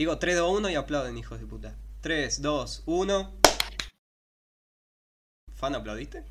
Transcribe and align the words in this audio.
Digo 0.00 0.18
3, 0.18 0.38
2, 0.38 0.58
1 0.60 0.70
y 0.70 0.74
aplauden, 0.76 1.18
hijos 1.18 1.38
de 1.38 1.46
puta. 1.46 1.76
3, 2.00 2.40
2, 2.40 2.84
1. 2.86 3.40
¿Fan 5.54 5.74
aplaudiste? 5.74 6.24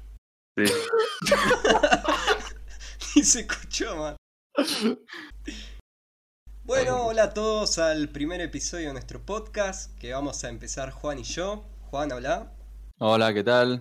Sí. 0.58 0.74
Ni 3.16 3.24
se 3.24 3.42
escuchó, 3.42 3.96
man. 3.96 4.16
Bueno, 6.64 7.06
hola 7.06 7.26
a 7.26 7.34
todos 7.36 7.78
al 7.78 8.10
primer 8.10 8.42
episodio 8.42 8.88
de 8.88 8.94
nuestro 8.94 9.24
podcast 9.24 9.96
que 10.00 10.14
vamos 10.14 10.44
a 10.44 10.50
empezar 10.50 10.90
Juan 10.90 11.20
y 11.20 11.24
yo. 11.24 11.64
Juan, 11.92 12.12
habla. 12.12 12.52
Hola, 12.98 13.32
¿qué 13.36 13.44
tal? 13.44 13.74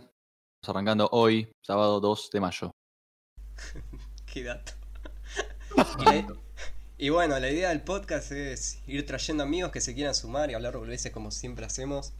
Estamos 0.61 0.77
arrancando 0.77 1.09
hoy, 1.12 1.50
sábado 1.66 1.98
2 2.00 2.29
de 2.30 2.41
mayo. 2.41 2.70
Qué 4.27 4.43
dato. 4.43 4.73
Y, 6.00 6.05
la- 6.05 6.48
y 7.01 7.11
bueno, 7.11 7.39
la 7.39 7.49
idea 7.49 7.69
del 7.69 7.83
podcast 7.83 8.33
es 8.33 8.83
ir 8.89 9.07
trayendo 9.07 9.45
amigos 9.45 9.71
que 9.71 9.81
se 9.81 9.95
quieran 9.95 10.17
sumar 10.17 10.51
y 10.51 10.55
hablar 10.55 10.77
boludeces 10.77 11.13
como 11.13 11.31
siempre 11.31 11.64
hacemos. 11.64 12.13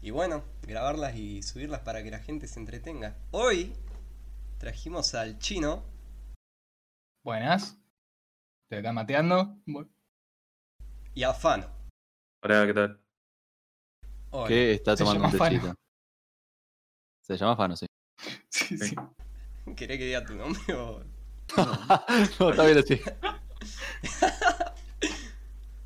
Y 0.00 0.10
bueno, 0.10 0.42
grabarlas 0.62 1.14
y 1.16 1.42
subirlas 1.42 1.80
para 1.80 2.02
que 2.02 2.10
la 2.10 2.18
gente 2.18 2.48
se 2.48 2.58
entretenga. 2.58 3.14
Hoy 3.30 3.74
trajimos 4.58 5.14
al 5.14 5.38
chino 5.38 5.84
Buenas. 7.22 7.78
Estoy 8.64 8.78
acá 8.78 8.92
mateando. 8.94 9.58
Y 11.14 11.22
a 11.22 11.34
Fano. 11.34 11.68
Hola, 12.42 12.66
¿qué 12.66 12.74
tal? 12.74 13.00
Hola. 14.30 14.48
¿Qué 14.48 14.72
está 14.72 14.96
tomando 14.96 15.24
un 15.26 15.30
tecito? 15.30 15.74
Se 17.20 17.36
llama 17.36 17.54
Fano, 17.54 17.76
sí. 17.76 17.86
Sí, 18.48 18.78
sí. 18.78 18.96
¿Querés 19.76 19.98
que 19.98 20.06
diga 20.06 20.24
tu 20.24 20.34
nombre 20.34 20.74
o.? 20.74 21.04
no, 22.40 22.50
está 22.50 22.64
bien 22.64 22.78
así. 22.78 23.00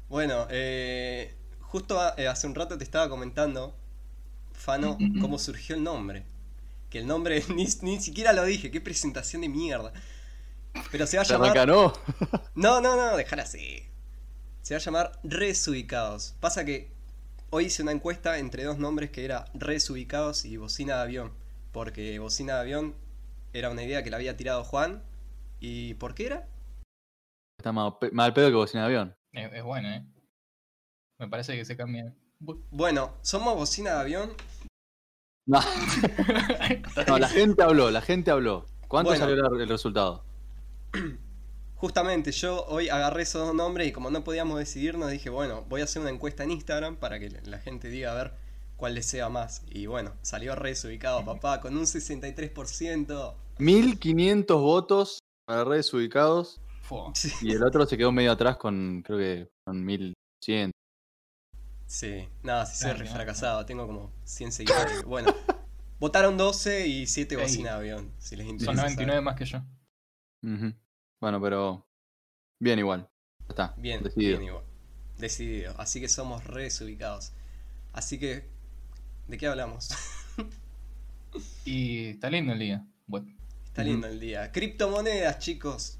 Bueno, 0.08 0.46
eh, 0.50 1.34
justo 1.60 2.00
eh, 2.16 2.28
hace 2.28 2.46
un 2.46 2.54
rato 2.54 2.78
te 2.78 2.84
estaba 2.84 3.08
comentando, 3.08 3.74
Fano, 4.52 4.96
cómo 5.20 5.38
surgió 5.38 5.74
el 5.74 5.82
nombre. 5.82 6.24
Que 6.90 7.00
el 7.00 7.06
nombre 7.06 7.42
ni, 7.54 7.66
ni 7.82 8.00
siquiera 8.00 8.32
lo 8.32 8.44
dije, 8.44 8.70
qué 8.70 8.80
presentación 8.80 9.42
de 9.42 9.48
mierda. 9.48 9.92
Pero 10.92 11.06
se 11.06 11.16
va 11.16 11.22
a 11.22 11.26
llamar. 11.26 11.66
¿no? 11.66 11.92
No, 12.54 12.80
no, 12.80 12.96
no, 12.96 13.16
déjala 13.16 13.42
así. 13.42 13.82
Se 14.62 14.74
va 14.74 14.78
a 14.78 14.82
llamar 14.82 15.18
Resubicados. 15.24 16.34
Pasa 16.40 16.64
que 16.64 16.90
hoy 17.50 17.66
hice 17.66 17.82
una 17.82 17.92
encuesta 17.92 18.38
entre 18.38 18.64
dos 18.64 18.78
nombres 18.78 19.10
que 19.10 19.24
era 19.24 19.46
Resubicados 19.54 20.44
y 20.44 20.56
Bocina 20.56 20.96
de 20.96 21.02
Avión. 21.02 21.32
Porque 21.72 22.18
Bocina 22.18 22.54
de 22.54 22.60
Avión 22.60 22.94
era 23.52 23.70
una 23.70 23.82
idea 23.82 24.02
que 24.02 24.10
le 24.10 24.16
había 24.16 24.36
tirado 24.36 24.62
Juan. 24.64 25.02
¿Y 25.60 25.94
por 25.94 26.14
qué 26.14 26.26
era? 26.26 26.46
Está 27.58 27.72
más 27.72 27.94
pe- 28.00 28.10
mal 28.12 28.32
pedo 28.32 28.48
que 28.48 28.54
bocina 28.54 28.82
de 28.82 28.86
avión. 28.86 29.16
Es, 29.32 29.52
es 29.52 29.62
bueno, 29.64 29.88
¿eh? 29.88 30.04
Me 31.18 31.28
parece 31.28 31.56
que 31.56 31.64
se 31.64 31.76
cambia. 31.76 32.14
Bu- 32.40 32.62
Bueno, 32.70 33.14
somos 33.22 33.54
Bocina 33.54 33.94
de 33.94 34.00
Avión. 34.00 34.30
No, 35.46 35.60
no, 37.08 37.18
la 37.18 37.28
gente 37.28 37.62
habló, 37.62 37.90
la 37.90 38.02
gente 38.02 38.30
habló. 38.30 38.66
¿Cuánto 38.88 39.10
Bueno. 39.10 39.24
salió 39.26 39.60
el 39.60 39.68
resultado? 39.68 40.24
Justamente 41.76 42.32
yo 42.32 42.64
hoy 42.66 42.88
agarré 42.88 43.22
esos 43.22 43.46
dos 43.46 43.54
nombres 43.54 43.88
y 43.88 43.92
como 43.92 44.10
no 44.10 44.24
podíamos 44.24 44.58
decidirnos 44.58 45.10
dije, 45.10 45.30
bueno, 45.30 45.64
voy 45.68 45.80
a 45.82 45.84
hacer 45.84 46.02
una 46.02 46.10
encuesta 46.10 46.42
en 46.44 46.50
Instagram 46.50 46.96
para 46.96 47.18
que 47.18 47.30
la 47.44 47.58
gente 47.58 47.88
diga 47.88 48.12
a 48.12 48.14
ver 48.14 48.32
cuál 48.76 48.94
le 48.94 49.02
sea 49.02 49.28
más. 49.28 49.62
Y 49.70 49.86
bueno, 49.86 50.12
salió 50.22 50.54
Resubicado, 50.54 51.24
papá, 51.24 51.60
con 51.60 51.76
un 51.76 51.84
63%. 51.84 53.34
1500 53.58 54.60
votos 54.60 55.18
para 55.46 55.64
redes 55.64 55.92
ubicados 55.94 56.60
Sí. 57.14 57.32
y 57.42 57.52
el 57.52 57.62
otro 57.64 57.86
se 57.86 57.96
quedó 57.96 58.12
medio 58.12 58.32
atrás 58.32 58.56
con, 58.56 59.02
creo 59.02 59.18
que, 59.18 59.50
con 59.64 59.84
1100. 59.84 60.70
Sí, 61.86 62.28
nada, 62.42 62.66
si 62.66 62.76
soy 62.76 62.90
Dale, 62.92 63.04
re 63.24 63.32
no, 63.42 63.66
tengo 63.66 63.86
como 63.86 64.12
100 64.24 64.52
seguidores. 64.52 65.02
Bueno, 65.06 65.34
votaron 66.00 66.36
12 66.36 66.86
y 66.86 67.06
7 67.06 67.34
Ey. 67.34 67.40
bocina 67.40 67.70
de 67.70 67.76
avión, 67.76 68.12
si 68.18 68.36
les 68.36 68.46
interesa. 68.46 68.72
Son 68.72 68.76
99 68.76 69.10
saber. 69.12 69.22
más 69.24 69.36
que 69.36 69.44
yo. 69.44 69.58
Ujú. 70.42 70.74
Bueno, 71.20 71.40
pero 71.40 71.86
bien 72.60 72.78
igual. 72.78 73.08
Ya 73.40 73.46
está. 73.50 73.74
Bien, 73.76 74.02
decidido. 74.02 74.38
bien 74.38 74.50
igual. 74.50 74.64
Decidido. 75.18 75.74
Así 75.78 76.00
que 76.00 76.08
somos 76.08 76.44
re 76.44 76.64
desubicados. 76.64 77.32
Así 77.92 78.18
que, 78.18 78.48
¿de 79.28 79.38
qué 79.38 79.46
hablamos? 79.46 79.88
Y 81.64 82.06
está 82.06 82.30
lindo 82.30 82.52
el 82.52 82.58
día. 82.58 82.86
Bueno, 83.06 83.34
Está 83.64 83.84
lindo 83.84 84.06
el 84.06 84.18
día. 84.18 84.52
Criptomonedas, 84.52 85.38
chicos. 85.38 85.98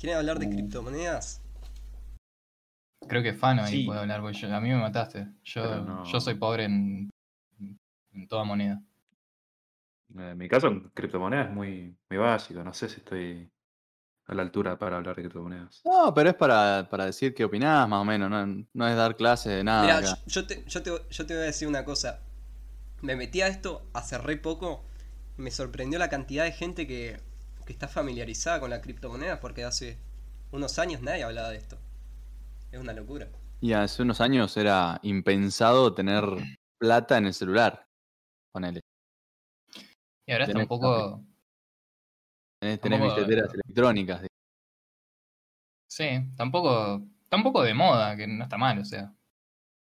¿Quieren 0.00 0.18
hablar 0.18 0.38
de 0.38 0.46
Uh. 0.46 0.50
criptomonedas? 0.50 1.42
creo 3.08 3.22
que 3.24 3.32
Fano 3.34 3.62
ahí 3.64 3.80
Sí. 3.80 3.84
puede 3.84 3.98
hablar, 4.00 4.20
porque 4.20 4.38
yo- 4.38 4.54
a 4.54 4.60
mí 4.60 4.68
me 4.68 4.76
mataste. 4.76 5.26
Yo, 5.42 5.62
Pero 5.62 5.84
no. 5.84 6.04
yo 6.04 6.20
soy 6.20 6.34
pobre 6.34 6.64
en, 6.64 7.10
en 8.12 8.28
toda 8.28 8.44
moneda. 8.44 8.80
En 10.16 10.38
mi 10.38 10.48
caso, 10.48 10.68
en 10.68 10.88
criptomonedas 10.90 11.48
es 11.48 11.52
muy, 11.52 11.96
muy 12.08 12.18
básico. 12.18 12.62
No 12.62 12.72
sé 12.72 12.88
si 12.88 12.96
estoy 12.98 13.50
a 14.26 14.34
la 14.34 14.42
altura 14.42 14.78
para 14.78 14.98
hablar 14.98 15.16
de 15.16 15.22
criptomonedas. 15.22 15.80
No, 15.84 16.14
pero 16.14 16.30
es 16.30 16.36
para, 16.36 16.86
para 16.88 17.06
decir 17.06 17.34
qué 17.34 17.44
opinás, 17.44 17.88
más 17.88 18.00
o 18.00 18.04
menos. 18.04 18.30
No, 18.30 18.46
no 18.72 18.88
es 18.88 18.96
dar 18.96 19.16
clase 19.16 19.50
de 19.50 19.64
nada. 19.64 19.82
Mira, 19.82 19.98
acá. 19.98 20.06
yo, 20.26 20.42
yo 20.42 20.46
te, 20.46 20.64
yo, 20.68 20.82
te, 20.82 20.90
yo 21.10 21.26
te 21.26 21.34
voy 21.34 21.42
a 21.42 21.46
decir 21.46 21.66
una 21.66 21.84
cosa. 21.84 22.20
Me 23.02 23.16
metí 23.16 23.40
a 23.40 23.48
esto 23.48 23.88
hace 23.92 24.18
re 24.18 24.36
poco. 24.36 24.84
y 25.36 25.42
Me 25.42 25.50
sorprendió 25.50 25.98
la 25.98 26.08
cantidad 26.10 26.44
de 26.44 26.52
gente 26.52 26.86
que, 26.86 27.20
que 27.70 27.74
está 27.74 27.86
familiarizada 27.86 28.58
con 28.58 28.68
la 28.70 28.80
criptomoneda 28.80 29.38
porque 29.38 29.62
hace 29.62 29.96
unos 30.50 30.80
años 30.80 31.02
nadie 31.02 31.22
hablaba 31.22 31.50
de 31.50 31.58
esto. 31.58 31.78
Es 32.72 32.80
una 32.80 32.92
locura. 32.92 33.28
Y 33.60 33.74
hace 33.74 34.02
unos 34.02 34.20
años 34.20 34.56
era 34.56 34.98
impensado 35.04 35.94
tener 35.94 36.24
plata 36.78 37.16
en 37.16 37.26
el 37.26 37.32
celular. 37.32 37.86
Ponele. 38.52 38.80
Y 40.26 40.32
ahora 40.32 40.44
está 40.46 40.52
Tenés 40.54 40.64
un 40.64 40.68
poco. 40.68 41.24
Tenés, 42.60 42.80
tenés 42.80 42.98
Tampoco- 42.98 43.20
billeteras 43.20 43.54
electrónicas. 43.54 44.26
Sí, 45.88 46.08
tampoco. 46.36 47.06
Tampoco 47.28 47.62
de 47.62 47.74
moda, 47.74 48.16
que 48.16 48.26
no 48.26 48.42
está 48.42 48.58
mal, 48.58 48.80
o 48.80 48.84
sea. 48.84 49.14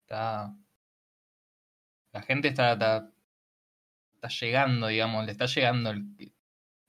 Está. 0.00 0.56
La 2.14 2.22
gente 2.22 2.48
está, 2.48 2.72
está, 2.72 3.12
está 4.14 4.28
llegando, 4.28 4.86
digamos, 4.86 5.26
le 5.26 5.32
está 5.32 5.44
llegando 5.44 5.90
el 5.90 6.06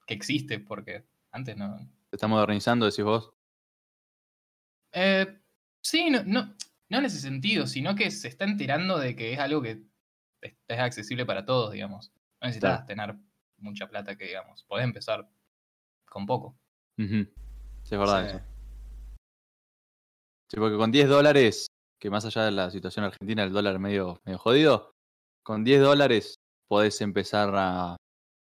que, 0.07 0.13
existe, 0.13 0.59
porque 0.59 1.05
antes 1.31 1.55
no. 1.55 1.77
Se 2.09 2.15
está 2.15 2.27
modernizando, 2.27 2.85
decís 2.85 3.03
vos. 3.03 3.31
Eh, 4.93 5.39
sí, 5.81 6.09
no, 6.09 6.23
no, 6.23 6.55
no 6.89 6.97
en 6.97 7.05
ese 7.05 7.19
sentido, 7.19 7.67
sino 7.67 7.95
que 7.95 8.09
se 8.09 8.29
está 8.29 8.45
enterando 8.45 8.97
de 8.97 9.15
que 9.15 9.33
es 9.33 9.39
algo 9.39 9.61
que 9.61 9.83
es, 10.41 10.53
es 10.67 10.79
accesible 10.79 11.25
para 11.25 11.45
todos, 11.45 11.73
digamos. 11.73 12.11
No 12.41 12.47
necesitas 12.47 12.85
Claro. 12.85 12.85
tener 12.85 13.15
mucha 13.57 13.87
plata 13.87 14.15
que, 14.15 14.25
digamos, 14.25 14.63
podés 14.63 14.85
empezar 14.85 15.29
con 16.05 16.25
poco. 16.25 16.57
Sí, 16.97 17.27
es 17.83 17.89
verdad 17.91 18.27
eso. 18.27 18.41
Sí, 20.49 20.57
porque 20.57 20.77
con 20.77 20.91
10 20.91 21.09
dólares, 21.09 21.67
que 21.99 22.09
más 22.09 22.25
allá 22.25 22.45
de 22.45 22.51
la 22.51 22.71
situación 22.71 23.05
argentina, 23.05 23.43
el 23.43 23.51
dólar 23.51 23.79
medio, 23.79 24.21
medio 24.23 24.37
jodido, 24.37 24.91
con 25.43 25.63
10 25.63 25.81
dólares 25.81 26.35
podés 26.67 27.01
empezar 27.01 27.51
a, 27.55 27.97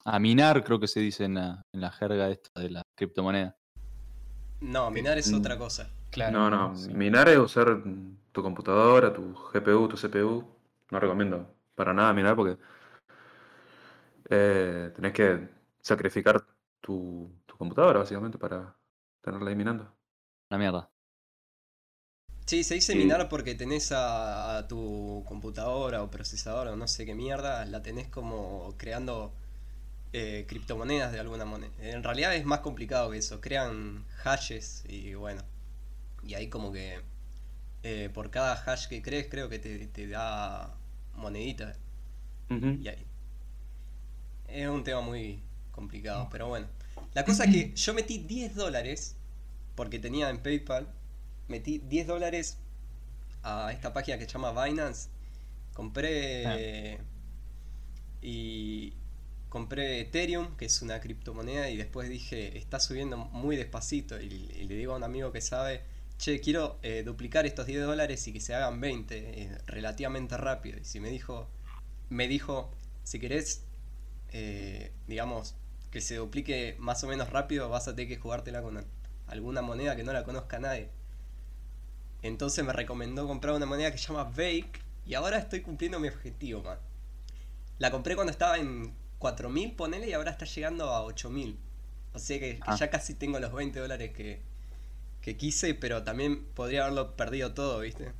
a 0.04 0.18
minar, 0.18 0.64
creo 0.64 0.80
que 0.80 0.88
se 0.88 1.00
dice 1.00 1.24
en 1.24 1.34
la, 1.34 1.62
en 1.72 1.80
la 1.80 1.90
jerga 1.90 2.28
esta 2.30 2.60
de 2.60 2.70
la 2.70 2.82
criptomoneda. 2.96 3.56
No, 4.60 4.90
minar 4.90 5.18
es 5.18 5.32
otra 5.32 5.58
cosa. 5.58 5.90
Claro. 6.10 6.32
No, 6.32 6.50
no. 6.50 6.76
sí. 6.76 6.92
Minar 6.94 7.28
es 7.28 7.38
usar 7.38 7.82
tu 8.32 8.42
computadora, 8.42 9.12
tu 9.12 9.34
GPU, 9.34 9.88
tu 9.88 9.96
CPU. 9.96 10.44
No 10.90 11.00
recomiendo 11.00 11.54
para 11.74 11.92
nada 11.94 12.12
minar 12.12 12.36
porque 12.36 12.58
eh, 14.30 14.92
tenés 14.94 15.12
que 15.12 15.48
sacrificar 15.80 16.44
tu, 16.80 17.30
tu 17.46 17.56
computadora 17.56 18.00
básicamente 18.00 18.38
para 18.38 18.76
tenerla 19.20 19.50
ahí 19.50 19.56
minando. 19.56 19.92
Una 20.50 20.58
mierda. 20.58 20.90
Sí, 22.46 22.64
se 22.64 22.74
dice 22.74 22.92
Sí. 22.92 22.98
minar 22.98 23.28
porque 23.28 23.54
tenés 23.54 23.92
a, 23.92 24.58
a 24.58 24.68
tu 24.68 25.24
computadora 25.26 26.02
o 26.02 26.10
procesadora 26.10 26.72
o 26.72 26.76
no 26.76 26.86
sé 26.88 27.06
qué 27.06 27.14
mierda, 27.14 27.64
la 27.64 27.82
tenés 27.82 28.08
como 28.08 28.74
creando 28.76 29.32
eh, 30.14 30.44
criptomonedas 30.46 31.10
de 31.12 31.20
alguna 31.20 31.44
moneda. 31.44 31.72
En 31.78 32.02
realidad 32.02 32.34
es 32.34 32.44
más 32.44 32.60
complicado 32.60 33.10
que 33.10 33.18
eso, 33.18 33.40
crean 33.40 34.04
hashes 34.16 34.84
y 34.86 35.14
bueno, 35.14 35.42
y 36.22 36.34
ahí 36.34 36.48
como 36.48 36.70
que 36.70 37.00
eh, 37.82 38.10
por 38.12 38.30
cada 38.30 38.54
hash 38.54 38.88
que 38.88 39.00
crees 39.00 39.28
creo 39.30 39.48
que 39.48 39.58
te, 39.58 39.86
te 39.86 40.06
da 40.06 40.74
monedita 41.14 41.76
y 42.50 42.88
ahí. 42.88 43.06
Es 44.48 44.68
un 44.68 44.84
tema 44.84 45.00
muy 45.00 45.40
complicado, 45.70 46.28
pero 46.30 46.48
bueno. 46.48 46.66
La 47.14 47.24
cosa 47.24 47.44
es 47.44 47.50
que 47.50 47.72
yo 47.74 47.94
metí 47.94 48.18
10 48.18 48.54
dólares, 48.54 49.16
porque 49.74 49.98
tenía 49.98 50.28
en 50.28 50.42
PayPal, 50.42 50.86
metí 51.48 51.78
10 51.78 52.06
dólares 52.06 52.58
a 53.42 53.72
esta 53.72 53.94
página 53.94 54.18
que 54.18 54.26
se 54.26 54.32
llama 54.32 54.64
Binance. 54.64 55.08
Compré 55.72 56.98
y 58.20 58.92
compré 59.52 60.00
Ethereum, 60.00 60.56
que 60.56 60.64
es 60.64 60.80
una 60.80 60.98
criptomoneda, 60.98 61.68
y 61.68 61.76
después 61.76 62.08
dije, 62.08 62.56
está 62.56 62.80
subiendo 62.80 63.18
muy 63.18 63.54
despacito. 63.56 64.18
Y, 64.18 64.28
le 64.28 64.74
digo 64.74 64.94
a 64.94 64.96
un 64.96 65.04
amigo 65.04 65.30
que 65.30 65.42
sabe, 65.42 65.82
che, 66.16 66.40
quiero 66.40 66.78
eh, 66.82 67.02
duplicar 67.04 67.44
estos 67.44 67.66
10 67.66 67.82
dólares 67.84 68.26
y 68.26 68.32
que 68.32 68.40
se 68.40 68.54
hagan 68.54 68.80
20 68.80 69.14
eh, 69.18 69.58
relativamente 69.66 70.38
rápido. 70.38 70.78
Y 70.80 70.86
si 70.86 71.00
me 71.00 71.10
dijo, 71.10 71.50
me 72.08 72.28
dijo, 72.28 72.70
si 73.04 73.20
querés, 73.20 73.66
eh, 74.30 74.90
digamos, 75.06 75.54
que 75.90 76.00
se 76.00 76.16
duplique 76.16 76.74
más 76.78 77.04
o 77.04 77.06
menos 77.06 77.28
rápido, 77.28 77.68
vas 77.68 77.88
a 77.88 77.94
tener 77.94 78.08
que 78.08 78.16
jugártela 78.16 78.62
con 78.62 78.82
alguna 79.26 79.60
moneda 79.60 79.96
que 79.96 80.02
no 80.02 80.14
la 80.14 80.24
conozca 80.24 80.60
nadie. 80.60 80.88
Entonces 82.22 82.64
me 82.64 82.72
recomendó 82.72 83.26
comprar 83.28 83.54
una 83.54 83.66
moneda 83.66 83.92
que 83.92 83.98
se 83.98 84.06
llama 84.06 84.24
Bake 84.24 84.80
y 85.04 85.12
ahora 85.12 85.36
estoy 85.36 85.60
cumpliendo 85.60 86.00
mi 86.00 86.08
objetivo, 86.08 86.62
man. 86.62 86.78
La 87.78 87.90
compré 87.90 88.14
cuando 88.14 88.30
estaba 88.30 88.56
en 88.56 89.01
4.000, 89.22 89.76
ponele, 89.76 90.08
y 90.08 90.12
ahora 90.14 90.32
está 90.32 90.44
llegando 90.44 90.90
a 90.90 91.02
8.000. 91.04 91.56
O 92.14 92.18
sea 92.18 92.38
que, 92.40 92.56
que 92.56 92.60
Ah. 92.66 92.76
ya 92.76 92.90
casi 92.90 93.14
tengo 93.14 93.38
los 93.38 93.52
20 93.52 93.78
dólares 93.78 94.12
que, 94.12 94.42
que 95.20 95.36
quise, 95.36 95.74
pero 95.74 96.02
también 96.02 96.44
podría 96.54 96.82
haberlo 96.82 97.16
perdido 97.16 97.54
todo, 97.54 97.80
¿viste? 97.80 98.12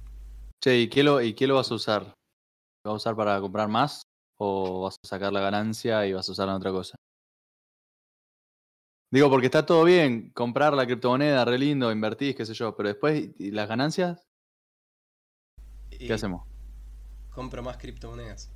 Che, 0.63 0.79
¿y 0.79 0.89
qué, 0.89 1.03
lo, 1.03 1.21
¿y 1.21 1.35
qué 1.35 1.47
lo 1.47 1.57
vas 1.57 1.71
a 1.71 1.75
usar? 1.75 2.03
¿Lo 2.85 2.93
vas 2.93 2.95
a 2.95 2.97
usar 3.11 3.17
para 3.17 3.41
comprar 3.41 3.69
más? 3.69 4.03
¿O 4.39 4.83
vas 4.83 4.97
a 5.05 5.09
sacar 5.09 5.33
la 5.33 5.41
ganancia 5.41 6.07
y 6.07 6.13
vas 6.13 6.29
a 6.29 6.33
usarla 6.33 6.53
en 6.53 6.59
otra 6.59 6.71
cosa? 6.71 6.97
Digo, 9.13 9.29
porque 9.29 9.47
está 9.47 9.67
todo 9.67 9.85
bien, 9.85 10.31
comprar 10.31 10.73
la 10.73 10.87
criptomoneda, 10.87 11.45
re 11.45 11.59
lindo, 11.59 11.93
invertís, 11.93 12.35
qué 12.35 12.47
sé 12.47 12.55
yo, 12.55 12.75
pero 12.75 12.89
después, 12.89 13.29
¿y 13.39 13.51
las 13.51 13.69
ganancias? 13.69 14.23
Y 15.91 16.07
¿Qué 16.07 16.15
hacemos? 16.15 16.47
Compro 17.31 17.63
más 17.63 17.77
criptomonedas. 17.77 18.51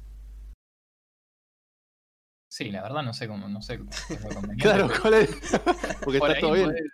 Sí, 2.56 2.70
la 2.70 2.82
verdad 2.82 3.02
no 3.02 3.12
sé 3.12 3.28
cómo, 3.28 3.48
no 3.48 3.60
sé 3.60 3.78
cómo 3.78 3.90
es 3.92 3.98
Claro, 4.58 4.88
¿cuál 5.02 5.14
es? 5.14 5.30
Porque 6.04 6.18
por 6.18 6.30
está 6.30 6.38
todo 6.38 6.52
bien. 6.52 6.74
podés, 6.74 6.92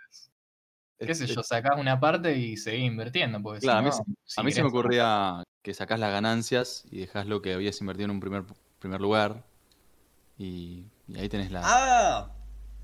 qué 1.04 1.14
sé 1.14 1.26
yo, 1.26 1.42
sacás 1.42 1.78
una 1.78 1.98
parte 2.00 2.36
y 2.36 2.56
seguís 2.56 2.84
invirtiendo, 2.86 3.42
porque 3.42 3.60
si 3.60 3.74
Claro, 3.74 3.78
a 3.78 3.82
mí 3.82 3.90
no, 3.90 3.92
se- 3.92 4.02
si 4.24 4.40
A 4.40 4.42
mí 4.42 4.52
se 4.52 4.62
me 4.62 4.68
ocurría 4.68 5.42
que 5.62 5.74
sacás 5.74 6.00
las 6.00 6.10
ganancias 6.12 6.84
y 6.90 6.98
dejás 7.00 7.26
lo 7.26 7.42
que 7.42 7.54
habías 7.54 7.80
invertido 7.80 8.06
en 8.06 8.10
un 8.12 8.20
primer, 8.20 8.44
primer 8.80 9.00
lugar. 9.00 9.44
Y, 10.38 10.86
y 11.08 11.18
ahí 11.18 11.28
tenés 11.28 11.52
la. 11.52 11.62
¡Ah! 11.62 12.32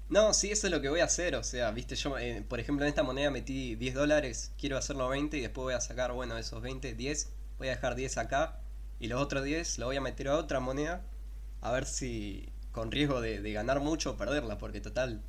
No, 0.09 0.33
sí, 0.35 0.51
eso 0.51 0.67
es 0.69 0.73
lo 0.73 0.81
que 0.81 0.89
voy 0.89 1.01
a 1.01 1.05
hacer. 1.05 1.35
O 1.37 1.43
sea, 1.45 1.71
viste, 1.73 1.97
yo, 1.97 2.17
eh, 2.19 2.45
por 2.49 2.61
ejemplo, 2.61 2.85
en 2.85 2.89
esta 2.89 3.03
moneda 3.03 3.31
metí 3.31 3.75
10 3.77 3.95
dólares, 3.95 4.53
quiero 4.59 4.77
hacerlo 4.79 5.09
20 5.09 5.37
y 5.39 5.41
después 5.43 5.65
voy 5.65 5.75
a 5.75 5.81
sacar, 5.81 6.13
bueno, 6.13 6.35
de 6.35 6.41
esos 6.43 6.63
20, 6.63 6.95
10, 6.95 7.31
voy 7.59 7.69
a 7.69 7.73
dejar 7.73 7.95
10 7.95 8.17
acá 8.19 8.61
y 9.01 9.09
los 9.09 9.21
otros 9.21 9.45
10 9.45 9.79
lo 9.79 9.87
voy 9.87 9.97
a 9.97 10.01
meter 10.01 10.29
a 10.29 10.37
otra 10.37 10.61
moneda 10.61 11.05
a 11.63 11.73
ver 11.73 11.87
si, 11.87 12.51
con 12.73 12.91
riesgo 12.91 13.21
de, 13.21 13.41
de 13.41 13.53
ganar 13.53 13.81
mucho 13.81 14.13
o 14.13 14.17
perderla, 14.17 14.59
porque 14.59 14.81
total, 14.81 15.23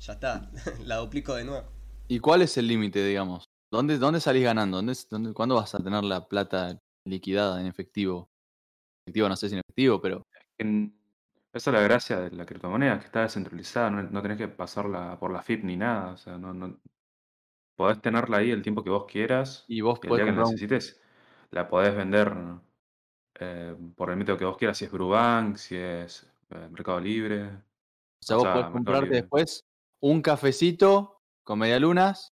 ya 0.00 0.14
está, 0.14 0.50
la 0.84 0.96
duplico 0.96 1.34
de 1.34 1.44
nuevo. 1.44 1.66
¿Y 2.08 2.18
cuál 2.20 2.42
es 2.42 2.56
el 2.56 2.66
límite, 2.66 3.04
digamos? 3.04 3.44
¿Dónde, 3.70 3.98
¿Dónde 3.98 4.20
salís 4.20 4.42
ganando? 4.44 4.78
¿Dónde, 4.78 4.94
dónde, 5.10 5.32
¿Cuándo 5.32 5.54
vas 5.54 5.74
a 5.74 5.78
tener 5.82 6.02
la 6.02 6.26
plata 6.26 6.76
liquidada 7.04 7.60
en 7.60 7.66
efectivo? 7.66 8.28
Efectivo, 9.06 9.28
no 9.28 9.36
sé 9.36 9.48
si 9.48 9.54
en 9.54 9.60
efectivo, 9.60 10.00
pero. 10.00 10.22
En- 10.58 10.94
Esa 11.52 11.70
es 11.70 11.74
la 11.74 11.82
gracia 11.82 12.20
de 12.20 12.30
la 12.30 12.46
criptomoneda, 12.46 12.98
que 13.00 13.06
está 13.06 13.22
descentralizada, 13.22 13.90
no, 13.90 14.02
no 14.04 14.22
tenés 14.22 14.38
que 14.38 14.48
pasarla 14.48 15.18
por 15.18 15.32
la 15.32 15.42
FIP 15.42 15.64
ni 15.64 15.76
nada. 15.76 16.12
O 16.12 16.16
sea, 16.16 16.38
no, 16.38 16.54
no- 16.54 16.78
podés 17.76 18.00
tenerla 18.00 18.38
ahí 18.38 18.50
el 18.50 18.62
tiempo 18.62 18.84
que 18.84 18.90
vos 18.90 19.06
quieras 19.06 19.64
Y 19.68 19.80
vos 19.80 20.00
el 20.02 20.10
día 20.10 20.24
que 20.26 20.32
necesites, 20.32 21.00
la 21.50 21.68
podés 21.68 21.96
vender 21.96 22.32
eh, 23.34 23.76
por 23.96 24.10
el 24.10 24.16
método 24.16 24.36
que 24.38 24.44
vos 24.44 24.56
quieras, 24.56 24.78
si 24.78 24.84
es 24.84 24.90
Brubank, 24.92 25.56
si 25.56 25.76
es 25.76 26.29
Mercado 26.70 27.00
Libre. 27.00 27.44
O 27.46 28.22
sea, 28.22 28.36
vos 28.36 28.42
sea, 28.44 28.52
podés 28.54 28.70
comprarte 28.70 29.02
Libre. 29.06 29.16
después 29.22 29.64
un 30.02 30.22
cafecito 30.22 31.20
con 31.44 31.58
medialunas 31.58 32.32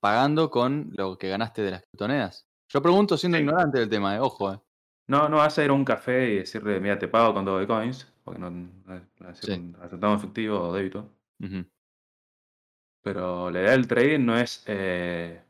pagando 0.00 0.50
con 0.50 0.90
lo 0.96 1.16
que 1.18 1.28
ganaste 1.28 1.62
de 1.62 1.70
las 1.72 1.82
criptomonedas. 1.82 2.46
Yo 2.68 2.82
pregunto 2.82 3.16
siendo 3.16 3.38
Sí. 3.38 3.44
ignorante 3.44 3.78
del 3.80 3.88
tema, 3.88 4.16
eh, 4.16 4.20
ojo. 4.20 4.52
Eh. 4.54 4.60
No, 5.08 5.28
no 5.28 5.36
vas 5.38 5.58
a 5.58 5.64
ir 5.64 5.70
a 5.70 5.74
un 5.74 5.84
café 5.84 6.30
y 6.30 6.36
decirle, 6.38 6.80
mira, 6.80 6.98
te 6.98 7.08
pago 7.08 7.34
con 7.34 7.44
Dogecoins, 7.44 8.10
porque 8.24 8.40
no, 8.40 8.50
Sí. 9.34 9.72
aceptamos 9.80 10.18
efectivo 10.20 10.60
o 10.60 10.72
débito. 10.72 11.08
Pero 13.02 13.50
la 13.50 13.60
idea 13.60 13.72
del 13.72 13.86
trading 13.88 14.24
no 14.24 14.36
es 14.38 14.62
eh, 14.66 15.42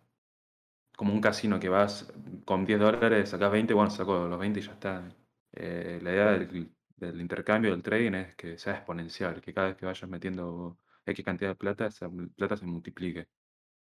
como 0.97 1.13
un 1.13 1.21
casino 1.21 1.61
que 1.61 1.69
vas 1.69 2.11
con 2.45 2.65
10 2.65 2.81
dólares, 2.81 3.29
sacas 3.31 3.53
20, 3.53 3.75
bueno, 3.75 3.91
saco 3.91 4.27
los 4.27 4.39
20 4.39 4.61
y 4.61 4.63
ya 4.63 4.73
está. 4.73 5.03
Eh, 5.53 6.01
la 6.03 6.11
idea 6.13 6.31
del, 6.33 6.71
del 7.07 7.21
intercambio 7.21 7.73
del 7.73 7.83
trading 7.83 8.13
es 8.15 8.37
que 8.37 8.57
sea 8.59 8.75
exponencial, 8.75 9.41
que 9.41 9.53
cada 9.53 9.69
vez 9.69 9.77
que 9.77 9.87
vayas 9.87 10.09
metiendo 10.09 10.79
X 11.05 11.25
cantidad 11.25 11.51
de 11.51 11.57
plata, 11.57 11.87
esa 11.87 12.09
plata 12.37 12.57
se 12.57 12.65
multiplique. 12.65 13.29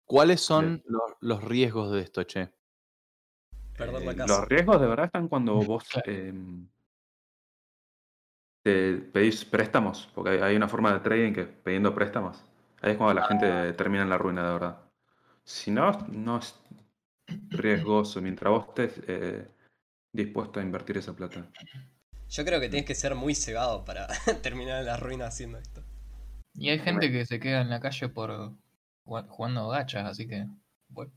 ¿Cuáles 0.04 0.40
son 0.40 0.82
los, 0.86 1.02
los 1.20 1.44
riesgos 1.44 1.92
de 1.92 2.00
esto, 2.00 2.24
che? 2.24 2.50
Perder 3.78 4.02
la 4.02 4.12
Eh, 4.12 4.16
casa. 4.16 4.40
Los 4.40 4.48
riesgos 4.48 4.80
de 4.80 4.86
verdad 4.86 5.06
están 5.06 5.28
cuando 5.28 5.54
vos 5.64 5.84
em, 6.04 6.68
te 8.64 8.94
pedís 8.96 9.44
préstamos, 9.44 10.10
porque 10.14 10.30
hay, 10.30 10.38
hay 10.40 10.56
una 10.56 10.68
forma 10.68 10.92
de 10.92 11.00
trading 11.00 11.32
que 11.32 11.40
es 11.42 11.48
pidiendo 11.48 11.94
préstamos. 11.94 12.44
Ahí 12.80 12.92
es 12.92 12.96
cuando 12.98 13.14
la 13.14 13.26
gente 13.26 13.72
termina 13.74 14.02
en 14.02 14.10
la 14.10 14.18
ruina, 14.18 14.44
de 14.44 14.52
verdad. 14.52 14.90
Si 15.44 15.70
no, 15.70 15.92
no 16.08 16.38
es 16.38 16.60
riesgoso 17.50 18.20
mientras 18.20 18.50
vos 18.50 18.66
estés 18.68 19.00
eh, 19.06 19.48
dispuesto 20.12 20.58
a 20.58 20.62
invertir 20.62 20.98
esa 20.98 21.14
plata. 21.14 21.48
Yo 22.32 22.46
creo 22.46 22.60
que 22.60 22.70
tienes 22.70 22.86
que 22.86 22.94
ser 22.94 23.14
muy 23.14 23.34
cegado 23.34 23.84
para 23.84 24.06
terminar 24.42 24.80
en 24.80 24.86
la 24.86 24.96
ruina 24.96 25.26
haciendo 25.26 25.58
esto. 25.58 25.84
Y 26.54 26.70
hay 26.70 26.78
gente 26.78 27.12
que 27.12 27.26
se 27.26 27.38
queda 27.38 27.60
en 27.60 27.68
la 27.68 27.78
calle 27.78 28.08
por 28.08 28.54
jugando 29.04 29.68
gachas, 29.68 30.06
así 30.06 30.26
que. 30.26 30.46
Bueno, 30.88 31.12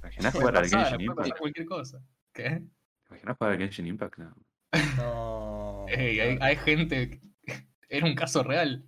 ¿Imaginás 0.00 0.34
jugar 0.34 0.58
al 0.58 0.68
Genshin 0.68 1.00
Impact? 1.00 1.38
cualquier 1.38 1.66
cosa. 1.66 2.02
¿Qué? 2.34 2.62
¿Imaginás 3.08 3.36
jugar 3.38 3.52
al 3.52 3.58
Genshin 3.58 3.86
Impact? 3.86 4.18
No. 4.18 4.34
No. 4.96 5.86
Ey, 5.88 6.20
hay, 6.20 6.38
hay 6.40 6.56
gente. 6.56 7.20
Era 7.88 8.06
un 8.06 8.14
caso 8.14 8.42
real. 8.42 8.86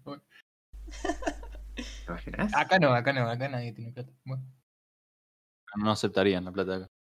¿Te 1.74 1.82
imaginás? 2.06 2.54
Acá 2.54 2.78
no, 2.78 2.92
acá 2.92 3.14
no, 3.14 3.28
acá 3.28 3.48
nadie 3.48 3.72
tiene 3.72 3.92
plata. 3.92 4.12
Bueno. 4.24 4.44
No 5.76 5.90
aceptarían 5.90 6.44
la 6.44 6.52
plata 6.52 6.76
acá. 6.76 6.91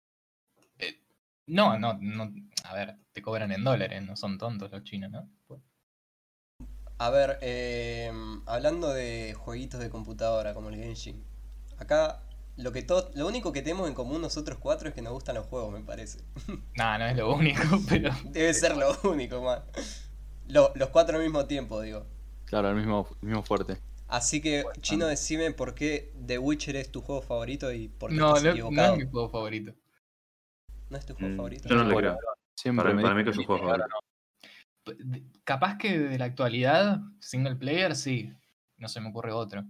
No, 1.57 1.77
no, 1.77 1.93
no. 2.01 2.33
A 2.63 2.73
ver, 2.73 2.97
te 3.11 3.21
cobran 3.21 3.51
en 3.51 3.63
dólares, 3.63 4.03
no 4.03 4.15
son 4.15 4.39
tontos 4.39 4.71
los 4.71 4.83
chinos, 4.83 5.11
¿no? 5.11 5.29
A 6.97 7.09
ver, 7.09 7.39
eh, 7.41 8.11
hablando 8.45 8.89
de 8.93 9.33
jueguitos 9.37 9.79
de 9.79 9.89
computadora 9.89 10.53
como 10.53 10.69
el 10.69 10.75
Genshin, 10.75 11.23
acá 11.79 12.21
lo 12.57 12.71
que 12.71 12.83
todo, 12.83 13.09
lo 13.15 13.27
único 13.27 13.51
que 13.51 13.63
tenemos 13.63 13.87
en 13.87 13.95
común 13.95 14.21
nosotros 14.21 14.59
cuatro 14.59 14.89
es 14.89 14.93
que 14.93 15.01
nos 15.01 15.13
gustan 15.13 15.35
los 15.35 15.47
juegos, 15.47 15.73
me 15.73 15.81
parece. 15.81 16.19
No, 16.75 16.97
no 16.97 17.05
es 17.05 17.15
lo 17.17 17.33
único, 17.35 17.61
pero. 17.89 18.11
Debe 18.23 18.53
ser 18.53 18.75
lo 18.77 18.95
único, 19.03 19.41
man. 19.41 19.61
Lo- 20.47 20.71
los 20.75 20.89
cuatro 20.89 21.17
al 21.17 21.23
mismo 21.23 21.45
tiempo, 21.45 21.81
digo. 21.81 22.05
Claro, 22.45 22.69
el 22.69 22.75
mismo, 22.75 23.07
el 23.21 23.27
mismo 23.29 23.41
fuerte. 23.43 23.81
Así 24.07 24.41
que, 24.41 24.63
Chino, 24.81 25.07
decime 25.07 25.51
por 25.53 25.73
qué 25.73 26.13
The 26.27 26.37
Witcher 26.37 26.75
es 26.75 26.91
tu 26.91 27.01
juego 27.01 27.21
favorito 27.23 27.71
y 27.71 27.87
por 27.87 28.13
qué 28.13 28.19
No, 28.19 28.27
estás 28.27 28.43
no, 28.43 28.53
no 28.53 28.53
equivocado. 28.53 28.93
es 28.93 29.05
mi 29.05 29.09
juego 29.09 29.29
favorito. 29.29 29.73
¿No 30.91 30.97
es 30.97 31.05
tu 31.05 31.15
juego 31.15 31.33
Mm, 31.33 31.37
favorito? 31.37 31.69
Yo 31.69 31.75
no 31.75 31.83
le 31.85 31.95
creo. 31.95 32.17
Siempre 32.55 32.83
Para, 32.83 32.95
me 32.95 33.01
para 33.01 33.15
mí 33.15 33.23
que 33.23 33.29
es 33.31 33.35
su 33.37 33.43
juego 33.45 33.63
favorito. 33.63 33.87
Capaz 35.43 35.77
que 35.77 35.97
de 35.97 36.17
la 36.17 36.25
actualidad, 36.25 36.99
single 37.19 37.55
player, 37.55 37.95
sí. 37.95 38.33
No 38.77 38.87
se 38.87 38.99
me 38.99 39.09
ocurre 39.09 39.31
otro. 39.31 39.63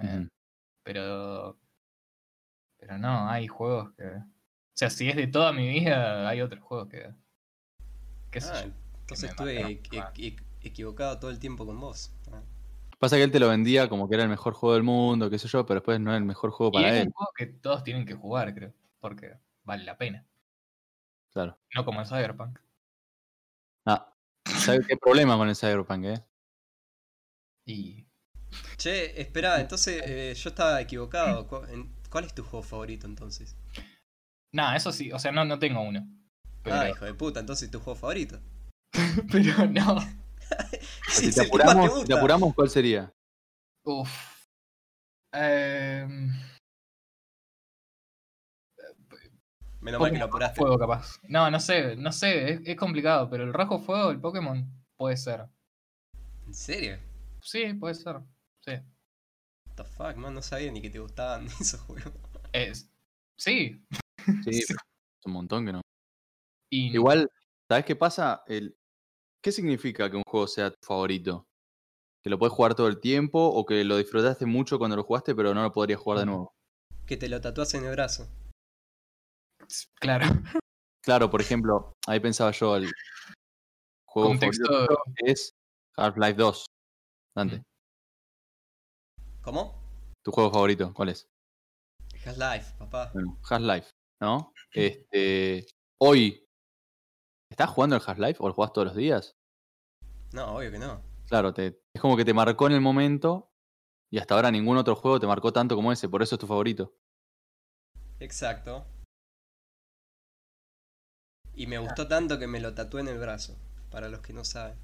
Eh. 0.00 0.26
Pero. 0.82 1.58
Pero 2.78 2.98
no, 2.98 3.28
hay 3.30 3.46
juegos 3.46 3.92
que. 3.92 4.04
O 4.06 4.74
sea, 4.74 4.90
si 4.90 5.08
es 5.08 5.14
de 5.16 5.26
toda 5.28 5.52
mi 5.52 5.68
vida, 5.68 6.28
hay 6.28 6.40
otros 6.40 6.62
juegos 6.62 6.88
que. 6.88 7.14
¿Qué 8.30 8.40
sé 8.40 8.50
Ah, 8.52 8.62
yo? 8.64 8.72
entonces 9.02 9.30
estuve 9.30 9.80
equivocado 10.62 11.18
todo 11.20 11.30
el 11.30 11.38
tiempo 11.38 11.64
con 11.66 11.78
vos. 11.78 12.12
Ah. 12.32 12.40
Pasa 12.98 13.16
que 13.16 13.22
él 13.24 13.30
te 13.30 13.40
lo 13.40 13.48
vendía 13.48 13.88
como 13.88 14.08
que 14.08 14.14
era 14.14 14.24
el 14.24 14.30
mejor 14.30 14.54
juego 14.54 14.74
del 14.74 14.84
mundo, 14.84 15.28
qué 15.28 15.38
sé 15.38 15.48
yo, 15.48 15.66
pero 15.66 15.80
después 15.80 16.00
no 16.00 16.12
es 16.12 16.18
el 16.18 16.24
mejor 16.24 16.50
juego 16.50 16.70
Y 16.72 16.82
para 16.82 16.94
es 16.94 17.00
él. 17.02 17.06
un 17.08 17.12
juego 17.12 17.32
que 17.36 17.46
todos 17.46 17.84
tienen 17.84 18.06
que 18.06 18.14
jugar, 18.14 18.54
creo. 18.54 18.72
Porque 19.00 19.34
vale 19.64 19.84
la 19.84 19.96
pena. 19.96 20.26
Claro. 21.32 21.58
No 21.74 21.84
como 21.84 22.00
el 22.00 22.06
Cyberpunk. 22.06 22.58
Ah, 23.86 24.14
¿sabes 24.44 24.86
qué 24.86 24.96
problema 24.96 25.36
con 25.36 25.48
el 25.48 25.56
Cyberpunk, 25.56 26.04
eh? 26.04 26.24
Y. 27.66 28.06
Che, 28.76 29.20
espera, 29.20 29.60
entonces 29.60 30.02
eh, 30.04 30.34
yo 30.34 30.50
estaba 30.50 30.80
equivocado. 30.80 31.46
¿Cu- 31.46 31.64
en- 31.68 31.94
¿Cuál 32.10 32.24
es 32.24 32.34
tu 32.34 32.42
juego 32.44 32.62
favorito 32.62 33.06
entonces? 33.06 33.56
Nada, 34.52 34.76
eso 34.76 34.92
sí, 34.92 35.10
o 35.12 35.18
sea, 35.18 35.32
no, 35.32 35.44
no 35.44 35.58
tengo 35.58 35.80
uno. 35.80 36.06
Pero, 36.62 36.76
Ah, 36.76 36.88
hijo 36.90 37.04
de 37.06 37.14
puta, 37.14 37.40
entonces 37.40 37.70
tu 37.70 37.80
juego 37.80 37.98
favorito. 37.98 38.40
pero 39.32 39.66
no. 39.66 39.96
Si, 41.08 41.32
te 41.32 41.40
apuramos, 41.46 42.00
si 42.02 42.06
te 42.06 42.14
apuramos, 42.14 42.54
¿cuál 42.54 42.68
sería? 42.68 43.10
Uf. 43.84 44.10
Em, 45.32 46.30
Menos 49.82 50.00
mal 50.00 50.12
que 50.12 50.18
lo 50.18 50.24
apuraste. 50.26 50.60
Fuego, 50.60 50.78
capaz. 50.78 51.18
No, 51.28 51.50
no 51.50 51.58
sé, 51.58 51.96
no 51.96 52.12
sé, 52.12 52.52
es, 52.52 52.60
es 52.64 52.76
complicado, 52.76 53.28
pero 53.28 53.42
el 53.42 53.52
Rojo 53.52 53.80
Fuego, 53.80 54.10
el 54.10 54.20
Pokémon, 54.20 54.64
puede 54.96 55.16
ser. 55.16 55.46
¿En 56.46 56.54
serio? 56.54 56.98
Sí, 57.40 57.74
puede 57.74 57.94
ser. 57.94 58.20
Sí. 58.60 58.72
What 58.72 59.74
the 59.76 59.84
fuck, 59.84 60.16
man, 60.16 60.34
no 60.34 60.42
sabía 60.42 60.70
ni 60.70 60.80
que 60.80 60.88
te 60.90 61.00
gustaban 61.00 61.46
esos 61.60 61.80
juegos. 61.80 62.12
Es- 62.52 62.88
sí. 63.36 63.84
Sí, 64.44 64.50
es 64.60 64.76
un 65.26 65.32
montón 65.32 65.66
que 65.66 65.72
no. 65.72 65.80
Y 66.70 66.94
Igual, 66.94 67.28
¿sabes 67.68 67.84
qué 67.84 67.96
pasa? 67.96 68.44
El, 68.46 68.76
¿Qué 69.42 69.50
significa 69.50 70.08
que 70.08 70.16
un 70.16 70.22
juego 70.24 70.46
sea 70.46 70.70
tu 70.70 70.78
favorito? 70.86 71.44
¿Que 72.22 72.30
lo 72.30 72.38
puedes 72.38 72.52
jugar 72.52 72.76
todo 72.76 72.86
el 72.86 73.00
tiempo 73.00 73.44
o 73.44 73.66
que 73.66 73.82
lo 73.82 73.96
disfrutaste 73.96 74.46
mucho 74.46 74.78
cuando 74.78 74.94
lo 74.96 75.02
jugaste 75.02 75.34
pero 75.34 75.52
no 75.54 75.62
lo 75.62 75.72
podrías 75.72 75.98
jugar 75.98 76.20
de 76.20 76.24
Ujú. 76.26 76.30
nuevo? 76.30 76.54
Que 77.04 77.16
te 77.16 77.28
lo 77.28 77.40
tatúas 77.40 77.74
en 77.74 77.84
el 77.84 77.90
brazo. 77.90 78.28
Claro, 80.00 80.26
Claro, 81.04 81.30
por 81.30 81.40
ejemplo, 81.40 81.92
ahí 82.06 82.20
pensaba 82.20 82.52
yo, 82.52 82.76
el 82.76 82.90
juego 84.06 84.28
Contexto- 84.30 84.66
favorito 84.66 85.02
es 85.16 85.52
Half-Life 85.96 86.34
2. 86.34 86.66
Dante, 87.34 87.62
¿Cómo? 89.42 89.82
¿tu 90.22 90.30
juego 90.30 90.50
favorito 90.52 90.92
cuál 90.94 91.08
es? 91.08 91.26
Half-Life, 92.24 92.74
papá. 92.78 93.10
Bueno, 93.14 93.38
Half-Life, 93.48 93.90
¿no? 94.20 94.52
Este, 94.72 95.66
hoy, 96.00 96.46
¿estás 97.50 97.68
jugando 97.70 97.96
el 97.96 98.02
Half-Life 98.06 98.36
o 98.40 98.48
lo 98.48 98.54
jugás 98.54 98.72
todos 98.72 98.86
los 98.88 98.96
días? 98.96 99.34
No, 100.32 100.54
obvio 100.56 100.70
que 100.70 100.78
no. 100.78 101.02
Claro, 101.26 101.52
te, 101.52 101.80
es 101.92 102.00
como 102.00 102.16
que 102.16 102.24
te 102.24 102.32
marcó 102.34 102.66
en 102.68 102.74
el 102.74 102.80
momento 102.80 103.50
y 104.10 104.18
hasta 104.18 104.34
ahora 104.34 104.50
ningún 104.50 104.76
otro 104.76 104.94
juego 104.94 105.18
te 105.18 105.26
marcó 105.26 105.52
tanto 105.52 105.74
como 105.74 105.90
ese, 105.90 106.08
por 106.08 106.22
eso 106.22 106.36
es 106.36 106.40
tu 106.40 106.46
favorito. 106.46 106.94
Exacto. 108.20 108.86
Y 111.54 111.66
me 111.66 111.78
gustó 111.78 112.08
tanto 112.08 112.38
que 112.38 112.46
me 112.46 112.60
lo 112.60 112.74
tatué 112.74 113.02
en 113.02 113.08
el 113.08 113.18
brazo, 113.18 113.56
para 113.90 114.08
los 114.08 114.20
que 114.20 114.32
no 114.32 114.44
saben. 114.44 114.76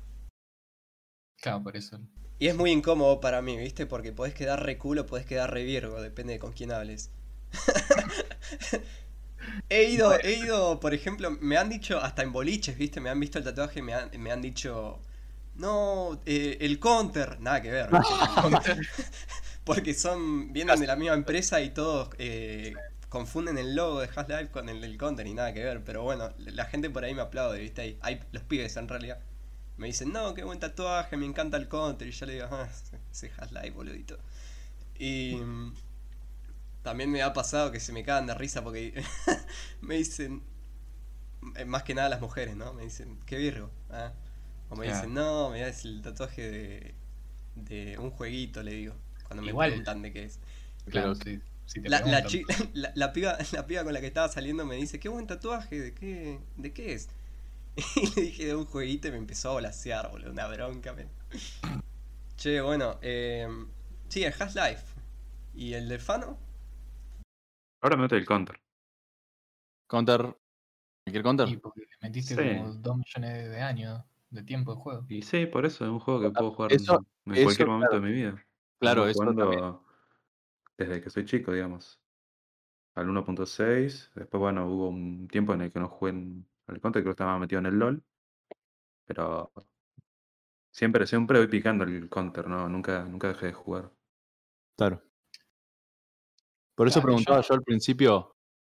claro, 1.41 1.63
por 1.63 1.77
eso. 1.77 1.99
Y 2.39 2.47
es 2.47 2.55
muy 2.55 2.71
incómodo 2.71 3.21
para 3.21 3.43
mí, 3.43 3.57
¿viste? 3.57 3.87
Porque 3.87 4.13
podés 4.13 4.35
quedar 4.35 4.65
re 4.65 4.79
culo, 4.79 5.07
podés 5.07 5.27
quedar 5.27 5.53
re 5.53 5.65
virgo, 5.65 6.01
depende 6.01 6.35
de 6.35 6.39
con 6.39 6.53
quién 6.53 6.71
hables. 6.71 7.11
he 9.69 9.85
ido, 9.85 10.15
he 10.21 10.35
ido, 10.35 10.79
por 10.79 10.95
ejemplo, 10.95 11.31
me 11.31 11.57
han 11.57 11.69
dicho, 11.69 11.99
hasta 11.99 12.23
en 12.23 12.33
boliches, 12.33 12.79
¿viste? 12.79 13.01
Me 13.01 13.11
han 13.11 13.19
visto 13.19 13.39
el 13.39 13.45
tatuaje, 13.45 13.83
me 13.83 13.95
han, 13.95 14.11
me 14.21 14.31
han 14.31 14.41
dicho, 14.41 15.01
no, 15.57 16.21
eh, 16.27 16.59
el 16.61 16.79
counter, 16.79 17.41
nada 17.41 17.61
que 17.61 17.71
ver. 17.71 17.89
Porque 19.65 19.95
son, 19.95 20.53
vienen 20.53 20.79
de 20.79 20.87
la 20.87 20.97
misma 20.97 21.15
empresa 21.15 21.61
y 21.61 21.71
todos 21.71 22.11
eh, 22.19 22.73
confunden 23.09 23.59
el 23.59 23.75
logo 23.77 24.01
de 24.01 24.09
Half-Life 24.15 24.51
con 24.51 24.69
el 24.69 24.81
del 24.81 24.99
counter 24.99 25.27
y 25.27 25.35
nada 25.35 25.53
que 25.55 25.65
ver. 25.65 25.85
Pero 25.85 26.03
bueno, 26.03 26.33
la 26.39 26.67
gente 26.67 26.91
por 26.91 27.05
ahí 27.05 27.15
me 27.15 27.23
aplaude, 27.23 27.61
¿viste? 27.61 27.83
Hay, 27.83 27.99
hay 28.03 28.21
los 28.33 28.43
pibes 28.45 28.77
en 28.77 28.89
realidad. 28.89 29.21
Me 29.79 29.87
dicen, 29.89 30.13
no, 30.13 30.35
qué 30.35 30.45
buen 30.45 30.61
tatuaje, 30.61 31.17
me 31.17 31.27
encanta 31.27 31.57
el 31.57 31.69
counter. 31.69 32.09
Y 32.09 32.13
yo 32.13 32.27
le 32.27 32.35
digo, 32.35 32.49
ah, 32.51 32.69
ese 33.13 33.33
Half-Life, 33.39 33.71
boludito. 33.73 34.19
Y 34.99 35.37
mm, 35.37 35.75
también 36.83 37.11
me 37.11 37.23
ha 37.23 37.33
pasado 37.33 37.71
que 37.73 37.81
se 37.81 37.93
me 37.93 38.05
cagan 38.05 38.27
de 38.27 38.35
risa 38.35 38.63
porque 38.63 39.03
me 39.81 39.97
dicen, 39.97 40.43
eh, 41.57 41.65
más 41.65 41.83
que 41.83 41.95
nada 41.95 42.09
las 42.09 42.21
mujeres, 42.21 42.57
¿no? 42.57 42.73
Me 42.75 42.85
dicen, 42.85 43.19
qué 43.27 43.37
virgo. 43.39 43.71
ah. 43.91 44.13
O 44.71 44.77
me 44.77 44.87
dicen, 44.87 45.15
no, 45.15 45.51
mirá, 45.51 45.69
es 45.69 45.85
el 45.85 46.03
tatuaje 46.03 46.51
de, 46.51 46.95
de 47.57 47.99
un 47.99 48.11
jueguito, 48.11 48.63
le 48.63 48.73
digo. 48.73 48.95
Cuando 49.25 49.43
me 49.43 49.51
Igual. 49.51 49.71
preguntan 49.71 50.03
de 50.03 50.13
qué 50.13 50.25
es. 50.25 50.41
Claro, 50.87 51.15
sí, 51.15 51.41
si 51.69 51.83
te 51.83 51.89
La, 51.91 52.01
la, 52.01 52.21
la, 52.73 52.93
la 52.95 53.13
piba, 53.13 53.37
la 53.53 53.67
piba 53.67 53.85
con 53.85 53.93
la 53.93 54.01
que 54.01 54.07
estaba 54.07 54.29
saliendo 54.29 54.65
me 54.65 54.77
dice, 54.77 54.99
qué 54.99 55.09
buen 55.09 55.27
tatuaje, 55.27 55.79
¿de 55.79 55.95
qué, 55.95 56.41
de 56.57 56.73
qué 56.73 56.95
es? 56.95 57.09
Y 57.97 58.15
le 58.17 58.23
dije 58.23 58.47
de 58.47 58.57
un 58.57 58.65
jueguito 58.65 59.09
y 59.09 59.11
me 59.13 59.19
empezó 59.19 59.51
a 59.51 59.53
volasear, 59.53 60.11
boludo, 60.11 60.33
una 60.33 60.47
bronca. 60.49 60.93
me- 60.95 61.07
Che, 62.37 62.61
bueno, 62.61 62.99
eh, 63.03 63.47
sí, 64.09 64.25
el 64.25 64.33
Half-Life. 64.33 64.83
¿Y 65.55 65.75
el 65.75 65.89
del 65.89 66.01
Fano? 66.01 66.39
Ahora 67.83 67.97
me 67.97 68.03
meto 68.03 68.17
el 68.17 68.25
counter. 68.27 68.59
Counter. 69.89 70.37
¿Cualquier 71.05 71.23
counter? 71.23 71.49
Y 71.49 71.57
porque 71.57 71.81
le 71.81 71.87
metiste 72.09 72.35
Sí. 72.35 72.57
como 72.59 72.73
dos 72.75 72.97
millones 72.97 73.51
de 73.51 73.61
años 73.61 74.03
de 74.31 74.43
tiempo 74.43 74.75
de 74.75 74.81
juego. 74.81 75.07
Y 75.09 75.23
sí, 75.23 75.47
por 75.47 75.65
eso 75.67 75.85
es 75.85 75.91
un 75.91 76.01
juego 76.01 76.21
que 76.21 76.31
puedo 76.31 76.53
jugar 76.53 76.73
eso- 76.73 77.05
en 77.27 77.35
eso, 77.35 77.45
cualquier 77.45 77.69
momento 77.69 77.91
claro. 77.91 78.05
de 78.05 78.11
mi 78.11 78.17
vida. 78.17 78.45
Claro, 78.81 79.03
Vengo 79.03 79.11
eso 79.11 79.21
jugando 79.23 79.43
también. 79.51 79.88
Desde 80.79 81.01
que 81.03 81.11
soy 81.11 81.25
chico, 81.25 81.53
digamos. 81.53 82.01
Al 82.95 83.09
1.6. 83.09 84.11
Después, 84.15 84.41
bueno, 84.41 84.67
hubo 84.67 84.89
un 84.89 85.29
tiempo 85.29 85.53
en 85.53 85.63
el 85.63 85.73
que 85.73 85.81
no 85.81 85.89
jugué 85.89 86.13
en 86.13 86.49
el 86.69 86.81
counter, 86.81 87.03
creo 87.03 87.13
que 87.15 87.23
estaba 87.23 87.39
metido 87.39 87.59
en 87.59 87.67
el 87.67 87.79
LOL. 87.79 88.03
Pero 89.07 89.53
siempre, 90.73 91.07
siempre 91.07 91.39
voy 91.39 91.49
picando 91.49 91.85
el 91.85 92.09
counter, 92.09 92.47
¿no? 92.47 92.69
Nunca, 92.69 93.05
nunca 93.05 93.29
dejé 93.29 93.47
de 93.47 93.53
jugar. 93.53 93.93
Claro. 94.77 95.03
Por 96.77 96.87
eso 96.87 97.01
Claro, 97.01 97.07
preguntaba 97.07 97.41
yo- 97.41 97.49
yo 97.49 97.55
al 97.55 97.63
principio 97.63 98.37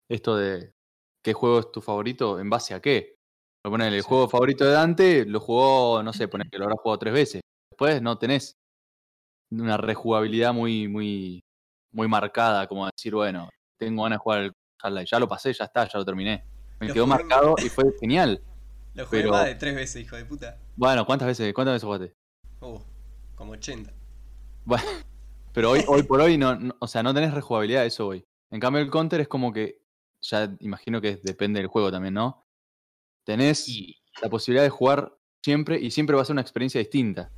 esto 0.09 0.37
de 0.37 0.73
qué 1.21 1.33
juego 1.33 1.59
es 1.59 1.71
tu 1.71 1.81
favorito, 1.81 2.39
en 2.39 2.49
base 2.49 2.73
a 2.73 2.81
qué. 2.81 3.15
Lo 3.63 3.71
ponen 3.71 3.93
el 3.93 4.01
Sí. 4.01 4.07
juego 4.07 4.29
favorito 4.29 4.63
de 4.63 4.71
Dante, 4.71 5.25
lo 5.25 5.39
jugó, 5.41 6.01
no 6.01 6.13
sé, 6.13 6.27
poner 6.29 6.49
que 6.49 6.57
lo 6.57 6.63
habrá 6.65 6.77
jugado 6.77 6.99
tres 6.99 7.13
veces. 7.13 7.41
Después 7.71 8.01
no 8.01 8.17
tenés 8.17 8.55
una 9.51 9.77
rejugabilidad 9.77 10.53
muy, 10.53 10.87
muy, 10.87 11.41
muy 11.91 12.07
marcada, 12.07 12.67
como 12.67 12.85
decir, 12.87 13.13
bueno, 13.15 13.49
tengo 13.79 14.03
ganas 14.03 14.17
de 14.17 14.21
jugar 14.23 14.39
el 14.41 14.51
Half-Life. 14.81 15.07
Ya 15.11 15.19
lo 15.19 15.27
pasé, 15.27 15.53
ya 15.53 15.65
está, 15.65 15.87
ya 15.87 15.99
lo 15.99 16.05
terminé. 16.05 16.43
Me 16.79 16.87
Lo 16.87 16.93
quedó 16.93 17.05
jugué- 17.05 17.17
marcado 17.17 17.55
y 17.63 17.69
fue 17.69 17.85
genial. 17.99 18.41
Lo 18.95 19.05
jugué 19.05 19.19
Pero- 19.21 19.31
más 19.31 19.45
de 19.45 19.55
tres 19.55 19.75
veces, 19.75 20.01
hijo 20.01 20.15
de 20.15 20.25
puta. 20.25 20.57
Bueno, 20.75 21.05
¿cuántas 21.05 21.27
veces, 21.27 21.53
cuántas 21.53 21.73
veces 21.75 21.85
jugaste? 21.85 22.13
Uh, 22.61 22.79
como 23.35 23.51
80. 23.53 23.91
Bueno, 24.65 24.83
pero 25.53 25.71
hoy, 25.71 25.83
hoy 25.87 26.03
por 26.03 26.21
hoy 26.21 26.37
no, 26.37 26.55
no- 26.55 26.75
o 26.79 26.87
sea, 26.87 27.03
no 27.03 27.13
tenés 27.13 27.33
rejugabilidad, 27.33 27.85
eso 27.85 28.07
hoy. 28.07 28.23
En 28.51 28.59
cambio 28.59 28.81
el 28.81 28.89
counter 28.89 29.21
es 29.21 29.27
como 29.27 29.53
que, 29.53 29.81
ya 30.21 30.53
imagino 30.59 30.99
que 31.01 31.17
depende 31.17 31.59
del 31.59 31.67
juego 31.67 31.91
también, 31.91 32.13
¿no? 32.15 32.43
Tenés 33.25 33.67
Y 33.69 33.95
la 34.21 34.29
posibilidad 34.29 34.63
de 34.63 34.69
jugar 34.69 35.15
siempre 35.45 35.79
y 35.79 35.91
siempre 35.91 36.15
va 36.15 36.23
a 36.23 36.25
ser 36.25 36.33
una 36.33 36.41
experiencia 36.41 36.79
distinta. 36.79 37.31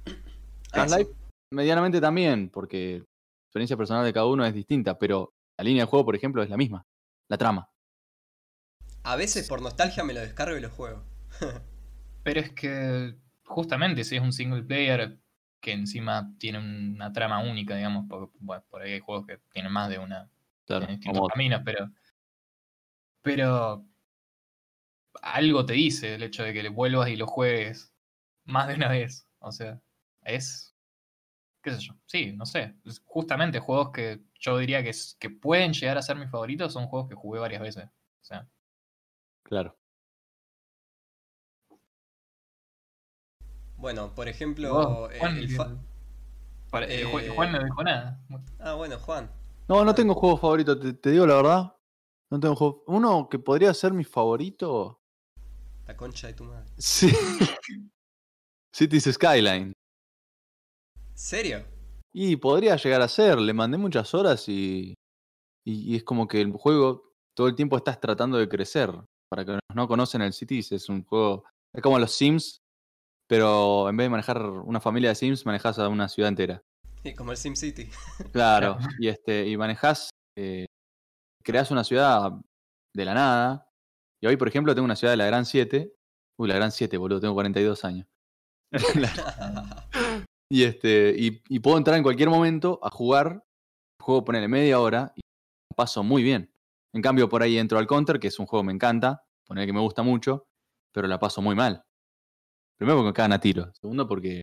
Ah, 0.72 0.84
Half-Life 0.84 1.12
medianamente 1.54 2.00
también, 2.00 2.50
porque 2.50 3.04
experiencia 3.52 3.76
personal 3.76 4.06
de 4.06 4.14
cada 4.14 4.28
uno 4.28 4.46
es 4.46 4.54
distinta, 4.54 4.98
pero 4.98 5.34
la 5.58 5.66
línea 5.66 5.84
de 5.84 5.90
juego, 5.90 6.06
por 6.06 6.16
ejemplo, 6.16 6.42
es 6.42 6.50
la 6.50 6.56
misma. 6.58 6.86
La 7.28 7.38
trama. 7.38 7.70
A 9.04 9.16
veces 9.18 9.48
por 9.50 9.62
nostalgia 9.62 10.04
me 10.06 10.14
lo 10.14 10.22
descargo 10.22 10.58
y 10.58 10.62
lo 10.62 10.70
juego. 10.70 11.04
Pero 12.24 12.40
es 12.40 12.52
que 12.54 13.16
justamente 13.46 14.04
si 14.04 14.16
es 14.16 14.22
un 14.22 14.32
single 14.32 14.62
player 14.64 15.20
que 15.60 15.72
encima 15.74 16.32
tiene 16.38 16.60
una 16.60 17.12
trama 17.12 17.40
única, 17.40 17.76
digamos, 17.76 18.06
porque 18.08 18.38
bueno, 18.40 18.64
por 18.70 18.82
ahí 18.84 18.94
hay 18.94 19.00
juegos 19.00 19.26
que 19.26 19.40
tienen 19.52 19.72
más 19.72 19.90
de 19.90 19.98
una 20.00 20.30
Claro, 20.66 20.86
en 20.86 20.92
distintos 20.92 21.18
como- 21.20 21.30
caminos, 21.30 21.62
pero. 21.66 21.90
Pero. 23.22 23.86
Algo 25.22 25.66
te 25.66 25.74
dice 25.74 26.16
el 26.16 26.24
hecho 26.24 26.44
de 26.44 26.54
que 26.54 26.64
le 26.64 26.70
vuelvas 26.70 27.10
y 27.10 27.16
lo 27.16 27.28
juegues 27.28 27.94
más 28.46 28.68
de 28.68 28.76
una 28.76 28.88
vez. 28.90 29.28
O 29.40 29.52
sea, 29.52 29.82
es. 30.24 30.76
¿Qué 31.62 31.72
sé 31.72 31.80
yo? 31.80 31.94
Sí, 32.06 32.34
no 32.34 32.46
sé. 32.46 32.76
Justamente 33.06 33.60
juegos 33.60 33.92
que 33.92 34.22
yo 34.40 34.58
diría 34.58 34.84
que, 34.84 35.30
pueden 35.30 35.74
llegar 35.74 35.98
a 35.98 36.02
ser 36.02 36.16
mis 36.18 36.30
favoritos 36.30 36.74
son 36.74 36.88
juegos 36.88 37.10
que 37.10 37.16
jugué 37.16 37.40
varias 37.40 37.62
veces. 37.62 37.86
O 37.86 38.24
sea, 38.24 38.50
claro. 39.44 39.78
Bueno, 43.78 44.14
por 44.14 44.28
ejemplo, 44.28 45.10
eh, 45.12 45.20
Juan, 45.20 45.38
el 45.38 45.58
para- 46.70 46.86
eh, 46.86 47.02
eh, 47.02 47.30
Juan 47.36 47.52
no 47.52 47.64
dijo 47.64 47.84
nada. 47.84 48.24
Ah, 48.60 48.74
bueno, 48.74 48.98
Juan. 49.00 49.30
No, 49.68 49.84
no 49.84 49.94
tengo 49.94 50.14
juego 50.14 50.38
favorito, 50.38 50.80
te, 50.80 50.94
te 50.94 51.12
digo 51.12 51.26
la 51.26 51.36
verdad. 51.36 51.76
No 52.30 52.40
tengo 52.40 52.56
juego. 52.56 52.84
Uno 52.88 53.28
que 53.30 53.40
podría 53.40 53.74
ser 53.74 53.94
mi 53.94 54.04
favorito. 54.04 55.02
La 55.86 55.98
concha 55.98 56.28
de 56.28 56.34
tu 56.34 56.46
madre. 56.46 56.70
Sí. 56.78 57.12
Cities 58.74 59.04
Skyline. 59.12 59.74
¿Serio? 61.22 61.64
Y 62.12 62.36
podría 62.38 62.76
llegar 62.78 63.02
a 63.04 63.08
ser, 63.08 63.38
le 63.38 63.54
mandé 63.54 63.78
muchas 63.78 64.16
horas 64.16 64.50
y, 64.50 64.96
y, 65.64 65.94
y 65.94 65.96
es 65.96 66.04
como 66.04 66.28
que 66.28 66.42
el 66.42 66.52
juego 66.52 67.14
todo 67.38 67.48
el 67.48 67.56
tiempo 67.56 67.78
estás 67.78 68.02
tratando 68.02 68.40
de 68.40 68.50
crecer. 68.50 68.92
Para 69.30 69.46
que 69.46 69.60
no 69.76 69.88
conocen 69.88 70.24
el 70.24 70.34
Cities, 70.34 70.72
es 70.72 70.90
un 70.90 71.06
juego, 71.06 71.46
es 71.74 71.82
como 71.84 72.00
los 72.00 72.12
Sims, 72.12 72.58
pero 73.30 73.88
en 73.88 73.96
vez 73.96 74.06
de 74.06 74.10
manejar 74.10 74.42
una 74.42 74.82
familia 74.82 75.10
de 75.10 75.16
Sims, 75.16 75.46
manejas 75.46 75.78
a 75.78 75.88
una 75.88 76.10
ciudad 76.10 76.30
entera. 76.30 76.64
Sí, 77.04 77.14
como 77.14 77.32
el 77.32 77.38
SimCity. 77.38 77.88
Claro, 78.34 78.78
y 79.00 79.08
este, 79.08 79.48
y 79.48 79.56
manejas, 79.58 80.10
eh, 80.36 80.66
creas 81.44 81.70
una 81.70 81.84
ciudad 81.84 82.32
de 82.96 83.06
la 83.06 83.14
nada. 83.14 83.70
Y 84.22 84.28
hoy, 84.28 84.38
por 84.38 84.48
ejemplo, 84.48 84.74
tengo 84.74 84.86
una 84.86 84.96
ciudad 84.96 85.14
de 85.14 85.18
la 85.18 85.28
Gran 85.28 85.46
7. 85.46 85.94
Uy, 86.40 86.50
la 86.50 86.56
Gran 86.56 86.72
7, 86.72 86.98
boludo, 86.98 87.22
tengo 87.22 87.36
42 87.36 87.86
años. 87.86 88.08
Y 90.54 90.66
este, 90.66 91.16
y, 91.18 91.60
puedo 91.60 91.78
entrar 91.78 91.96
en 91.96 92.04
cualquier 92.04 92.30
momento 92.30 92.78
a 92.84 92.90
jugar. 92.90 93.46
Juego 94.02 94.26
ponerle 94.26 94.50
media 94.50 94.82
hora 94.82 95.14
y 95.16 95.22
paso 95.78 96.04
muy 96.04 96.24
bien. 96.24 96.54
En 96.92 97.02
cambio, 97.02 97.30
por 97.30 97.42
ahí 97.42 97.58
entro 97.58 97.80
al 97.80 97.88
Counter, 97.88 98.20
que 98.20 98.28
es 98.28 98.38
un 98.38 98.48
juego 98.48 98.64
que 98.64 98.68
me 98.68 98.74
encanta, 98.74 99.24
poner 99.46 99.66
que 99.66 99.72
me 99.72 99.80
gusta 99.80 100.04
mucho, 100.04 100.50
pero 100.92 101.08
la 101.08 101.20
paso 101.20 101.42
muy 101.42 101.56
mal. 101.56 101.86
Primero 102.78 102.98
porque 102.98 103.08
me 103.08 103.14
cagan 103.14 103.32
a 103.32 103.40
tiro. 103.40 103.72
Segundo 103.80 104.06
porque. 104.06 104.42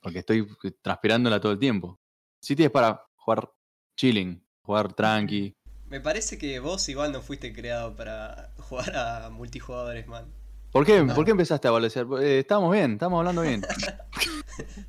Porque 0.00 0.20
estoy 0.20 0.46
transpirándola 0.80 1.40
todo 1.40 1.50
el 1.50 1.58
tiempo. 1.58 1.98
City 2.40 2.62
es 2.62 2.70
para 2.70 3.04
jugar 3.16 3.52
chilling. 3.96 4.46
jugar 4.62 4.92
tranqui. 4.92 5.54
Me 5.86 6.00
parece 6.00 6.38
que 6.38 6.60
vos 6.60 6.88
igual 6.88 7.10
no 7.10 7.20
fuiste 7.20 7.52
creado 7.52 7.96
para 7.96 8.52
jugar 8.58 8.94
a 8.94 9.30
multijugadores, 9.30 10.06
man. 10.06 10.32
¿Por 10.72 10.86
qué, 10.86 11.02
No. 11.02 11.14
¿por 11.14 11.24
qué 11.24 11.30
empezaste 11.32 11.68
a 11.68 11.70
balosear? 11.70 12.06
Eh, 12.22 12.40
estábamos 12.40 12.72
bien, 12.72 12.92
estábamos 12.92 13.18
hablando 13.18 13.42
bien. 13.42 13.62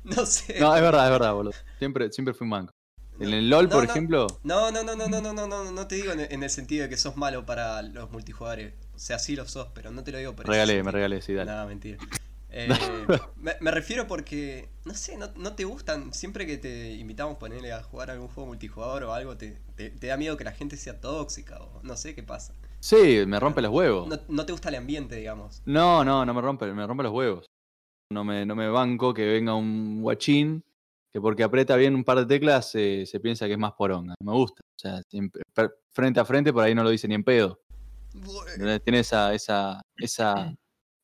No 0.04 0.26
sé. 0.26 0.60
No, 0.60 0.76
es 0.76 0.82
verdad, 0.82 1.06
es 1.06 1.10
verdad, 1.10 1.32
boludo. 1.32 1.54
Siempre, 1.78 2.12
siempre 2.12 2.34
fui 2.34 2.44
un 2.44 2.50
manco. 2.50 2.74
En 3.18 3.32
el 3.32 3.48
LOL, 3.48 3.68
por 3.68 3.84
ejemplo, 3.84 4.26
No, 4.42 4.70
no, 4.70 4.82
no, 4.82 4.94
no, 4.94 5.08
no, 5.08 5.20
no, 5.22 5.32
no, 5.32 5.46
no, 5.46 5.70
no 5.72 5.86
te 5.86 5.94
digo 5.94 6.12
en 6.12 6.20
en 6.20 6.42
el 6.42 6.50
sentido 6.50 6.82
de 6.82 6.88
que 6.90 6.96
sos 6.96 7.16
malo 7.16 7.46
para 7.46 7.80
los 7.82 8.10
multijugadores. 8.10 8.74
O 8.94 8.98
sea, 8.98 9.18
sí 9.18 9.36
lo 9.36 9.46
sos, 9.48 9.68
pero 9.74 9.90
no 9.90 10.04
te 10.04 10.12
lo 10.12 10.18
digo 10.18 10.34
por 10.34 10.46
regalé, 10.46 10.82
me 10.82 10.90
regalé, 10.90 11.22
sí, 11.22 11.32
dale. 11.32 11.50
Nada, 11.50 11.66
mentira. 11.66 11.98
Eh, 12.56 12.68
me, 13.36 13.56
me 13.60 13.72
refiero 13.72 14.06
porque, 14.06 14.68
no 14.84 14.94
sé, 14.94 15.16
no, 15.16 15.28
no 15.34 15.54
te 15.56 15.64
gustan. 15.64 16.14
Siempre 16.14 16.46
que 16.46 16.56
te 16.56 16.92
invitamos 16.92 17.34
a 17.34 17.38
ponerle 17.40 17.72
a 17.72 17.82
jugar 17.82 18.12
algún 18.12 18.28
juego 18.28 18.46
multijugador 18.46 19.02
o 19.02 19.12
algo, 19.12 19.36
te, 19.36 19.58
te, 19.74 19.90
te 19.90 20.06
da 20.06 20.16
miedo 20.16 20.36
que 20.36 20.44
la 20.44 20.52
gente 20.52 20.76
sea 20.76 21.00
tóxica 21.00 21.58
o 21.60 21.80
no 21.82 21.96
sé 21.96 22.14
qué 22.14 22.22
pasa. 22.22 22.54
Sí, 22.84 23.24
me 23.26 23.40
rompe 23.40 23.62
los 23.62 23.70
huevos. 23.72 24.08
No, 24.08 24.16
no 24.28 24.44
te 24.44 24.52
gusta 24.52 24.68
el 24.68 24.74
ambiente, 24.74 25.16
digamos. 25.16 25.62
No, 25.64 26.04
no, 26.04 26.26
no 26.26 26.34
me 26.34 26.42
rompe, 26.42 26.70
me 26.74 26.86
rompe 26.86 27.02
los 27.04 27.12
huevos. 27.12 27.46
No 28.12 28.24
me, 28.24 28.44
no 28.44 28.54
me 28.54 28.68
banco 28.68 29.14
que 29.14 29.24
venga 29.24 29.54
un 29.54 30.02
guachín 30.02 30.62
que 31.10 31.18
porque 31.18 31.44
aprieta 31.44 31.76
bien 31.76 31.94
un 31.94 32.04
par 32.04 32.18
de 32.18 32.26
teclas 32.26 32.74
eh, 32.74 33.06
se 33.06 33.20
piensa 33.20 33.46
que 33.46 33.52
es 33.54 33.58
más 33.58 33.72
poronga. 33.72 34.14
No 34.20 34.32
me 34.32 34.36
gusta. 34.36 34.60
O 34.60 34.78
sea, 34.78 35.00
frente 35.92 36.20
a 36.20 36.24
frente 36.26 36.52
por 36.52 36.62
ahí 36.62 36.74
no 36.74 36.84
lo 36.84 36.90
dice 36.90 37.08
ni 37.08 37.14
en 37.14 37.24
pedo. 37.24 37.58
Tiene 38.84 38.98
esa, 39.00 39.32
esa, 39.32 39.80
esa 39.96 40.54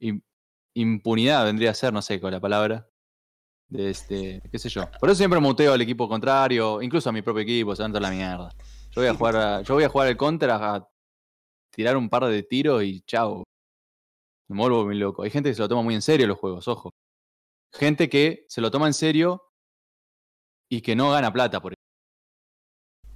im- 0.00 0.22
impunidad, 0.74 1.46
vendría 1.46 1.70
a 1.70 1.74
ser, 1.74 1.94
no 1.94 2.02
sé 2.02 2.20
con 2.20 2.30
la 2.30 2.40
palabra. 2.40 2.86
De 3.70 3.88
este, 3.88 4.42
qué 4.52 4.58
sé 4.58 4.68
yo. 4.68 4.82
Por 5.00 5.08
eso 5.08 5.16
siempre 5.16 5.40
muteo 5.40 5.72
al 5.72 5.80
equipo 5.80 6.06
contrario, 6.10 6.82
incluso 6.82 7.08
a 7.08 7.12
mi 7.12 7.22
propio 7.22 7.42
equipo, 7.42 7.74
se 7.74 7.80
van 7.82 7.90
toda 7.92 8.02
la 8.02 8.10
mierda. 8.10 8.50
Yo 8.90 9.00
voy 9.00 9.06
a 9.06 9.14
jugar, 9.14 9.36
a- 9.36 9.62
yo 9.62 9.72
voy 9.74 9.84
a 9.84 9.88
jugar 9.88 10.08
el 10.08 10.18
contra 10.18 10.74
a 10.74 10.86
tirar 11.70 11.96
un 11.96 12.08
par 12.08 12.24
de 12.26 12.42
tiros 12.42 12.82
y 12.82 13.00
chao. 13.02 13.44
Me 14.48 14.56
vuelvo 14.58 14.84
muy 14.84 14.96
loco. 14.96 15.22
Hay 15.22 15.30
gente 15.30 15.50
que 15.50 15.54
se 15.54 15.62
lo 15.62 15.68
toma 15.68 15.82
muy 15.82 15.94
en 15.94 16.02
serio 16.02 16.26
los 16.26 16.38
juegos, 16.38 16.66
ojo. 16.68 16.90
Gente 17.72 18.08
que 18.08 18.44
se 18.48 18.60
lo 18.60 18.70
toma 18.70 18.88
en 18.88 18.94
serio 18.94 19.42
y 20.68 20.80
que 20.80 20.96
no 20.96 21.10
gana 21.10 21.32
plata 21.32 21.60
por 21.60 21.74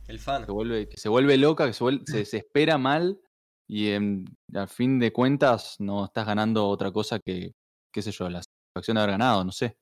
El 0.07 0.19
fan. 0.21 0.45
que, 0.47 0.53
vuelve, 0.53 0.89
que 0.89 0.97
se 0.97 1.09
vuelve 1.09 1.37
loca, 1.37 1.67
que 1.67 1.73
se, 1.73 1.85
vuel- 1.85 2.05
se 2.07 2.19
desespera 2.19 2.79
mal 2.79 3.21
y 3.69 3.91
en, 3.91 4.25
a 4.55 4.67
fin 4.67 4.99
de 4.99 5.13
cuentas 5.13 5.77
no 5.81 6.05
estás 6.05 6.27
ganando 6.27 6.69
otra 6.69 6.93
cosa 6.93 7.19
que, 7.19 7.53
qué 7.93 8.03
sé 8.03 8.13
yo, 8.13 8.29
la 8.29 8.43
satisfacción 8.43 8.97
de 8.97 9.01
haber 9.01 9.13
ganado, 9.13 9.45
no 9.45 9.53
sé. 9.53 9.77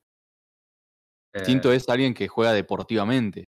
Distinto 1.35 1.71
Eh, 1.71 1.75
es 1.75 1.89
alguien 1.89 2.13
que 2.13 2.27
juega 2.27 2.53
deportivamente 2.53 3.43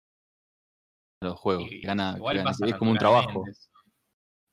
a 1.22 1.26
los 1.26 1.38
juegos, 1.38 1.70
Y 1.70 1.80
que 1.80 1.86
gana, 1.86 2.18
que 2.18 2.70
es 2.70 2.76
como 2.76 2.90
un 2.90 2.98
trabajo. 2.98 3.44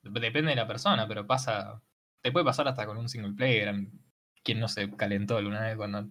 Depende 0.03 0.50
de 0.51 0.55
la 0.55 0.67
persona, 0.67 1.08
pero 1.08 1.25
pasa. 1.27 1.81
Te 2.22 2.31
puede 2.31 2.46
pasar 2.46 2.67
hasta 2.67 2.86
con 2.86 2.98
un 2.98 3.10
single 3.10 3.34
player. 3.34 3.74
Quien 4.43 4.60
no 4.60 4.67
se 4.67 4.89
calentó 4.96 5.38
alguna 5.38 5.62
vez 5.62 5.75
cuando 5.77 6.08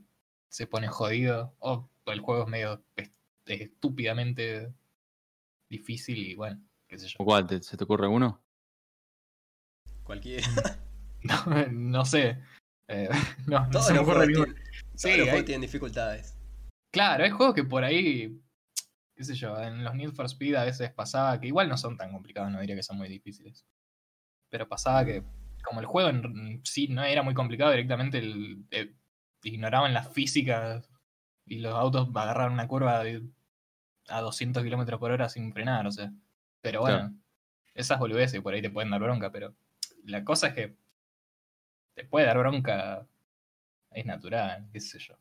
se 0.49 0.66
pone 0.66 0.88
jodido. 0.88 1.54
O 1.59 1.88
el 2.06 2.20
juego 2.20 2.44
es 2.44 2.49
medio 2.49 2.85
est- 2.97 3.12
estúpidamente 3.47 4.73
difícil 5.68 6.18
y 6.18 6.35
bueno, 6.35 6.61
qué 6.88 6.99
sé 6.99 7.09
yo. 7.09 7.16
¿O 7.18 7.25
cuál? 7.25 7.47
¿Te- 7.47 7.62
¿Se 7.62 7.76
te 7.76 7.85
ocurre 7.85 8.06
uno? 8.09 8.40
Cualquiera. 10.04 10.47
No, 11.23 11.37
no 11.70 12.04
sé. 12.06 12.38
Eh, 12.88 13.06
no, 13.47 13.66
no 13.66 13.82
se 13.82 13.92
me 13.92 13.99
ocurre 13.99 14.25
juegos 14.25 14.49
ninguno. 14.49 14.54
Sí, 14.94 15.09
todos 15.09 15.18
los 15.18 15.25
juegos 15.26 15.35
hay- 15.40 15.44
tienen 15.44 15.61
dificultades. 15.61 16.35
Claro, 16.90 17.25
hay 17.25 17.30
juegos 17.30 17.54
que 17.54 17.62
por 17.64 17.85
ahí, 17.85 18.40
qué 19.14 19.23
sé 19.25 19.35
yo, 19.35 19.61
en 19.61 19.85
los 19.85 19.94
Need 19.94 20.12
for 20.12 20.25
Speed 20.25 20.54
a 20.54 20.64
veces 20.64 20.90
pasaba 20.92 21.38
que 21.38 21.49
igual 21.49 21.68
no 21.68 21.76
son 21.76 21.99
tan 21.99 22.11
complicados, 22.11 22.50
no 22.50 22.59
diría 22.59 22.75
que 22.75 22.82
son 22.82 22.97
muy 22.97 23.11
difíciles. 23.11 23.66
Pero 24.50 24.69
pasaba 24.69 25.04
que, 25.04 25.23
como 25.64 25.80
el 25.80 25.87
juego 25.87 26.09
en 26.11 26.61
sí 26.64 26.88
no 26.88 27.02
era 27.04 27.23
muy 27.23 27.35
complicado, 27.35 27.71
directamente 27.71 28.19
el- 28.19 28.97
ignoraban 29.42 29.95
las 29.95 30.13
físicas 30.13 30.86
y 31.47 31.60
los 31.60 31.75
autos 31.75 32.08
agarraban 32.15 32.52
una 32.52 32.69
curva 32.69 33.02
de- 33.02 33.23
a 34.08 34.21
200 34.21 34.63
kilómetros 34.63 34.99
por 35.00 35.10
hora 35.13 35.28
sin 35.28 35.52
frenar, 35.52 35.86
o 35.86 35.93
sea. 35.93 36.13
Pero 36.60 36.80
bueno, 36.80 36.99
Claro. 36.99 37.15
esas 37.75 37.99
boludeces 37.99 38.41
por 38.43 38.52
ahí 38.52 38.60
te 38.63 38.71
pueden 38.71 38.91
dar 38.91 39.00
bronca, 39.00 39.30
pero 39.32 39.54
la 40.04 40.25
cosa 40.25 40.49
es 40.49 40.54
que 40.54 40.76
te 41.95 42.04
puede 42.04 42.26
dar 42.26 42.39
bronca, 42.39 43.06
es 43.93 44.04
natural, 44.06 44.69
qué 44.73 44.80
sé 44.80 44.99
yo. 44.99 45.15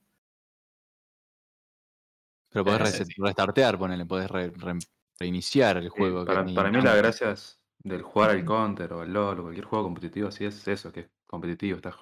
Pero 2.52 2.66
podés 2.66 2.80
no 2.80 2.86
sé 2.88 3.06
restartear, 3.18 3.78
ponele, 3.78 4.06
podés 4.06 4.30
re- 4.30 4.50
re- 4.50 4.80
reiniciar 5.20 5.78
el 5.78 5.90
juego. 5.90 6.26
para, 6.26 6.46
para 6.46 6.72
mí 6.72 6.82
la 6.82 6.96
gracia 6.96 7.32
es 7.32 7.59
del 7.84 8.02
jugar 8.02 8.32
al 8.32 8.46
counter 8.46 8.94
o 8.94 9.02
al 9.02 9.14
LOL 9.14 9.40
o 9.40 9.44
cualquier 9.44 9.66
juego 9.66 9.86
competitivo 9.86 10.28
así 10.28 10.46
es 10.46 10.68
eso, 10.68 10.92
que 10.92 11.02
es 11.02 11.10
competitivo, 11.26 11.78
estás 11.78 11.96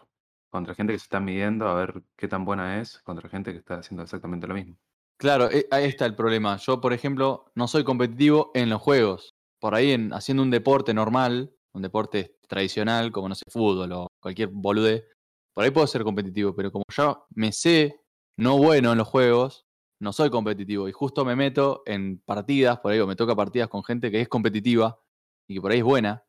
contra 0.50 0.74
gente 0.76 0.94
que 0.94 1.00
se 1.00 1.04
está 1.04 1.20
midiendo 1.20 1.68
a 1.68 1.74
ver 1.76 2.02
qué 2.16 2.28
tan 2.28 2.46
buena 2.46 2.80
es, 2.82 3.00
contra 3.00 3.30
gente 3.30 3.52
que 3.52 3.60
está 3.60 3.76
haciendo 3.76 4.04
exactamente 4.04 4.48
lo 4.48 4.54
mismo. 4.54 4.78
Claro, 5.18 5.50
eh, 5.52 5.68
ahí 5.72 5.86
está 5.86 6.06
el 6.06 6.16
problema. 6.16 6.58
Yo, 6.58 6.80
por 6.80 6.94
ejemplo, 6.94 7.52
no 7.56 7.68
soy 7.68 7.84
competitivo 7.84 8.52
en 8.54 8.70
los 8.70 8.82
juegos. 8.82 9.34
Por 9.60 9.76
ahí, 9.76 9.92
en, 9.92 10.13
haciendo 10.13 10.44
un 10.44 10.52
deporte 10.52 10.94
normal, 10.94 11.54
un 11.74 11.82
deporte 11.82 12.38
tradicional, 12.48 13.12
como 13.12 13.30
no 13.30 13.36
sé, 13.36 13.44
fútbol 13.50 13.92
o 13.92 14.08
cualquier 14.22 14.50
bolude, 14.50 15.06
por 15.54 15.63
ahí 15.63 15.72
puedo 15.72 15.88
ser 15.88 16.04
competitivo, 16.04 16.56
pero 16.56 16.72
como 16.72 16.84
yo 16.96 17.26
me 17.32 17.52
sé 17.52 18.00
no 18.38 18.58
bueno 18.58 18.92
en 18.92 19.00
los 19.00 19.08
juegos, 19.08 19.66
no 20.00 20.13
soy 20.13 20.30
competitivo. 20.30 20.88
Y 20.88 20.92
justo 20.92 21.26
me 21.26 21.36
meto 21.36 21.82
en 21.88 22.20
partidas, 22.20 22.80
por 22.80 22.92
ahí 22.92 23.00
o 23.00 23.08
me 23.08 23.16
toca 23.16 23.36
partidas 23.36 23.68
con 23.68 23.84
gente 23.84 24.12
que 24.12 24.22
es 24.22 24.28
competitiva 24.28 25.00
y 25.48 25.56
que 25.56 25.62
por 25.62 25.72
ahí 25.72 25.80
es 25.80 25.84
buena, 25.84 26.24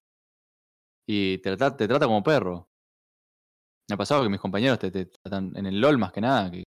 y 1.07 1.39
te, 1.39 1.57
trata- 1.57 1.77
te 1.77 1.89
trata 1.89 2.07
como 2.07 2.23
perro. 2.23 2.69
Me 3.89 3.95
ha 3.95 3.97
pasado 3.97 4.23
que 4.23 4.29
mis 4.29 4.41
compañeros 4.41 4.79
te, 4.79 4.91
te 4.91 5.07
tratan 5.07 5.53
en 5.57 5.67
el 5.67 5.81
LOL 5.81 5.97
más 5.99 6.13
que 6.13 6.21
nada, 6.21 6.51
que 6.51 6.65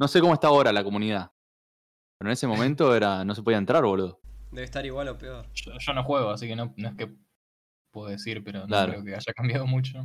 no 0.00 0.08
sé 0.08 0.20
cómo 0.20 0.34
está 0.34 0.48
ahora 0.48 0.72
la 0.72 0.82
comunidad. 0.82 1.30
Pero 2.18 2.30
en 2.30 2.32
ese 2.32 2.46
momento 2.46 2.94
era 2.94 3.24
no 3.24 3.34
se 3.34 3.42
podía 3.42 3.58
entrar, 3.58 3.84
boludo. 3.84 4.20
Debe 4.50 4.64
estar 4.64 4.84
igual 4.86 5.08
o 5.08 5.18
peor. 5.18 5.46
Yo, 5.52 5.72
yo 5.78 5.92
no 5.92 6.04
juego, 6.04 6.30
así 6.30 6.46
que 6.48 6.56
no, 6.56 6.72
no 6.76 6.88
es 6.88 6.94
que 6.96 7.12
puedo 7.90 8.08
decir, 8.08 8.42
pero 8.42 8.66
Claro. 8.66 8.92
no 8.92 8.92
creo 8.98 9.04
que 9.04 9.14
haya 9.16 9.32
cambiado 9.34 9.66
mucho. 9.66 10.04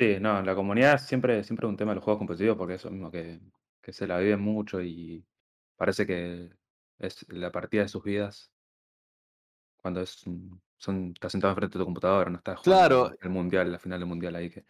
Sí, 0.00 0.16
no, 0.20 0.42
la 0.42 0.54
comunidad 0.54 0.98
siempre, 0.98 1.44
siempre 1.44 1.66
es 1.66 1.70
un 1.70 1.76
tema 1.76 1.92
de 1.92 1.96
los 1.96 2.04
juegos 2.04 2.18
competitivos 2.18 2.56
porque 2.56 2.74
eso 2.74 2.90
mismo 2.90 3.10
que, 3.10 3.40
que 3.80 3.92
se 3.92 4.06
la 4.06 4.18
viven 4.18 4.40
mucho 4.40 4.82
y 4.82 5.24
parece 5.76 6.06
que 6.06 6.50
es 6.98 7.24
la 7.28 7.52
partida 7.52 7.82
de 7.82 7.88
sus 7.88 8.02
vidas 8.02 8.50
cuando 9.82 10.00
es 10.00 10.26
un- 10.26 10.60
son, 10.78 11.12
estás 11.14 11.32
sentado 11.32 11.52
enfrente 11.52 11.76
de 11.78 11.82
tu 11.82 11.86
computadora, 11.86 12.30
no 12.30 12.38
estás 12.38 12.58
jugando 12.60 12.88
Claro. 13.08 13.16
el 13.20 13.30
mundial, 13.30 13.70
la 13.72 13.78
final 13.78 13.98
del 14.00 14.08
mundial 14.08 14.34
ahí 14.36 14.50
que. 14.50 14.64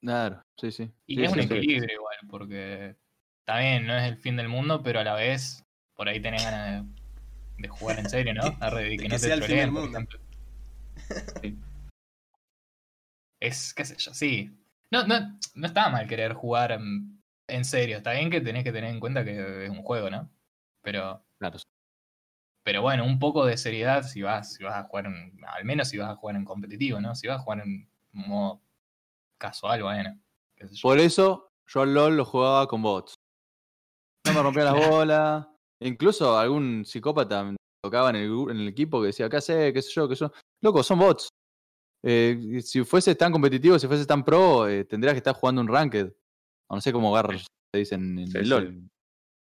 Claro, 0.00 0.44
sí, 0.56 0.72
sí. 0.72 0.90
Y 1.06 1.16
Sí, 1.16 1.24
es 1.24 1.32
un 1.32 1.40
sí, 1.42 1.48
sí. 1.48 1.54
equilibrio 1.54 1.94
igual, 1.94 2.16
porque 2.28 2.96
está 3.40 3.58
bien, 3.58 3.86
no 3.86 3.96
es 3.96 4.04
el 4.04 4.16
fin 4.16 4.36
del 4.36 4.48
mundo, 4.48 4.82
pero 4.82 5.00
a 5.00 5.04
la 5.04 5.14
vez 5.14 5.64
por 5.94 6.08
ahí 6.08 6.20
tenés 6.20 6.42
ganas 6.42 6.84
de, 6.84 7.02
de 7.58 7.68
jugar 7.68 7.98
en 8.00 8.08
serio, 8.08 8.34
¿no? 8.34 8.42
Arre, 8.60 8.84
de 8.84 8.88
de 8.90 8.96
que 8.96 9.02
que 9.04 9.08
no 9.08 9.14
te 9.16 9.18
sea 9.20 9.34
el 9.34 9.42
fin 9.42 9.56
del 9.58 9.72
mundo. 9.72 9.98
Es, 13.40 13.74
qué 13.74 13.84
sé 13.84 13.96
yo, 13.98 14.14
sí. 14.14 14.50
No, 14.90 15.06
no, 15.06 15.38
no 15.54 15.66
está 15.66 15.88
mal 15.90 16.06
querer 16.06 16.32
jugar 16.34 16.72
en, 16.72 17.22
en 17.48 17.64
serio. 17.64 17.96
Está 17.96 18.12
bien 18.12 18.30
que 18.30 18.40
tenés 18.40 18.62
que 18.64 18.72
tener 18.72 18.90
en 18.90 19.00
cuenta 19.00 19.24
que 19.24 19.64
es 19.64 19.70
un 19.70 19.82
juego, 19.82 20.10
¿no? 20.10 20.30
Pero, 20.82 21.24
Claro. 21.38 21.58
Pero 22.62 22.82
bueno, 22.82 23.04
un 23.04 23.18
poco 23.18 23.44
de 23.44 23.56
seriedad 23.56 24.02
si 24.04 24.22
vas, 24.22 24.54
si 24.54 24.62
vas 24.64 24.74
a 24.76 24.84
jugar, 24.84 25.06
en- 25.06 25.38
al 25.46 25.64
menos 25.64 25.88
si 25.88 25.98
vas 25.98 26.10
a 26.10 26.16
jugar 26.16 26.36
en 26.36 26.44
competitivo, 26.44 27.00
¿no? 27.00 27.14
Si 27.14 27.26
vas 27.26 27.38
a 27.38 27.42
jugar 27.42 27.60
en 27.60 27.88
modo 28.12 28.60
casual, 29.38 29.82
bueno. 29.82 30.18
qué 30.56 30.68
sé 30.68 30.74
yo. 30.76 30.82
Por 30.82 30.98
eso 30.98 31.52
yo 31.66 31.82
al 31.82 31.94
LOL 31.94 32.16
lo 32.16 32.24
jugaba 32.24 32.66
con 32.68 32.82
bots. 32.82 33.14
No 34.26 34.32
me 34.34 34.42
rompía 34.42 34.64
las 34.64 34.74
bolas. 34.88 35.46
Incluso 35.80 36.38
algún 36.38 36.84
psicópata 36.84 37.42
me 37.44 37.56
tocaba 37.82 38.10
en 38.10 38.16
el, 38.16 38.30
en 38.50 38.56
el 38.60 38.68
equipo 38.68 39.00
que 39.00 39.08
decía, 39.08 39.28
¿qué 39.28 39.36
hace? 39.38 39.72
¿Qué 39.72 39.82
sé 39.82 39.90
yo? 39.92 40.08
¿Qué 40.08 40.14
sé 40.14 40.24
yo? 40.26 40.32
Loco, 40.62 40.82
son 40.82 40.98
bots. 41.00 41.28
Eh, 42.04 42.60
si 42.62 42.84
fuese 42.84 43.14
tan 43.14 43.32
competitivo, 43.32 43.78
si 43.78 43.86
fuese 43.86 44.06
tan 44.06 44.24
pro, 44.24 44.68
eh, 44.68 44.84
tendrías 44.84 45.14
que 45.14 45.18
estar 45.18 45.34
jugando 45.34 45.60
un 45.60 45.68
ranked. 45.68 46.12
O 46.68 46.74
no 46.76 46.80
sé 46.80 46.92
cómo 46.92 47.12
garros 47.12 47.46
se 47.72 47.78
dicen 47.78 48.18
en 48.18 48.36
el 48.36 48.44
sí. 48.44 48.48
LOL. 48.50 48.88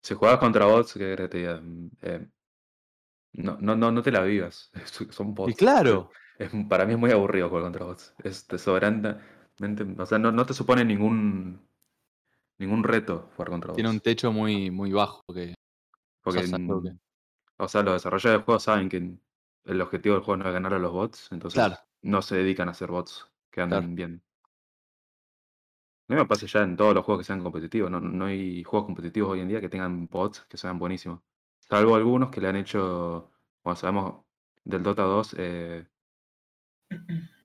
Si 0.03 0.15
jugabas 0.15 0.41
contra 0.41 0.67
bots, 0.67 0.93
¿qué 0.95 0.99
querés 1.01 1.17
que 1.17 1.29
te 1.29 1.39
diga? 1.39 1.63
Eh, 2.03 2.27
no, 3.37 3.57
no, 3.61 3.77
no, 3.77 3.93
no 3.93 4.03
te 4.03 4.11
la 4.11 4.23
vivas. 4.23 4.71
Son 5.11 5.35
bots. 5.35 5.53
Y 5.53 5.55
claro, 5.55 6.11
Es, 6.39 6.51
para 6.69 6.85
mí 6.87 6.93
es 6.95 6.99
muy 6.99 7.11
aburrido 7.11 7.49
jugar 7.49 7.65
contra 7.65 7.85
bots. 7.85 8.15
Es. 8.25 8.47
O 8.51 10.07
sea, 10.07 10.19
no, 10.19 10.33
no 10.33 10.45
te 10.47 10.53
supone 10.55 10.85
ningún 10.85 11.67
ningún 12.59 12.85
reto 12.85 13.31
jugar 13.37 13.51
contra 13.51 13.69
bots. 13.69 13.77
tiene 13.77 13.91
un 13.91 14.01
techo 14.01 14.33
muy, 14.33 14.71
muy 14.71 14.93
bajo. 14.93 15.23
Que, 15.33 15.55
Porque, 16.23 16.41
o 16.41 16.43
sea, 16.47 16.57
algo 16.57 16.83
que- 16.83 16.97
o 17.59 17.69
sea, 17.69 17.83
los 17.83 17.95
desarrolladores 17.95 18.41
de 18.41 18.45
juegos 18.45 18.63
saben 18.65 18.89
que 18.89 19.17
el 19.65 19.81
objetivo 19.81 20.15
del 20.15 20.25
juego 20.25 20.37
no 20.43 20.49
es 20.49 20.53
ganar 20.53 20.75
a 20.75 20.79
los 20.79 20.93
bots, 20.93 21.29
entonces 21.33 21.55
Claro. 21.59 21.77
no 22.03 22.21
se 22.23 22.37
dedican 22.37 22.69
a 22.69 22.73
hacer 22.73 22.91
bots 22.91 23.27
que 23.51 23.63
anden 23.63 23.81
Claro. 23.81 23.95
bien. 23.95 24.23
Mí 26.09 26.15
me 26.17 26.25
pasa 26.27 26.47
ya 26.47 26.63
en 26.63 26.77
todos 26.77 26.95
los 26.95 27.05
juegos 27.05 27.23
que 27.23 27.27
sean 27.27 27.43
competitivos. 27.43 27.91
No, 27.91 27.99
no 28.01 28.27
hay 28.27 28.63
juegos 28.63 28.87
competitivos 28.87 29.31
hoy 29.31 29.41
en 29.41 29.49
día 29.49 29.61
que 29.61 29.69
tengan 29.69 30.07
bots 30.07 30.41
que 30.49 30.57
sean 30.57 30.79
buenísimos. 30.79 31.21
Salvo 31.69 31.95
algunos 31.97 32.31
que 32.31 32.41
le 32.41 32.49
han 32.49 32.57
hecho, 32.57 33.31
bueno, 33.63 33.77
sabemos 33.77 34.25
del 34.65 34.83
Dota 34.83 35.03
2, 35.03 35.35
eh, 35.39 35.87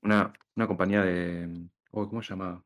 una, 0.02 0.32
una 0.56 0.66
compañía 0.66 1.02
de. 1.02 1.68
oh, 1.90 2.08
¿Cómo 2.08 2.22
se 2.22 2.30
llamaba? 2.30 2.64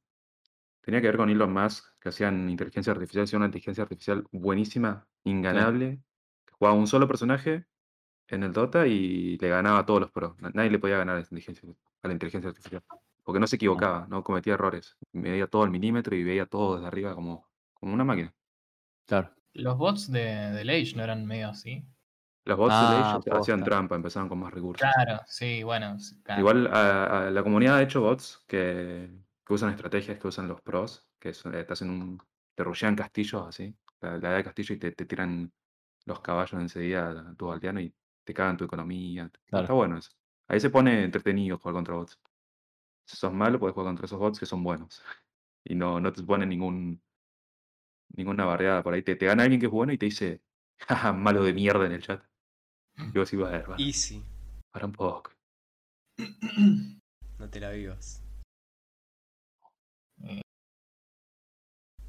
Tenía 0.82 1.00
que 1.00 1.08
ver 1.08 1.16
con 1.18 1.30
Elon 1.30 1.52
Musk, 1.52 1.84
que 2.00 2.10
hacían 2.10 2.50
inteligencia 2.50 2.92
artificial, 2.92 3.24
hacían 3.24 3.40
una 3.42 3.46
inteligencia 3.48 3.84
artificial 3.84 4.26
buenísima, 4.32 5.08
inganable, 5.24 6.02
que 6.46 6.52
jugaba 6.54 6.76
un 6.78 6.88
solo 6.88 7.08
personaje 7.08 7.66
en 8.28 8.44
el 8.44 8.52
Dota 8.54 8.86
y 8.88 9.38
le 9.38 9.50
ganaba 9.50 9.80
a 9.80 9.86
todos 9.86 10.00
los 10.00 10.12
pros. 10.12 10.38
Na- 10.40 10.50
Nadie 10.54 10.70
le 10.70 10.80
podía 10.80 10.98
ganar 10.98 11.16
a 11.16 11.18
la 11.20 11.24
inteligencia, 11.24 11.68
a 12.02 12.08
la 12.08 12.14
inteligencia 12.14 12.50
artificial. 12.50 12.84
Porque 13.24 13.40
no 13.40 13.48
se 13.48 13.56
equivocaba, 13.56 14.06
no 14.08 14.24
cometía 14.24 14.54
errores. 14.54 14.96
Medía 15.12 15.48
todo 15.48 15.64
al 15.64 15.70
milímetro 15.70 16.16
y 16.16 16.24
veía 16.24 16.46
todo 16.46 16.76
desde 16.76 16.88
arriba 16.88 17.14
como, 17.14 17.48
como 17.74 17.94
una 17.94 18.04
máquina. 18.04 18.34
Claro. 19.06 19.35
Los 19.62 19.76
bots 19.78 20.10
de, 20.10 20.20
del 20.52 20.70
Age 20.70 20.92
no 20.96 21.02
eran 21.04 21.24
medio 21.26 21.48
así. 21.50 21.84
Los 22.44 22.56
bots 22.58 22.74
de 22.80 22.86
Ah, 22.96 23.18
ellos 23.20 23.26
hacían 23.40 23.58
posta. 23.60 23.64
trampa, 23.64 23.96
empezaban 23.96 24.28
con 24.28 24.38
más 24.38 24.52
recursos. 24.52 24.88
Claro, 24.94 25.20
sí, 25.26 25.62
bueno. 25.62 25.96
claro. 26.22 26.40
Igual 26.40 26.66
a, 26.68 27.26
a 27.26 27.30
la 27.30 27.42
comunidad 27.42 27.76
ha 27.76 27.82
hecho 27.82 28.00
bots 28.02 28.44
que, 28.46 29.10
que 29.44 29.52
usan 29.52 29.70
estrategias 29.70 30.18
que 30.18 30.28
usan 30.28 30.46
los 30.48 30.60
pros, 30.60 31.08
que 31.18 31.34
son- 31.34 31.54
eh, 31.54 31.64
te 31.64 31.72
hacen 31.72 31.90
un. 31.90 32.22
te 32.54 32.62
rushean 32.64 32.94
castillos 32.94 33.46
así, 33.48 33.74
la, 34.00 34.18
la 34.18 34.28
edad 34.28 34.36
de 34.38 34.44
castillo 34.44 34.74
y 34.76 34.78
te, 34.78 34.92
te 34.92 35.06
tiran 35.06 35.52
los 36.04 36.20
caballos 36.20 36.60
enseguida 36.60 37.10
a 37.30 37.34
tu 37.34 37.50
aldeano 37.50 37.80
y 37.80 37.92
te 38.24 38.32
cagan 38.32 38.56
tu 38.56 38.64
economía. 38.64 39.24
Está- 39.26 39.40
Claro. 39.46 39.64
Está 39.64 39.74
bueno 39.74 39.98
eso. 39.98 40.10
Ahí 40.48 40.60
se 40.60 40.70
pone 40.70 41.02
entretenido 41.02 41.58
jugar 41.58 41.74
contra 41.74 41.94
bots. 41.96 42.20
Si 43.06 43.16
sos 43.16 43.32
malo, 43.32 43.58
puedes 43.58 43.74
jugar 43.74 43.88
contra 43.88 44.06
esos 44.06 44.18
bots 44.18 44.38
que 44.38 44.46
son 44.46 44.62
buenos. 44.62 45.02
Y 45.68 45.74
no, 45.74 45.98
no 45.98 46.12
te 46.12 46.22
ponen 46.22 46.48
ningún 46.50 47.02
ninguna 48.14 48.44
barreada 48.44 48.82
por 48.82 48.94
ahí. 48.94 49.02
Te, 49.02 49.16
te 49.16 49.26
gana 49.26 49.42
alguien 49.44 49.60
que 49.60 49.66
es 49.66 49.72
bueno 49.72 49.92
y 49.92 49.98
te 49.98 50.06
dice, 50.06 50.40
jaja, 50.78 51.12
malo 51.12 51.42
de 51.44 51.52
mierda 51.52 51.86
en 51.86 51.92
el 51.92 52.02
chat. 52.02 52.22
Y 52.96 53.18
vos 53.18 53.30
decís, 53.30 53.38
"Bueno, 53.38 53.68
va, 53.68 53.76
Easy. 53.78 54.22
para 54.70 54.86
un 54.86 54.92
poco. 54.92 55.30
No 57.38 57.48
te 57.50 57.60
la 57.60 57.70
vivas. 57.70 58.22
Eh, 60.24 60.40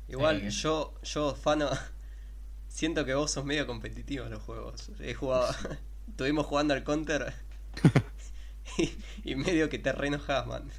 Igual 0.08 0.40
Sí. 0.52 0.62
yo, 0.62 0.94
yo, 1.04 1.36
Fano, 1.36 1.70
siento 2.70 3.04
que 3.06 3.14
vos 3.14 3.32
sos 3.32 3.44
medio 3.46 3.68
competitivo 3.68 4.26
en 4.26 4.32
los 4.32 4.44
juegos. 4.44 4.90
He 5.00 5.14
jugado, 5.14 5.48
estuvimos 6.08 6.46
jugando 6.46 6.74
al 6.74 6.84
counter 6.86 7.34
y, 8.78 8.92
y 9.32 9.36
medio 9.36 9.70
que 9.70 9.80
te 9.80 9.92
re 9.92 10.08
enojás, 10.08 10.48
man. 10.48 10.70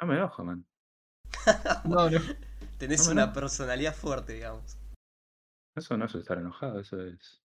No 0.00 0.06
me 0.06 0.14
enojo, 0.14 0.44
man. 0.44 0.64
No, 1.84 2.08
no. 2.08 2.20
Tenés 2.78 3.06
No 3.06 3.12
una 3.12 3.32
personalidad 3.32 3.94
fuerte, 3.94 4.34
digamos. 4.34 4.76
Eso 5.76 5.96
no 5.96 6.04
es 6.06 6.14
estar 6.14 6.38
enojado, 6.38 6.80
eso 6.80 7.00
es. 7.00 7.42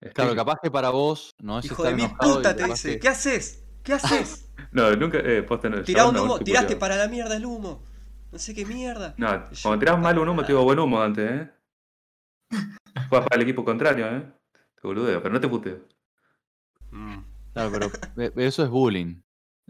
es 0.00 0.12
Claro, 0.14 0.30
que- 0.30 0.36
capaz 0.36 0.56
que 0.62 0.70
para 0.70 0.90
vos 0.90 1.30
no 1.40 1.58
es 1.58 1.66
Hijo 1.66 1.74
estar 1.84 1.90
de 1.90 1.96
mi 1.96 2.04
enojado 2.04 2.36
puta, 2.36 2.56
te 2.56 2.64
dice. 2.64 2.92
que- 2.94 2.98
¿Qué 3.00 3.08
haces? 3.08 3.64
¿Qué 3.82 3.92
haces? 3.94 4.46
No, 4.72 4.94
nunca. 4.94 5.18
Eh, 5.18 5.42
posta, 5.42 5.68
no, 5.68 5.82
Tirá 5.82 6.06
un 6.06 6.16
humo, 6.16 6.38
te 6.38 6.44
tiraste 6.44 6.76
para 6.76 6.96
la 6.96 7.08
mierda 7.08 7.34
el 7.36 7.44
humo. 7.46 7.82
No 8.30 8.38
sé 8.38 8.54
qué 8.54 8.64
mierda. 8.64 9.14
No, 9.16 9.50
Yo- 9.50 9.56
cuando 9.62 9.80
tirás 9.80 9.98
mal 9.98 10.16
un 10.18 10.28
humo, 10.28 10.42
te 10.42 10.48
digo 10.48 10.62
buen 10.62 10.78
humo 10.78 11.00
antes, 11.02 11.28
¿eh? 11.30 11.50
Juegas 13.08 13.28
para 13.28 13.36
el 13.36 13.42
equipo 13.42 13.64
contrario, 13.64 14.06
¿eh? 14.06 14.32
Te 14.52 14.86
boludeo, 14.86 15.20
pero 15.22 15.32
no 15.34 15.40
te 15.40 15.48
puteo. 15.48 15.80
Mm. 16.90 17.18
Claro, 17.52 17.70
pero 17.72 17.90
ve, 18.14 18.32
eso 18.46 18.62
es 18.62 18.68
bullying. 18.70 19.20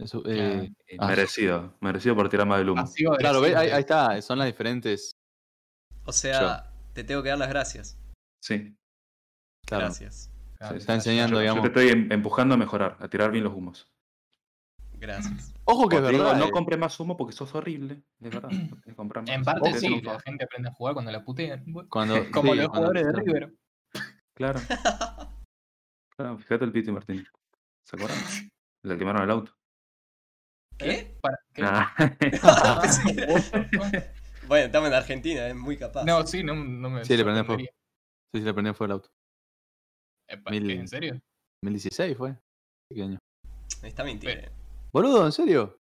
Eso, 0.03 0.23
eh, 0.27 0.73
Eh, 0.87 0.97
Ah. 0.99 1.07
Merecido, 1.09 1.75
merecido 1.81 2.15
por 2.17 2.29
tirar 2.29 2.47
mal 2.47 2.61
el 2.61 2.71
humo. 2.71 2.85
Claro, 3.19 3.43
ahí, 3.43 3.71
está, 3.81 4.21
son 4.23 4.39
las 4.39 4.47
diferentes. 4.47 5.13
O 6.05 6.13
sea, 6.13 6.73
te 6.93 7.05
tengo 7.05 7.23
que 7.23 7.29
dar 7.29 7.39
las 7.39 7.49
gracias. 7.49 7.99
Sí. 8.43 8.75
Claro, 9.67 9.85
Gracias. 9.85 10.31
Claro, 10.59 10.77
está 10.77 10.95
enseñando, 10.95 11.43
Yo, 11.43 11.61
te 11.61 11.69
estoy 11.69 11.89
em- 11.89 12.11
empujando 12.13 12.55
a 12.55 12.59
mejorar, 12.59 12.97
a 13.01 13.09
tirar 13.09 13.31
bien 13.31 13.45
los 13.45 13.55
humos. 13.55 13.87
Gracias. 14.95 15.55
Ojo 15.65 15.89
que 15.89 15.97
es 15.97 16.03
digo, 16.09 16.25
verdad. 16.25 16.39
no 16.39 16.47
eh, 16.47 16.51
compre 16.51 16.77
más 16.77 16.99
humo 17.01 17.17
porque 17.17 17.33
sos 17.33 17.55
horrible, 17.55 18.03
de 18.19 18.29
verdad. 18.31 18.51
no 18.51 18.95
comprar 18.97 19.25
más. 19.25 19.31
En 19.35 19.43
parte 19.45 19.73
sí, 19.79 20.01
la 20.03 20.21
gente 20.21 20.45
aprende 20.45 20.69
a 20.69 20.73
jugar 20.73 20.93
cuando 20.95 21.11
la 21.13 21.25
putean. 21.25 21.65
Bueno, 21.67 21.89
cuando, 21.89 22.15
Como 22.33 22.53
sí, 22.53 22.59
los 22.59 22.69
cuando- 22.69 22.89
jugadores 22.89 23.07
de. 23.07 23.13
River. 23.13 23.55
Claro. 24.35 24.61
Claro, 26.17 26.37
fíjate 26.37 26.67
el 26.67 26.73
Piti 26.73 26.93
Martínez. 26.93 27.29
¿Se 27.83 27.97
acuerdan? 27.97 28.19
Le 28.85 28.99
quemaron 28.99 29.23
el 29.23 29.31
auto. 29.31 29.53
¿Qué? 30.81 31.19
Para, 31.21 31.39
¿qué? 31.53 31.63
Nah. 31.63 31.87
Pensé 32.81 33.15
que 33.15 33.23
era- 33.23 34.13
bueno, 34.47 34.67
estamos 34.67 34.89
en 34.89 34.95
Argentina, 34.95 35.47
es 35.47 35.55
muy 35.55 35.77
capaz. 35.77 36.05
No, 36.05 36.27
sí, 36.27 36.43
no, 36.43 36.55
no 36.55 36.91
me 36.91 37.05
Sí, 37.05 37.17
le 37.17 37.23
prendió 37.23 37.45
fuego. 37.45 37.61
Sí, 37.61 37.69
sí, 38.35 38.41
le 38.41 38.53
prendió 38.55 38.75
fuego 38.75 38.87
el 38.87 38.93
auto. 38.93 39.11
Epa, 40.29 40.51
Mil- 40.51 40.67
¿qué, 40.67 40.75
¿En 40.75 40.89
serio? 40.89 41.21
2016 41.63 42.17
fue. 42.17 42.37
¿Qué 42.93 43.03
año? 43.03 43.19
Está 43.83 44.03
mintiendo. 44.05 44.51
Boludo, 44.93 45.27
¿en 45.27 45.33
serio? 45.33 45.77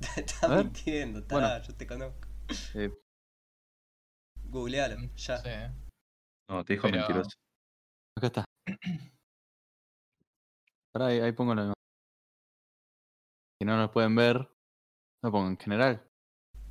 está 0.16 0.48
mintiendo, 0.48 1.18
está, 1.20 1.34
Bueno. 1.34 1.62
yo 1.62 1.74
te 1.74 1.86
conozco. 1.86 2.28
Eh. 2.74 2.90
Googlealo, 4.44 4.96
ya. 5.16 5.38
Sí. 5.38 5.48
No, 6.50 6.64
te 6.64 6.74
dijo 6.74 6.82
Pero- 6.88 6.98
mentiroso. 6.98 7.30
Acá 8.16 8.26
está. 8.28 8.44
Pará, 10.92 11.06
ahí, 11.06 11.18
ahí 11.20 11.32
pongo 11.32 11.54
la 11.54 11.62
imagen. 11.64 11.74
Si 13.64 13.66
no 13.66 13.78
nos 13.78 13.90
pueden 13.92 14.14
ver, 14.14 14.46
no 15.22 15.32
pongo 15.32 15.48
en 15.48 15.56
general. 15.56 16.06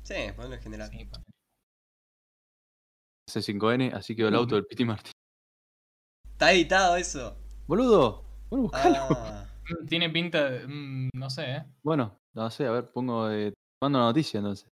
Sí, 0.04 0.14
ponlo 0.36 0.54
en 0.54 0.62
general. 0.62 0.88
sí, 0.92 1.04
pa- 1.04 1.20
C5N, 3.28 3.92
así 3.92 4.14
quedó 4.14 4.28
el 4.28 4.36
auto 4.36 4.54
del 4.54 4.64
Piti 4.64 4.84
Martín. 4.84 5.10
Está 6.30 6.52
editado 6.52 6.94
eso. 6.96 7.36
Boludo, 7.66 8.22
bueno, 8.48 8.62
buscalo. 8.62 8.96
Ah, 9.10 9.44
Mm, 9.70 9.86
Tiene 9.86 10.08
pinta 10.10 10.50
de. 10.50 10.68
mm, 10.68 11.08
no 11.14 11.30
sé, 11.30 11.50
¿eh? 11.56 11.64
Bueno, 11.82 12.16
no 12.32 12.48
sé, 12.50 12.64
a 12.66 12.70
ver, 12.70 12.92
pongo. 12.92 13.28
Eh, 13.28 13.52
mando 13.82 13.98
una 13.98 14.06
noticia 14.06 14.38
entonces. 14.38 14.68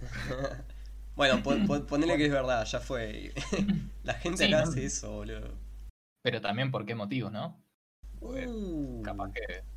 bueno, 1.16 1.42
ponele 1.42 2.16
que 2.16 2.26
es 2.26 2.32
verdad, 2.32 2.64
ya 2.64 2.80
fue. 2.80 3.34
La 4.04 4.14
gente 4.14 4.38
Sí, 4.38 4.44
acá 4.54 4.62
¿no? 4.64 4.70
hace 4.70 4.86
eso, 4.86 5.10
boludo. 5.12 5.50
Pero 6.22 6.40
también 6.40 6.70
por 6.70 6.86
qué 6.86 6.94
motivos, 6.94 7.30
¿no? 7.30 7.60
Uh, 8.22 9.02
capaz 9.02 9.32
que. 9.32 9.71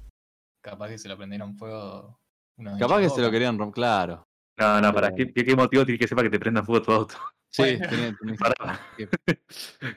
Capaz 0.66 0.90
que 0.90 0.98
se 0.98 1.08
lo 1.08 1.16
prendieron 1.16 1.56
fuego. 1.56 2.20
unos 2.58 2.80
Capaz 2.80 3.00
que 3.02 3.10
se 3.10 3.22
lo 3.22 3.30
querían 3.30 3.58
romper, 3.58 3.76
claro. 3.76 4.28
No, 4.58 4.82
no, 4.82 4.94
para 4.94 5.14
¿qué, 5.14 5.32
qué, 5.32 5.46
qué 5.46 5.56
motivo 5.56 5.86
tiene 5.86 6.00
que 6.00 6.08
sepa 6.08 6.24
que 6.24 6.30
te 6.30 6.40
prenda 6.40 6.64
fuego 6.64 6.82
tu 6.84 6.92
auto? 6.92 7.16
Sí, 7.52 7.78
Bueno. 7.78 8.18
Pará. 8.40 8.80
que- 8.98 9.08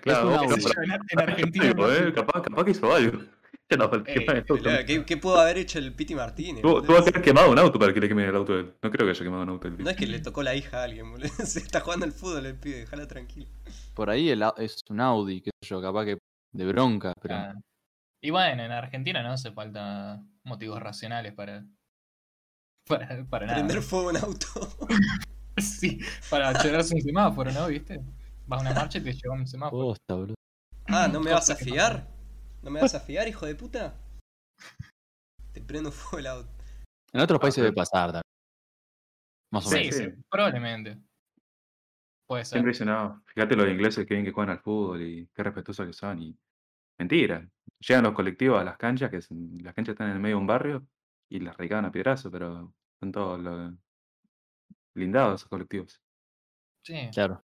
claro, 0.01 0.29
un 0.43 0.49
pero- 0.49 0.83
En, 0.83 0.91
en 1.09 1.21
Argentina. 1.21 1.73
No 1.73 1.91
eh, 1.93 2.13
capaz, 2.13 2.43
capaz 2.43 2.65
que 2.65 2.71
hizo 2.73 2.95
algo. 2.95 3.19
Ya 3.71 3.77
no, 3.77 3.85
Ey, 4.07 4.25
boludo, 4.49 4.71
¿qué, 4.87 5.05
qué 5.05 5.17
pudo 5.19 5.39
haber 5.39 5.59
hecho 5.59 5.79
el 5.79 5.93
Piti 5.95 6.15
Martínez? 6.15 6.63
Boludo? 6.63 6.83
tuvo 6.85 7.05
que 7.05 7.11
haber 7.11 7.23
quemado 7.23 7.51
un 7.51 7.59
auto 7.59 7.79
para 7.79 7.93
que 7.93 8.01
le 8.01 8.09
quemen 8.09 8.27
el 8.27 8.35
auto 8.35 8.55
de 8.55 8.61
él. 8.61 8.75
No 8.83 8.91
creo 8.91 9.07
que 9.07 9.11
haya 9.11 9.23
quemado 9.23 9.43
un 9.43 9.49
auto 9.51 9.69
del 9.69 9.85
No 9.85 9.91
es 9.91 9.97
que 9.97 10.07
le 10.07 10.21
tocó 10.21 10.43
la 10.43 10.55
hija 10.55 10.81
a 10.81 10.85
alguien, 10.85 11.11
boludo. 11.11 11.29
Se 11.45 11.59
está 11.59 11.81
jugando 11.81 12.07
al 12.07 12.13
fútbol 12.13 12.47
el 12.47 12.59
pibe, 12.59 12.79
déjala 12.79 13.07
tranquilo. 13.07 13.47
por 13.95 14.09
ahí 14.09 14.31
el, 14.31 14.43
es 14.57 14.83
un 14.89 15.01
Audi, 15.01 15.43
qué 15.43 15.51
sé 15.63 15.69
yo, 15.69 15.83
capaz 15.83 16.07
que 16.07 16.17
de 16.53 16.65
bronca, 16.67 17.13
pero. 17.21 17.35
Ah. 17.35 17.55
Y 18.23 18.31
bueno, 18.31 18.63
en 18.65 18.73
Argentina 18.73 19.23
no 19.23 19.33
hace 19.33 19.53
falta 19.53 20.23
motivos 20.49 20.81
racionales 20.81 21.33
para. 21.35 21.65
Para, 22.87 23.25
para 23.27 23.47
nada. 23.47 23.59
Prender 23.59 23.83
fuego 23.83 24.09
un 24.11 24.17
auto. 24.17 24.47
Sí, 25.61 25.99
para 26.31 26.53
llenarse 26.63 26.95
un 26.95 27.03
semáforo, 27.03 27.51
¿no? 27.51 27.67
¿Viste? 27.67 28.01
Vas 28.47 28.61
a 28.61 28.63
una 28.63 28.75
marcha 28.75 28.99
y 28.99 29.01
te 29.03 29.13
lleva 29.13 29.35
un 29.35 29.45
semáforo. 29.45 29.87
Posta, 29.89 30.15
boludo. 30.15 30.35
ah, 30.87 31.09
¿no 31.09 31.19
me 31.19 31.33
vas 31.33 31.51
a 31.51 31.57
fiar? 31.57 32.07
¿No 32.63 32.71
me 32.71 32.81
vas 32.81 32.95
a 32.95 33.01
fiar, 33.01 33.27
hijo 33.27 33.45
de 33.45 33.57
puta? 33.57 33.93
Te 35.53 35.61
prendo 35.61 35.91
fuego 35.91 36.19
el 36.21 36.27
auto. 36.29 36.49
En 37.13 37.21
otros 37.21 37.41
países 37.41 37.57
pero- 37.57 37.65
debe 37.65 37.75
pasar 37.75 38.07
también. 38.13 38.23
Más 39.51 39.67
o 39.67 39.69
Sí, 39.71 39.75
menos. 39.77 39.95
sí, 39.97 40.05
probablemente. 40.31 40.99
Puede 42.29 42.45
ser. 42.45 42.53
Siempre 42.59 42.73
dicen, 42.73 42.87
no, 42.87 43.21
fíjate 43.27 43.57
los 43.57 43.69
ingleses 43.69 44.07
que 44.07 44.15
bien 44.15 44.25
que 44.25 44.31
juegan 44.33 44.51
al 44.57 44.63
fútbol 44.63 45.03
y 45.03 45.27
qué 45.35 45.43
respetuosos 45.43 45.87
que 45.89 45.93
son. 45.93 46.23
Y 46.23 46.39
mentira. 47.01 47.49
Llegan 47.81 48.05
los 48.05 48.15
colectivos 48.15 48.61
a 48.61 48.65
las 48.65 48.77
canchas, 48.77 49.11
que 49.11 49.21
las 49.63 49.75
canchas 49.75 49.93
están 49.95 50.09
en 50.11 50.15
el 50.17 50.21
medio 50.21 50.37
de 50.37 50.41
un 50.41 50.47
barrio, 50.47 50.87
y 51.29 51.41
las 51.41 51.57
recaban 51.57 51.85
a 51.85 51.93
piedrazo, 51.93 52.31
pero 52.31 52.75
son 53.01 53.13
todos 53.13 53.41
los 53.41 53.75
blindados 54.95 55.41
esos 55.41 55.49
colectivos. 55.49 56.03
Sí. 56.83 56.95
Claro. 57.11 57.45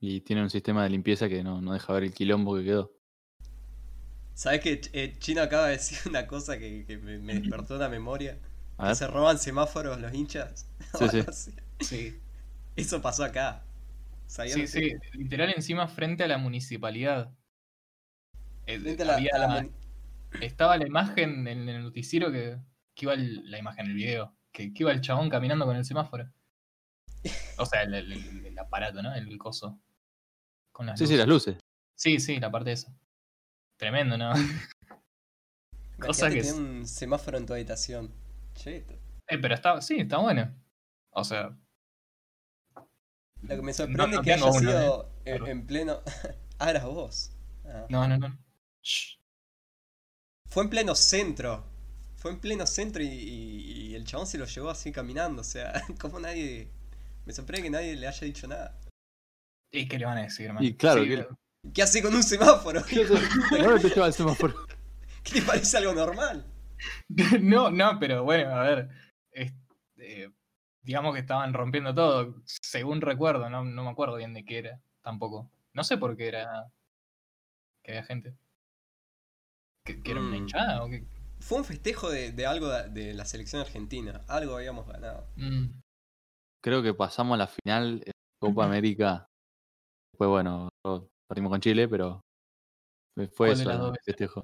Y 0.00 0.22
tiene 0.22 0.42
un 0.42 0.50
sistema 0.50 0.82
de 0.82 0.90
limpieza 0.90 1.28
que 1.28 1.44
no, 1.44 1.60
no 1.60 1.72
deja 1.72 1.92
ver 1.92 2.02
el 2.02 2.12
quilombo 2.12 2.56
que 2.56 2.64
quedó. 2.64 2.92
¿Sabes 4.34 4.60
que 4.60 4.80
eh, 4.92 5.14
Chino 5.18 5.42
acaba 5.42 5.66
de 5.66 5.72
decir 5.76 5.98
una 6.06 6.26
cosa 6.26 6.58
que, 6.58 6.84
que 6.86 6.98
me, 6.98 7.18
me 7.18 7.34
despertó 7.34 7.76
la 7.78 7.88
memoria? 7.88 8.38
A 8.78 8.86
Que 8.86 8.94
ver. 8.94 8.94
se 8.94 9.06
roban 9.06 9.38
semáforos 9.38 10.00
los 10.00 10.12
hinchas. 10.14 10.66
Sí, 10.92 11.08
sí. 11.08 11.24
Sí, 11.80 12.20
Eso 12.76 13.02
pasó 13.02 13.24
acá. 13.24 13.64
¿Sabían 14.26 14.60
sí, 14.60 14.66
ustedes? 14.66 14.88
sí. 14.90 15.00
Literal 15.12 15.52
encima 15.54 15.88
frente 15.88 16.24
a 16.24 16.28
la 16.28 16.38
municipalidad. 16.38 17.32
Eh, 18.68 18.96
la- 18.98 19.18
la 19.18 19.68
Estaba 20.42 20.76
la 20.76 20.86
imagen 20.86 21.46
en 21.48 21.68
el 21.68 21.82
noticiero 21.82 22.30
que, 22.30 22.58
que 22.94 23.06
iba 23.06 23.14
el- 23.14 23.50
la 23.50 23.58
imagen, 23.58 23.86
el 23.86 23.94
video, 23.94 24.36
que, 24.52 24.74
que 24.74 24.82
iba 24.82 24.92
el 24.92 25.00
chabón 25.00 25.30
caminando 25.30 25.64
con 25.64 25.74
el 25.76 25.84
semáforo. 25.86 26.30
O 27.56 27.64
sea, 27.66 27.82
el, 27.82 27.94
el- 27.94 28.12
el- 28.12 28.46
el 28.46 28.58
aparato, 28.58 29.02
¿no? 29.02 29.14
El 29.14 29.38
coso. 29.38 29.80
Con 30.70 30.86
las 30.86 30.98
Sí, 30.98 31.06
sí, 31.06 31.12
luces. 31.14 31.18
las 31.18 31.28
luces. 31.28 31.56
Sí, 31.96 32.20
sí, 32.20 32.38
la 32.38 32.50
parte 32.50 32.70
de 32.70 32.74
esa. 32.74 32.94
Tremendo, 33.78 34.18
¿no? 34.18 34.32
Cosa 35.98 36.30
que 36.30 36.40
es- 36.40 36.52
un 36.52 36.86
semáforo 36.86 37.38
en 37.38 37.46
tu 37.46 37.54
habitación. 37.54 38.12
Cheto. 38.54 38.94
Eh, 39.28 39.38
pero 39.38 39.54
está, 39.54 39.80
sí, 39.80 39.96
está 39.98 40.18
bueno. 40.18 40.54
O 41.10 41.24
sea, 41.24 41.56
Lo 43.42 43.56
que 43.56 43.62
me 43.62 43.72
sorprende 43.72 44.08
no 44.16 44.20
es 44.20 44.20
que 44.20 44.32
haya 44.34 44.44
uno, 44.44 44.58
sido 44.58 45.10
eh. 45.24 45.36
en, 45.36 45.46
en 45.46 45.66
pleno. 45.66 46.00
ah, 46.58 46.70
eras 46.70 46.84
vos. 46.84 47.32
Ah. 47.64 47.86
no, 47.88 48.06
no, 48.06 48.18
no. 48.18 48.38
Shh. 48.88 49.18
Fue 50.46 50.62
en 50.64 50.70
pleno 50.70 50.94
centro. 50.94 51.64
Fue 52.16 52.30
en 52.32 52.40
pleno 52.40 52.66
centro 52.66 53.02
y, 53.02 53.06
y- 53.06 53.72
y 53.90 53.94
el 53.94 54.04
chabón 54.04 54.26
se 54.26 54.38
lo 54.38 54.46
llevó 54.46 54.70
así 54.70 54.90
caminando. 54.92 55.42
O 55.42 55.44
sea, 55.44 55.72
como 56.00 56.18
nadie. 56.20 56.70
Me 57.26 57.32
sorprende 57.34 57.64
que 57.64 57.70
nadie 57.70 57.94
le 57.96 58.08
haya 58.08 58.24
dicho 58.26 58.48
nada. 58.48 58.78
¿Y 59.70 59.86
qué 59.86 59.98
le 59.98 60.06
van 60.06 60.16
a 60.18 60.22
decir, 60.22 60.50
man? 60.52 60.64
Y 60.64 60.72
claro, 60.74 61.02
Sí, 61.02 61.08
que- 61.08 61.16
pero- 61.18 61.38
¿Qué 61.74 61.82
hace 61.82 62.00
con 62.00 62.14
un 62.14 62.22
semáforo? 62.22 62.80
¿Dónde 62.80 63.80
te 63.82 63.88
lleva 63.90 64.06
el 64.06 64.12
semáforo? 64.14 64.54
¿Qué 65.22 65.40
te 65.40 65.42
parece 65.42 65.76
algo 65.76 65.92
normal? 65.92 66.46
No, 67.40 67.70
no, 67.70 67.98
pero 67.98 68.24
bueno, 68.24 68.54
a 68.54 68.62
ver. 68.62 68.88
es- 69.32 69.52
eh, 69.98 70.30
digamos 70.80 71.12
que 71.14 71.20
estaban 71.20 71.52
rompiendo 71.52 71.94
todo, 71.94 72.36
según 72.46 73.02
recuerdo, 73.02 73.50
no, 73.50 73.64
no 73.64 73.84
me 73.84 73.90
acuerdo 73.90 74.16
bien 74.16 74.32
de 74.32 74.44
qué 74.46 74.58
era, 74.58 74.80
tampoco. 75.02 75.50
No 75.74 75.84
sé 75.84 75.98
por 75.98 76.16
qué 76.16 76.28
era. 76.28 76.72
Que 77.82 77.90
había 77.92 78.04
gente. 78.04 78.34
¿Que, 79.88 80.02
que 80.02 80.10
era 80.10 80.20
una 80.20 80.30
Mm. 80.30 80.34
hinchada 80.34 80.84
o 80.84 80.88
qué? 80.90 81.06
Fue 81.40 81.58
un 81.58 81.64
festejo 81.64 82.10
de, 82.10 82.32
de 82.32 82.46
algo 82.46 82.68
de, 82.68 82.88
de 82.90 83.14
la 83.14 83.24
selección 83.24 83.62
argentina. 83.62 84.20
Algo 84.28 84.56
habíamos 84.56 84.86
ganado. 84.86 85.26
Mm, 85.36 85.80
Creo 86.62 86.82
que 86.82 86.92
pasamos 86.92 87.34
a 87.34 87.38
la 87.38 87.46
final 87.46 88.02
en 88.04 88.12
Copa 88.40 88.64
América. 88.66 89.26
Después, 90.12 90.28
bueno, 90.28 90.68
partimos 91.28 91.50
con 91.50 91.60
Chile, 91.60 91.88
pero 91.88 92.20
fue 93.16 93.48
¿Cuál 93.54 93.56
de 93.56 93.62
eso 93.62 93.88
el 93.94 93.98
festejo. 94.04 94.42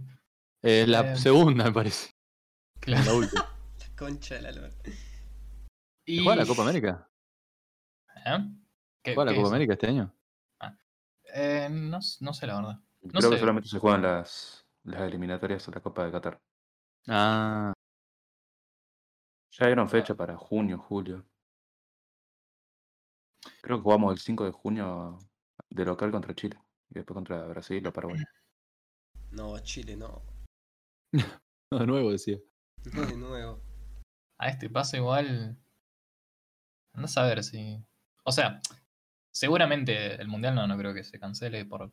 Eh, 0.62 0.87
la 0.87 1.12
Eh, 1.12 1.16
segunda, 1.16 1.64
me 1.64 1.72
parece. 1.72 2.11
claro. 2.80 3.04
La 3.04 3.14
última. 3.14 3.50
La 3.78 3.96
concha 3.96 4.35
de 4.37 4.42
la 4.42 4.52
lora. 4.52 4.70
Y- 6.07 6.22
¿Juega 6.24 6.37
la 6.42 6.46
Copa 6.46 6.62
América? 6.62 7.09
¿Eh? 8.26 8.38
¿Qué- 9.04 9.14
¿Juega 9.14 9.30
la 9.30 9.37
Copa 9.37 9.46
es? 9.48 9.52
América 9.52 9.72
este 9.74 9.87
año? 9.88 10.12
Eh, 11.33 11.68
no, 11.70 11.98
no 12.20 12.33
sé 12.35 12.46
la 12.46 12.57
verdad. 12.57 12.80
No 13.02 13.11
Creo 13.20 13.30
que 13.30 13.37
sé. 13.37 13.40
solamente 13.40 13.68
se 13.68 13.78
juegan 13.78 14.02
las, 14.02 14.63
las 14.85 15.03
eliminatorias 15.03 15.66
a 15.68 15.73
la 15.73 15.81
Copa 15.81 16.05
de 16.05 16.12
Qatar. 16.12 16.40
Ah, 17.09 17.73
Ya 19.53 19.66
dieron 19.66 19.88
fecha 19.88 20.14
para 20.14 20.37
junio, 20.37 20.79
julio. 20.79 21.25
Creo 23.62 23.79
que 23.79 23.83
jugamos 23.83 24.12
el 24.12 24.18
5 24.18 24.44
de 24.44 24.51
junio 24.51 25.18
de 25.70 25.85
local 25.85 26.11
contra 26.11 26.35
Chile. 26.35 26.59
Y 26.90 26.94
después 26.94 27.14
contra 27.14 27.47
Brasil 27.47 27.87
o 27.87 27.92
Paraguay. 27.92 28.18
No, 29.31 29.59
Chile, 29.59 29.97
no. 29.97 30.23
de 31.12 31.87
nuevo 31.87 32.12
decía. 32.12 32.38
No 32.92 33.03
de 33.05 33.16
nuevo. 33.16 33.61
A 34.38 34.49
este 34.49 34.70
paso 34.70 34.97
igual. 34.97 35.59
No 36.92 37.07
a 37.16 37.23
ver 37.27 37.42
si. 37.42 37.85
O 38.23 38.31
sea, 38.31 38.61
seguramente 39.33 40.14
el 40.23 40.29
mundial 40.29 40.55
no, 40.55 40.68
no 40.68 40.79
creo 40.79 40.94
que 40.94 41.03
se 41.03 41.18
cancele 41.18 41.64
por. 41.64 41.92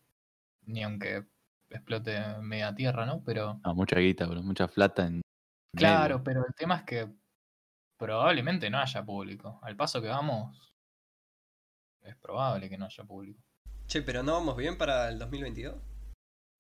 Ni 0.68 0.84
aunque 0.84 1.26
explote 1.72 2.20
media 2.42 2.74
tierra, 2.76 3.06
¿no? 3.06 3.24
Pero. 3.24 3.60
Ah, 3.64 3.74
mucha 3.74 3.98
guita, 4.00 4.26
bro, 4.28 4.42
mucha 4.44 4.68
plata 4.68 5.06
en. 5.08 5.22
Claro, 5.76 6.16
medio. 6.16 6.24
pero 6.24 6.46
el 6.48 6.54
tema 6.56 6.76
es 6.78 6.84
que 6.84 7.10
probablemente 7.98 8.70
no 8.70 8.80
haya 8.80 9.04
público. 9.06 9.60
Al 9.62 9.76
paso 9.76 10.02
que 10.02 10.08
vamos, 10.08 10.74
es 12.04 12.16
probable 12.18 12.70
que 12.70 12.78
no 12.78 12.86
haya 12.86 13.04
público. 13.04 13.40
Che, 13.88 14.02
pero 14.02 14.24
no 14.24 14.34
vamos 14.34 14.56
bien 14.58 14.78
para 14.78 15.10
el 15.10 15.20
2022. 15.20 15.76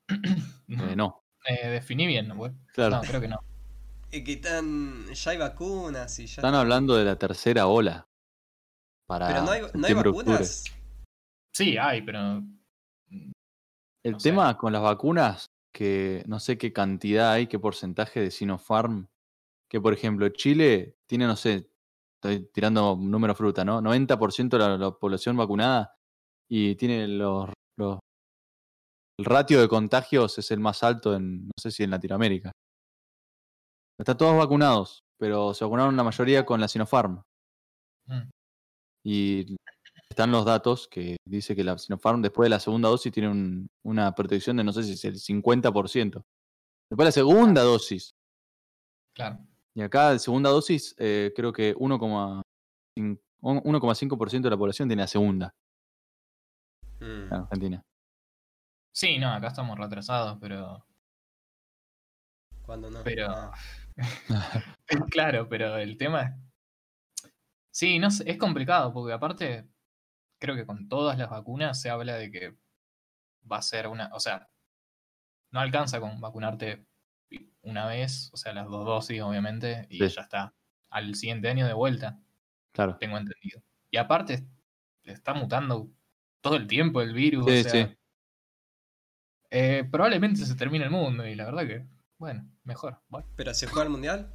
Eh, 0.71 0.95
no, 0.95 1.21
Eh, 1.47 1.67
definí 1.67 2.07
bien, 2.07 2.29
güey. 2.37 2.51
claro. 2.73 2.97
No, 2.97 3.01
creo 3.01 3.19
que 3.19 3.27
no. 3.27 3.39
Y 4.11 4.23
que 4.23 4.33
están. 4.33 5.05
Ya 5.13 5.31
hay 5.31 5.37
vacunas 5.37 6.17
y 6.19 6.25
ya. 6.27 6.35
Están 6.41 6.55
hablando 6.55 6.95
de 6.95 7.03
la 7.05 7.17
tercera 7.17 7.67
ola. 7.67 8.05
Para 9.07 9.27
Pero 9.27 9.41
no 9.43 9.51
hay, 9.51 9.61
no 9.73 9.87
hay 9.87 9.93
octubre. 9.93 10.23
vacunas. 10.23 10.63
Sí, 11.53 11.77
hay, 11.77 12.01
pero. 12.03 12.41
El 14.03 14.13
No 14.13 14.19
sé. 14.19 14.29
tema 14.29 14.57
con 14.57 14.73
las 14.73 14.81
vacunas, 14.81 15.45
que 15.73 16.23
no 16.27 16.39
sé 16.39 16.57
qué 16.57 16.73
cantidad 16.73 17.31
hay, 17.33 17.47
qué 17.47 17.59
porcentaje 17.59 18.19
de 18.19 18.31
Sinopharm, 18.31 19.07
que 19.69 19.79
por 19.79 19.93
ejemplo 19.93 20.27
Chile 20.29 20.97
tiene, 21.07 21.27
no 21.27 21.35
sé, 21.35 21.69
estoy 22.15 22.45
tirando 22.51 22.95
número 22.99 23.35
fruta, 23.35 23.63
¿no? 23.63 23.81
90% 23.81 24.57
de 24.57 24.63
la, 24.63 24.77
la 24.77 24.91
población 24.91 25.37
vacunada 25.37 25.95
y 26.49 26.75
tiene 26.75 27.07
los, 27.07 27.49
los- 27.77 27.99
El 29.19 29.25
ratio 29.25 29.61
de 29.61 29.67
contagios 29.67 30.37
es 30.39 30.51
el 30.51 30.59
más 30.59 30.83
alto 30.83 31.15
en, 31.15 31.45
no 31.45 31.51
sé 31.61 31.71
si 31.71 31.83
en 31.83 31.91
Latinoamérica. 31.91 32.51
Están 33.99 34.17
todos 34.17 34.35
vacunados, 34.37 35.03
pero 35.19 35.53
se 35.53 35.63
vacunaron 35.63 35.95
la 35.95 36.03
mayoría 36.03 36.43
con 36.45 36.59
la 36.59 36.67
Sinopharm. 36.67 37.21
Mm. 38.07 38.29
Y 39.05 39.55
están 40.11 40.31
los 40.31 40.45
datos 40.45 40.87
que 40.87 41.17
dice 41.25 41.55
que 41.55 41.63
la 41.63 41.77
Sinopharm 41.77 42.21
después 42.21 42.45
de 42.45 42.49
la 42.51 42.59
segunda 42.59 42.89
dosis 42.89 43.11
tiene 43.11 43.29
un- 43.29 43.67
una 43.83 44.13
protección 44.13 44.57
de 44.57 44.63
no 44.63 44.71
sé 44.73 44.83
si 44.83 44.93
es 44.93 45.05
el 45.05 45.15
50%. 45.19 46.23
Después 46.89 47.05
de 47.05 47.07
la 47.07 47.11
segunda 47.11 47.61
dosis. 47.63 48.11
Claro. 49.15 49.39
Y 49.73 49.81
acá, 49.81 50.11
de 50.11 50.19
segunda 50.19 50.49
dosis, 50.49 50.93
eh, 50.97 51.31
creo 51.35 51.51
que 51.53 51.73
1,5% 51.77 52.43
1,5% 53.43 54.41
de 54.43 54.49
la 54.51 54.57
población 54.57 54.87
tiene 54.87 55.01
la 55.03 55.07
segunda 55.07 55.55
Mm. 56.99 57.03
en 57.27 57.33
Argentina. 57.33 57.81
Sí, 58.93 59.17
no, 59.17 59.29
acá 59.33 59.47
estamos 59.47 59.79
retrasados, 59.79 60.37
pero. 60.39 60.85
Cuando 62.63 62.91
no. 62.91 62.99
Pero- 63.03 63.27
Ah. 63.31 63.53
Claro, 65.11 65.47
pero 65.49 65.77
el 65.77 65.97
tema 65.97 66.21
es. 66.23 67.31
Sí, 67.73 67.99
no 67.99 68.11
sé, 68.11 68.29
es 68.29 68.37
complicado, 68.37 68.91
porque 68.93 69.13
aparte, 69.13 69.67
creo 70.41 70.55
que 70.55 70.65
con 70.65 70.89
todas 70.89 71.17
las 71.17 71.29
vacunas 71.29 71.79
se 71.79 71.89
habla 71.89 72.15
de 72.15 72.31
que 72.31 72.57
va 73.49 73.57
a 73.57 73.61
ser 73.61 73.87
una. 73.87 74.09
O 74.13 74.19
sea, 74.19 74.49
no 75.51 75.59
alcanza 75.59 75.99
con 75.99 76.19
vacunarte 76.19 76.85
una 77.61 77.85
vez, 77.85 78.29
o 78.33 78.37
sea, 78.37 78.51
las 78.53 78.65
dos 78.67 78.85
dosis, 78.85 79.21
obviamente, 79.21 79.85
y 79.89 79.99
Sí. 79.99 80.15
ya 80.15 80.21
está. 80.23 80.55
Al 80.89 81.13
siguiente 81.15 81.47
año 81.47 81.67
de 81.67 81.73
vuelta, 81.73 82.19
Claro. 82.73 82.97
tengo 82.97 83.17
entendido. 83.17 83.61
Y 83.91 83.97
aparte, 83.97 84.45
está 85.03 85.33
mutando 85.33 85.89
todo 86.41 86.55
el 86.55 86.65
tiempo 86.67 87.01
el 87.01 87.13
virus. 87.13 87.45
Sí, 87.45 87.59
o 87.59 87.63
sea, 87.63 87.71
sí. 87.87 87.97
eh, 89.51 89.87
probablemente 89.91 90.45
se 90.45 90.55
termine 90.55 90.85
el 90.85 90.91
mundo, 90.91 91.25
y 91.27 91.35
la 91.35 91.45
verdad 91.45 91.67
que, 91.67 91.85
bueno, 92.17 92.49
mejor. 92.63 92.99
Bueno. 93.09 93.27
¿Pero 93.35 93.53
se 93.53 93.67
juega 93.67 93.83
el 93.83 93.89
mundial? 93.91 94.33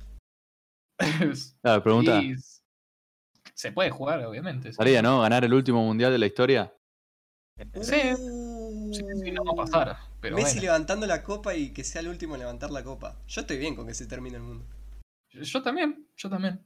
Claro, 1.62 1.82
pregunta. 1.82 2.22
Y 2.22 2.32
s- 2.32 2.55
se 3.56 3.72
puede 3.72 3.90
jugar, 3.90 4.24
obviamente. 4.24 4.70
sí. 4.72 4.76
Haría, 4.80 5.02
¿no? 5.02 5.22
Ganar 5.22 5.44
el 5.44 5.54
último 5.54 5.82
mundial 5.82 6.12
de 6.12 6.18
la 6.18 6.26
historia. 6.26 6.72
Sí, 7.80 8.00
sí, 8.92 9.02
sí, 9.24 9.30
no 9.32 9.42
va 9.44 9.52
a 9.52 9.64
pasar. 9.64 9.96
Pero 10.20 10.36
Messi 10.36 10.56
bueno. 10.56 10.62
levantando 10.62 11.06
la 11.06 11.22
copa 11.22 11.54
y 11.54 11.72
que 11.72 11.84
sea 11.84 12.02
el 12.02 12.08
último 12.08 12.34
en 12.34 12.40
levantar 12.40 12.70
la 12.70 12.84
copa. 12.84 13.16
Yo 13.26 13.40
estoy 13.40 13.56
bien 13.56 13.74
con 13.74 13.86
que 13.86 13.94
se 13.94 14.06
termine 14.06 14.36
el 14.36 14.42
mundo. 14.42 14.66
Yo 15.30 15.62
también, 15.62 16.06
yo 16.16 16.28
también. 16.28 16.60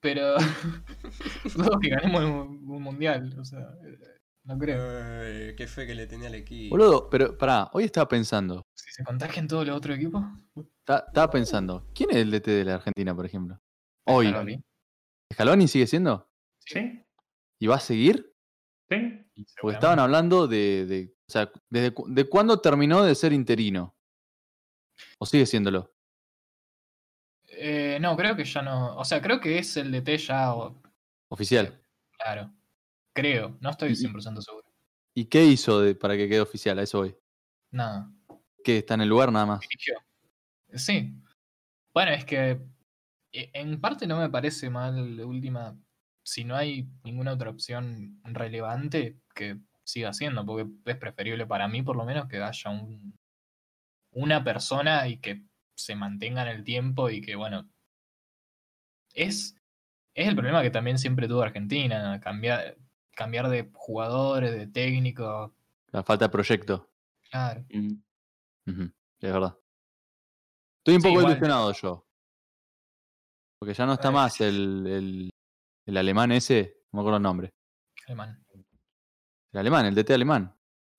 Pero 0.00 0.34
dudo 1.56 1.78
que 1.80 1.88
ganemos 1.90 2.22
un, 2.24 2.64
un 2.68 2.82
mundial, 2.82 3.36
o 3.38 3.44
sea, 3.44 3.60
eh, 3.84 3.98
no 4.44 4.58
creo. 4.58 4.80
Ay, 5.22 5.54
qué 5.56 5.66
fe 5.66 5.86
que 5.86 5.94
le 5.94 6.06
tenía 6.06 6.28
al 6.28 6.34
equipo. 6.36 6.76
Boludo, 6.76 7.08
pero 7.10 7.36
pará, 7.38 7.68
hoy 7.72 7.84
estaba 7.84 8.08
pensando. 8.08 8.62
Si 8.74 8.90
se 8.92 9.04
contagian 9.04 9.46
todos 9.48 9.66
los 9.66 9.76
otros 9.76 9.96
equipos, 9.96 10.22
ta- 10.84 11.04
Estaba 11.08 11.30
pensando. 11.30 11.84
¿Quién 11.94 12.10
es 12.10 12.16
el 12.16 12.30
DT 12.30 12.50
de 12.50 12.64
la 12.64 12.74
Argentina, 12.76 13.14
por 13.14 13.26
ejemplo? 13.26 13.60
Hoy. 14.06 14.28
Scaloni. 14.28 14.60
¿Scaloni 15.32 15.68
sigue 15.68 15.86
siendo? 15.86 16.28
¿Sí? 16.58 17.04
¿Y 17.60 17.66
va 17.66 17.76
a 17.76 17.80
seguir? 17.80 18.34
¿Sí? 18.88 18.96
Porque 19.60 19.74
estaban 19.76 19.98
hablando 19.98 20.46
de, 20.46 20.86
de- 20.86 21.14
o 21.28 21.30
sea, 21.32 21.50
desde 21.68 21.92
cu- 21.92 22.06
de 22.08 22.24
cuándo 22.28 22.60
terminó 22.60 23.02
de 23.04 23.14
ser 23.14 23.32
interino. 23.32 23.94
¿O 25.18 25.26
sigue 25.26 25.46
siéndolo? 25.46 25.92
Eh, 27.48 27.98
no, 28.00 28.16
creo 28.16 28.36
que 28.36 28.44
ya 28.44 28.62
no. 28.62 28.96
O 28.96 29.04
sea, 29.04 29.20
creo 29.20 29.40
que 29.40 29.58
es 29.58 29.76
el 29.76 29.90
DT 29.92 30.18
ya. 30.18 30.54
o- 30.54 30.80
Oficial. 31.30 31.80
Claro. 32.18 32.52
Creo, 33.14 33.56
no 33.60 33.70
estoy 33.70 33.92
Y- 33.92 33.96
100% 33.96 34.40
seguro. 34.42 34.66
¿Y 35.14 35.26
qué 35.26 35.44
hizo 35.44 35.80
de- 35.80 35.94
para 35.94 36.16
que 36.16 36.28
quede 36.28 36.40
oficial? 36.40 36.78
A 36.78 36.82
eso 36.82 36.98
voy. 36.98 37.16
Nada. 37.72 38.10
¿Que 38.64 38.78
está 38.78 38.94
en 38.94 39.02
el 39.02 39.08
lugar 39.08 39.32
nada 39.32 39.46
más? 39.46 39.60
dirigió. 39.60 39.94
Sí. 40.74 41.14
Bueno, 41.92 42.12
es 42.12 42.24
que 42.24 42.60
en 43.32 43.80
parte 43.80 44.06
no 44.06 44.18
me 44.18 44.30
parece 44.30 44.70
mal 44.70 45.20
última. 45.20 45.78
Si 46.24 46.44
no 46.44 46.56
hay 46.56 46.88
ninguna 47.04 47.32
otra 47.32 47.50
opción 47.50 48.20
relevante 48.24 49.18
que 49.34 49.58
siga 49.84 50.12
siendo, 50.12 50.44
porque 50.44 50.70
es 50.84 50.96
preferible 50.96 51.46
para 51.46 51.68
mí 51.68 51.82
por 51.82 51.96
lo 51.96 52.04
menos 52.04 52.26
que 52.28 52.42
haya 52.42 52.70
un, 52.70 53.18
una 54.12 54.44
persona 54.44 55.08
y 55.08 55.18
que 55.18 55.42
se 55.74 55.94
mantenga 55.94 56.42
en 56.42 56.48
el 56.48 56.64
tiempo 56.64 57.08
y 57.08 57.20
que, 57.20 57.36
bueno, 57.36 57.70
es, 59.14 59.56
es 60.14 60.28
el 60.28 60.34
problema 60.34 60.62
que 60.62 60.70
también 60.70 60.98
siempre 60.98 61.28
tuvo 61.28 61.42
Argentina, 61.42 62.20
cambiar, 62.20 62.76
cambiar 63.12 63.48
de 63.48 63.70
jugadores, 63.72 64.52
de 64.52 64.66
técnico, 64.66 65.54
La 65.92 66.02
falta 66.02 66.26
de 66.26 66.30
proyecto. 66.30 66.90
claro. 67.30 67.64
Mm. 67.70 68.02
Es 69.20 69.32
verdad. 69.32 69.58
Estoy 70.78 70.96
un 70.96 71.02
poco 71.02 71.22
ilusionado 71.22 71.72
yo. 71.72 72.07
Porque 73.58 73.74
ya 73.74 73.86
no 73.86 73.94
está 73.94 74.08
Ay. 74.08 74.14
más 74.14 74.40
el, 74.40 74.86
el, 74.86 75.30
el 75.86 75.96
alemán 75.96 76.32
ese, 76.32 76.82
no 76.92 76.98
me 76.98 77.00
acuerdo 77.02 77.16
el 77.16 77.22
nombre. 77.22 77.50
Alemán. 78.06 78.44
El 79.52 79.60
alemán, 79.60 79.86
el 79.86 79.94
DT 79.94 80.10
alemán. 80.14 80.54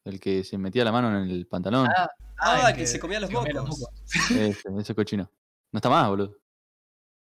El 0.06 0.20
que 0.20 0.44
se 0.44 0.58
metía 0.58 0.84
la 0.84 0.92
mano 0.92 1.10
en 1.22 1.30
el 1.30 1.48
pantalón. 1.48 1.88
Ah, 1.96 2.10
Ah, 2.42 2.70
el 2.70 2.76
que 2.78 2.88
se 2.88 3.00
comía 3.02 3.20
los 3.20 3.30
comía 3.30 3.54
mocos. 3.62 3.86
Ese, 4.32 4.70
ese 4.80 4.96
cochino. 4.96 5.30
No 5.74 5.78
está 5.78 5.90
más, 5.90 6.08
boludo. 6.08 6.38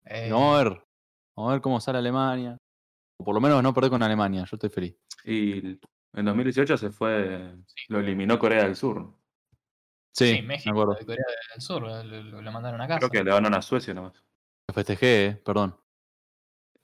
Eh, 0.04 0.30
Vamos 0.30 0.54
a 0.54 0.64
ver. 0.64 0.84
Vamos 1.36 1.50
a 1.50 1.54
ver 1.54 1.62
cómo 1.62 1.80
sale 1.80 2.00
Alemania. 2.00 2.58
O 3.18 3.24
por 3.24 3.34
lo 3.34 3.40
menos 3.40 3.64
no 3.64 3.74
perder 3.74 3.90
con 3.90 4.04
Alemania. 4.04 4.42
Yo 4.44 4.56
estoy 4.58 4.70
feliz. 4.70 4.96
Y 5.24 5.80
en 6.14 6.26
2018 6.26 6.78
se 6.78 6.92
fue, 6.92 7.56
lo 7.88 8.00
eliminó 8.00 8.38
Corea 8.38 8.64
del 8.66 8.76
Sur. 8.76 9.14
Sí, 10.14 10.36
sí, 10.36 10.42
México, 10.42 10.74
me 10.76 10.82
acuerdo. 10.82 11.00
de 11.00 11.06
Corea 11.06 11.26
del 11.54 11.62
Sur, 11.62 11.84
lo 11.84 12.52
mandaron 12.52 12.82
a 12.82 12.88
casa. 12.88 13.00
Creo 13.00 13.10
que 13.10 13.24
le 13.24 13.32
ganaron 13.32 13.58
a 13.58 13.62
Suecia 13.62 13.94
nomás. 13.94 14.22
Lo 14.68 14.74
festejé, 14.74 15.26
eh, 15.26 15.36
perdón. 15.36 15.76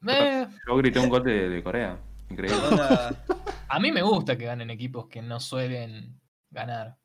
Eh, 0.07 0.47
Yo 0.67 0.77
grité 0.77 0.99
un 0.99 1.09
gol 1.09 1.23
de, 1.23 1.49
de 1.49 1.63
Corea. 1.63 1.99
Increíble. 2.29 2.57
A 3.69 3.79
mí 3.79 3.91
me 3.91 4.01
gusta 4.01 4.37
que 4.37 4.45
ganen 4.45 4.69
equipos 4.69 5.07
que 5.07 5.21
no 5.21 5.39
suelen 5.39 6.19
ganar. 6.49 6.97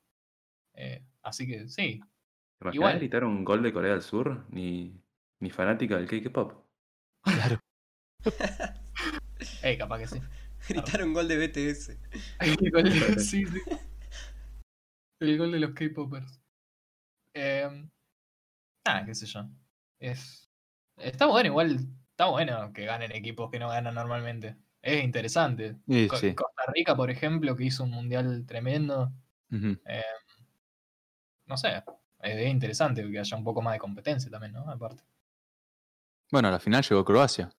Eh, 0.75 1.05
así 1.23 1.47
que 1.47 1.69
sí. 1.69 2.01
¿Te 2.59 2.65
imaginas 2.65 2.75
igual. 2.75 2.99
gritar 2.99 3.25
un 3.25 3.45
gol 3.45 3.63
de 3.63 3.73
Corea 3.73 3.93
del 3.93 4.03
Sur? 4.03 4.47
Ni, 4.51 5.01
ni 5.41 5.51
fanática 5.51 5.97
del 5.97 6.09
K-pop. 6.09 6.53
Claro. 7.23 7.59
Eh, 9.63 9.79
capaz 9.79 10.01
que 10.01 10.07
sí. 10.09 10.21
gritar 10.69 11.05
un 11.05 11.15
gol 11.15 11.29
de 11.29 11.47
BTS. 11.47 11.97
El 12.41 12.71
gol 12.73 12.83
de, 12.83 13.21
sí, 13.21 13.47
sí. 13.47 13.61
El 15.21 15.39
gol 15.39 15.53
de 15.53 15.61
los 15.61 15.71
K-Popers. 15.75 16.41
Eh, 17.35 17.89
ah, 18.85 19.05
qué 19.07 19.15
sé 19.15 19.27
yo. 19.27 19.49
Es, 20.01 20.48
está 21.01 21.27
bueno, 21.27 21.49
igual. 21.49 21.79
Está 22.11 22.27
bueno 22.27 22.73
que 22.73 22.85
ganen 22.85 23.13
equipos 23.13 23.51
que 23.51 23.59
no 23.59 23.69
ganan 23.69 23.95
normalmente. 23.95 24.57
Es 24.83 25.03
interesante. 25.05 25.77
Sí, 25.89 26.09
Co- 26.09 26.17
sí. 26.17 26.35
Costa 26.35 26.63
Rica, 26.75 26.97
por 26.97 27.11
ejemplo, 27.11 27.55
que 27.57 27.65
hizo 27.65 27.85
un 27.85 27.91
mundial 27.91 28.45
tremendo. 28.47 29.13
Ujú. 29.51 29.79
No 31.47 31.57
sé. 31.57 31.83
Es 32.21 32.49
interesante 32.51 33.09
que 33.11 33.19
haya 33.19 33.37
un 33.37 33.45
poco 33.45 33.63
más 33.63 33.75
de 33.75 33.79
competencia 33.79 34.31
también, 34.31 34.53
¿no? 34.53 34.69
Aparte. 34.71 35.05
Bueno, 36.31 36.49
a 36.49 36.51
la 36.51 36.59
final 36.61 36.83
llegó 36.83 37.05
Croacia. 37.05 37.51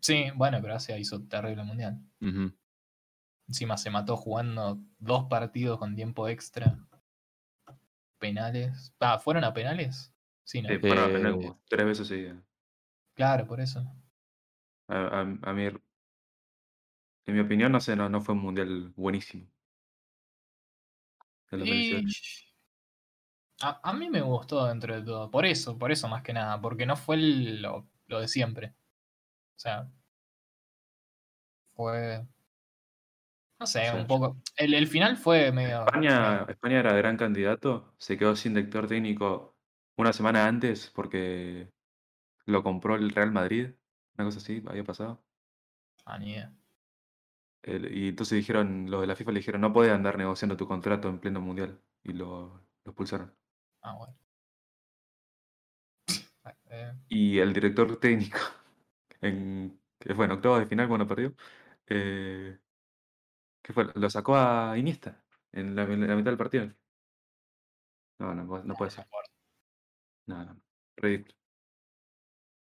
Sí, 0.00 0.26
bueno, 0.34 0.60
Croacia 0.60 0.98
hizo 0.98 1.22
terrible 1.26 1.64
mundial. 1.64 1.98
Encima 3.48 3.78
se 3.78 3.90
mató 3.90 4.16
jugando 4.16 4.78
dos 4.98 5.24
partidos 5.24 5.78
con 5.78 5.94
tiempo 5.96 6.28
extra. 6.28 6.78
Penales. 8.18 8.92
Ah, 9.00 9.18
¿fueron 9.18 9.44
a 9.44 9.52
penales? 9.52 10.12
Sí, 10.44 10.62
¿no? 10.62 10.68
Eh, 10.70 10.78
como 10.80 11.60
tres 11.68 11.86
veces 11.86 12.08
seguidas. 12.08 12.36
Claro, 13.16 13.46
por 13.46 13.60
eso. 13.60 13.80
A, 14.88 14.94
a, 14.96 15.20
a 15.20 15.52
mí, 15.52 15.64
en 15.64 17.34
mi 17.34 17.40
opinión, 17.40 17.72
no 17.72 17.80
sé, 17.80 17.96
no, 17.96 18.08
no 18.08 18.20
fue 18.20 18.34
un 18.34 18.42
mundial 18.42 18.92
buenísimo. 18.94 19.48
El 21.50 21.60
2018. 21.60 22.08
Y- 22.08 22.46
A, 23.62 23.80
a 23.82 23.92
mí 23.94 24.10
me 24.10 24.20
gustó 24.20 24.66
dentro 24.66 24.94
de 24.94 25.02
todo. 25.02 25.30
Por 25.30 25.46
eso, 25.46 25.78
por 25.78 25.90
eso 25.90 26.08
más 26.08 26.22
que 26.22 26.32
nada. 26.34 26.60
Porque 26.60 26.84
no 26.86 26.94
fue 26.96 27.16
el- 27.16 27.62
lo, 27.62 27.88
lo 28.06 28.20
de 28.20 28.28
siempre. 28.28 28.74
O 29.56 29.58
sea. 29.58 29.90
Fue. 31.74 32.26
No 33.58 33.66
sé, 33.66 33.86
Sí. 33.90 33.96
un 33.96 34.06
poco. 34.06 34.36
El, 34.56 34.74
el 34.74 34.86
final 34.86 35.16
fue 35.16 35.50
medio. 35.52 35.80
España, 35.86 36.44
España 36.48 36.80
era 36.80 36.92
gran 36.92 37.16
candidato, 37.16 37.94
se 37.98 38.18
quedó 38.18 38.36
sin 38.36 38.52
director 38.54 38.86
técnico 38.86 39.56
una 39.96 40.12
semana 40.12 40.46
antes 40.46 40.90
porque 40.94 41.70
lo 42.46 42.62
compró 42.62 42.96
el 42.96 43.10
Real 43.10 43.32
Madrid, 43.32 43.70
una 44.16 44.24
cosa 44.26 44.38
así, 44.38 44.62
había 44.66 44.84
pasado. 44.84 45.22
Ah, 46.04 46.18
ni 46.18 46.30
idea. 46.32 46.52
El- 47.62 47.94
y 47.96 48.08
entonces 48.08 48.36
dijeron, 48.38 48.90
los 48.90 49.00
de 49.02 49.06
la 49.08 49.16
FIFA 49.16 49.32
le 49.32 49.40
dijeron, 49.40 49.60
no 49.60 49.72
puedes 49.72 49.92
andar 49.92 50.16
negociando 50.18 50.56
tu 50.56 50.66
contrato 50.68 51.08
en 51.08 51.18
pleno 51.20 51.40
mundial. 51.40 51.80
Y 52.04 52.12
lo, 52.12 52.48
lo 52.84 52.90
expulsaron. 52.92 53.34
Ah, 53.82 53.94
bueno. 53.96 54.14
Eh, 56.70 56.92
Y 57.08 57.38
el 57.38 57.52
director 57.52 57.98
técnico, 57.98 58.38
en, 59.20 59.80
que 59.98 60.14
fue 60.14 60.24
en 60.26 60.32
octavos 60.32 60.60
de 60.60 60.66
final 60.66 60.88
cuando 60.88 61.06
perdió, 61.06 61.34
eh, 61.86 62.58
¿qué 63.62 63.72
fue? 63.72 63.86
Lo 63.94 64.08
sacó 64.10 64.36
a 64.36 64.76
Iniesta 64.78 65.24
en 65.52 65.74
la, 65.76 65.82
en 65.84 66.06
la 66.06 66.16
mitad 66.16 66.30
del 66.30 66.38
partido. 66.38 66.72
No, 68.18 68.34
no, 68.34 68.44
no 68.62 68.76
puede 68.76 68.90
ser. 68.90 69.06
No, 70.26 70.44
no, 70.44 70.54
no. 70.54 70.62
Ridículo. 70.96 71.34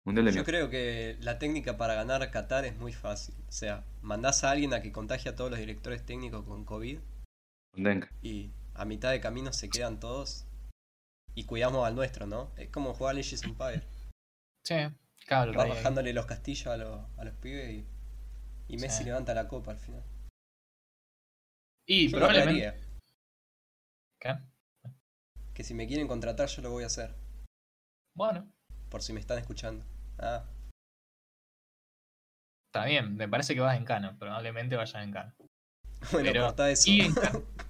Mundial 0.05 0.25
de 0.25 0.31
Yo 0.31 0.35
mierda. 0.37 0.45
creo 0.45 0.69
que 0.69 1.17
la 1.21 1.37
técnica 1.39 1.77
para 1.77 1.93
ganar 1.93 2.29
Qatar 2.31 2.65
es 2.65 2.75
muy 2.77 2.93
fácil. 2.93 3.35
O 3.47 3.51
sea, 3.51 3.85
mandás 4.01 4.43
a 4.43 4.51
alguien 4.51 4.73
a 4.73 4.81
que 4.81 4.91
contagie 4.91 5.29
a 5.31 5.35
todos 5.35 5.51
los 5.51 5.59
directores 5.59 6.05
técnicos 6.05 6.45
con 6.45 6.65
COVID 6.65 6.99
Dengue. 7.75 8.07
y 8.21 8.51
a 8.73 8.85
mitad 8.85 9.11
de 9.11 9.19
camino 9.21 9.51
se 9.53 9.69
quedan 9.69 9.99
todos 9.99 10.45
y 11.35 11.43
cuidamos 11.45 11.85
al 11.85 11.95
nuestro, 11.95 12.25
¿no? 12.27 12.51
Es 12.57 12.69
como 12.69 12.93
jugar 12.93 13.15
Legends 13.15 13.43
Empire. 13.43 13.83
Sí, 14.65 14.75
claro, 15.27 15.53
Vas 15.53 15.69
bajándole 15.69 16.13
los 16.13 16.25
castillos 16.25 16.67
a 16.67 16.77
los, 16.77 17.01
a 17.17 17.23
los 17.23 17.35
pibes 17.35 17.69
y, 17.71 17.85
y 18.73 18.77
Messi 18.77 18.99
Sí. 18.99 19.03
levanta 19.05 19.33
la 19.33 19.47
copa 19.47 19.71
al 19.71 19.77
final. 19.79 20.03
Y 21.85 22.07
Yo 22.09 22.17
probablemente. 22.17 22.79
¿Qué? 24.19 24.35
que 25.53 25.63
si 25.63 25.73
me 25.73 25.87
quieren 25.87 26.07
contratar 26.07 26.47
yo 26.47 26.61
lo 26.61 26.71
voy 26.71 26.83
a 26.83 26.87
hacer. 26.87 27.13
Bueno, 28.15 28.49
Por 28.89 29.01
si 29.01 29.13
me 29.13 29.19
están 29.19 29.37
escuchando. 29.39 29.85
Ah, 30.17 30.45
está 32.67 32.85
bien. 32.85 33.15
Me 33.15 33.27
parece 33.27 33.53
que 33.53 33.61
vas 33.61 33.77
en 33.77 33.85
cana. 33.85 34.17
Probablemente 34.17 34.75
vayas 34.75 35.03
en 35.03 35.11
cana. 35.11 35.35
bueno, 36.11 36.31
Pero- 36.31 36.65
eso. 36.67 36.89
Y 36.89 37.01
en, 37.01 37.13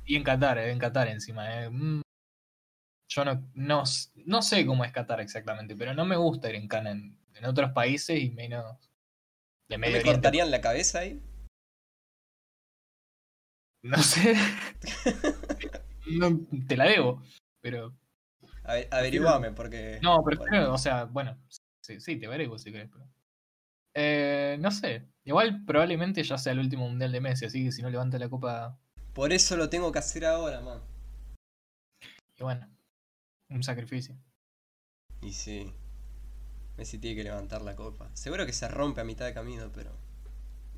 y 0.05 0.15
en 0.15 0.23
Qatar, 0.23 0.57
eh, 0.57 0.71
en 0.71 0.79
Qatar 0.79 1.07
encima. 1.07 1.63
eh. 1.63 1.69
Mm, 1.69 2.01
Yo 3.11 3.25
no, 3.25 3.49
no, 3.53 3.83
no 4.25 4.41
sé 4.41 4.65
cómo 4.65 4.85
es 4.85 4.91
Qatar 4.91 5.19
exactamente, 5.19 5.75
pero 5.75 5.93
no 5.93 6.05
me 6.05 6.15
gusta 6.15 6.49
ir 6.49 6.55
en 6.55 6.67
cana 6.67 6.91
en, 6.91 7.17
en 7.33 7.45
otros 7.45 7.71
países 7.71 8.19
y 8.21 8.29
menos 8.31 8.77
de 9.67 9.77
¿No 9.77 9.81
Medio 9.81 9.93
me 9.93 9.99
Oriente. 9.99 10.11
cortarían 10.21 10.51
la 10.51 10.61
cabeza 10.61 10.99
ahí? 10.99 11.21
No 13.83 13.97
sé. 14.03 14.35
no, 16.19 16.39
te 16.67 16.75
la 16.77 16.85
debo. 16.85 17.23
Pero. 17.61 17.95
Ave- 18.69 18.87
Averiguame, 18.91 19.51
porque. 19.51 19.99
No, 20.01 20.23
pero 20.23 20.37
bueno, 20.37 20.51
creo, 20.51 20.73
o 20.73 20.77
sea, 20.77 21.05
bueno. 21.05 21.37
Sí, 21.81 21.99
sí, 21.99 22.17
te 22.17 22.27
veré 22.27 22.47
si 22.59 22.71
querés. 22.71 22.89
Pero... 22.91 23.07
Eh, 23.95 24.57
no 24.59 24.69
sé. 24.71 25.07
Igual 25.23 25.65
probablemente 25.65 26.23
ya 26.23 26.37
sea 26.37 26.53
el 26.53 26.59
último 26.59 26.87
mundial 26.87 27.11
de 27.11 27.21
Messi, 27.21 27.45
así 27.45 27.63
que 27.65 27.71
si 27.71 27.81
no 27.81 27.89
levanta 27.89 28.19
la 28.19 28.29
copa. 28.29 28.77
Por 29.13 29.33
eso 29.33 29.57
lo 29.57 29.69
tengo 29.69 29.91
que 29.91 29.99
hacer 29.99 30.25
ahora, 30.25 30.61
man. 30.61 30.79
Y 32.37 32.43
bueno, 32.43 32.69
un 33.49 33.63
sacrificio. 33.63 34.15
Y 35.21 35.33
sí. 35.33 35.73
Messi 36.77 36.99
tiene 36.99 37.17
que 37.17 37.23
levantar 37.23 37.61
la 37.61 37.75
copa. 37.75 38.09
Seguro 38.15 38.45
que 38.45 38.53
se 38.53 38.67
rompe 38.67 39.01
a 39.01 39.03
mitad 39.03 39.25
de 39.25 39.33
camino, 39.33 39.69
pero. 39.73 39.91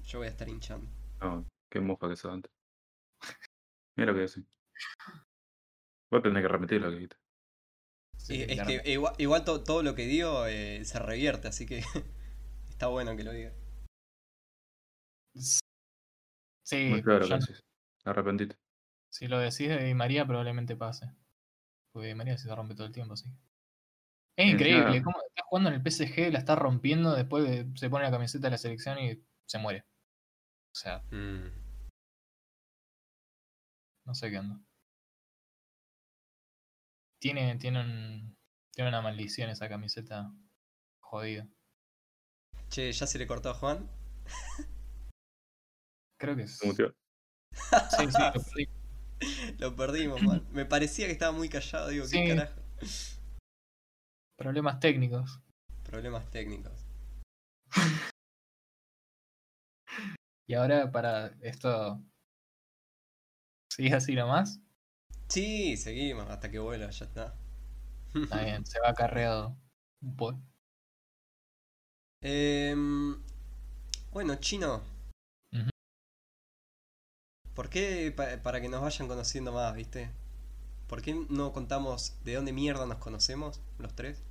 Yo 0.05 0.19
voy 0.19 0.27
a 0.27 0.31
estar 0.31 0.49
hinchando. 0.49 0.89
No, 1.19 1.45
qué 1.69 1.79
mofa 1.79 2.09
que 2.09 2.15
sos 2.15 2.33
antes. 2.33 2.51
Mira 3.95 4.11
lo 4.11 4.17
que 4.17 4.21
decís. 4.21 4.45
Vos 6.09 6.23
tenés 6.23 6.41
que 6.41 6.47
repetir 6.47 6.81
lo 6.81 6.89
que 6.89 6.95
dijiste. 6.95 7.17
Sí, 8.21 8.43
es 8.47 8.61
que 8.61 8.81
igual, 8.91 9.13
igual 9.17 9.43
to- 9.43 9.63
todo 9.63 9.81
lo 9.83 9.95
que 9.95 10.03
digo 10.05 10.45
eh, 10.45 10.85
se 10.85 10.99
revierte, 10.99 11.47
así 11.47 11.65
que 11.65 11.79
está 12.69 12.87
bueno 12.87 13.15
que 13.15 13.23
lo 13.23 13.31
diga. 13.33 13.51
Sí, 16.63 16.87
Muy 16.89 17.01
claro 17.01 17.25
yo- 17.25 17.35
lo 17.35 17.39
que 17.39 17.45
decís. 17.51 17.63
Arrepentite. 18.05 18.55
si 19.09 19.27
lo 19.27 19.37
decís 19.39 19.67
de 19.69 19.83
Di 19.83 19.93
María 19.93 20.25
probablemente 20.25 20.75
pase. 20.75 21.11
Porque 21.91 22.07
Di 22.09 22.15
María 22.15 22.37
se 22.37 22.47
te 22.47 22.55
rompe 22.55 22.75
todo 22.75 22.87
el 22.87 22.93
tiempo, 22.93 23.13
así. 23.13 23.25
Es 24.37 24.45
Sí, 24.45 24.51
increíble, 24.53 24.83
claro. 24.85 25.03
cómo 25.03 25.17
está 25.27 25.43
jugando 25.45 25.69
en 25.69 25.75
el 25.75 25.81
PSG, 25.83 26.31
la 26.31 26.39
está 26.39 26.55
rompiendo, 26.55 27.13
después 27.15 27.43
de- 27.43 27.67
se 27.77 27.89
pone 27.89 28.05
la 28.05 28.11
camiseta 28.11 28.47
de 28.47 28.51
la 28.51 28.57
selección 28.57 28.97
y 28.99 29.21
se 29.45 29.57
muere. 29.59 29.83
O 30.71 30.75
sea, 30.75 30.99
Mm. 31.11 31.49
no 34.05 34.13
sé 34.15 34.29
qué 34.31 34.39
onda. 34.39 34.59
Tiene, 37.21 37.55
tiene, 37.57 37.81
un- 37.81 38.35
tiene 38.73 38.89
una 38.89 39.01
maldición 39.01 39.49
esa 39.51 39.69
camiseta 39.69 40.33
jodida. 41.01 41.47
Che, 42.69 42.91
¿ya 42.91 43.05
se 43.05 43.19
le 43.19 43.27
cortó 43.27 43.49
a 43.51 43.53
Juan? 43.53 43.87
Creo 46.19 46.35
que 46.35 46.45
muteó. 46.65 46.93
Sí, 47.91 48.05
sí, 48.09 48.17
lo 48.17 48.33
perdí. 48.33 48.69
Lo 49.59 49.75
perdimos, 49.75 50.23
man. 50.23 50.47
Me 50.51 50.65
parecía 50.65 51.05
que 51.05 51.11
estaba 51.11 51.31
muy 51.31 51.47
callado, 51.47 51.89
digo, 51.89 52.05
¿qué 52.05 52.09
Sí. 52.09 52.27
carajo? 52.27 52.59
Problemas 54.35 54.79
técnicos. 54.79 55.39
Problemas 55.83 56.29
técnicos. 56.31 56.73
Y 60.47 60.53
ahora 60.55 60.91
para 60.91 61.27
esto. 61.41 62.01
¿Sigue 63.69 63.93
así 63.95 64.15
nomás? 64.15 64.59
Sí, 65.31 65.77
seguimos 65.77 66.29
hasta 66.29 66.51
que 66.51 66.59
vuela, 66.59 66.89
ya 66.91 67.05
está. 67.05 67.33
Está 68.23 68.41
bien, 68.43 68.65
se 68.65 68.79
va 68.79 68.89
acarreado. 68.89 69.55
un 70.01 70.15
po- 70.15 70.41
Em, 72.23 73.21
bueno, 74.11 74.35
chino. 74.39 74.81
¿Por 77.53 77.69
qué 77.69 78.11
pa- 78.15 78.41
para 78.43 78.59
que 78.61 78.67
nos 78.69 78.81
vayan 78.81 79.07
conociendo 79.07 79.51
más, 79.51 79.73
viste? 79.75 80.09
¿Por 80.87 81.01
qué 81.01 81.13
no 81.29 81.53
contamos 81.53 82.15
de 82.23 82.35
dónde 82.35 82.53
mierda 82.53 82.85
nos 82.85 82.97
conocemos, 82.97 83.61
los 83.79 83.95
tres? 83.95 84.23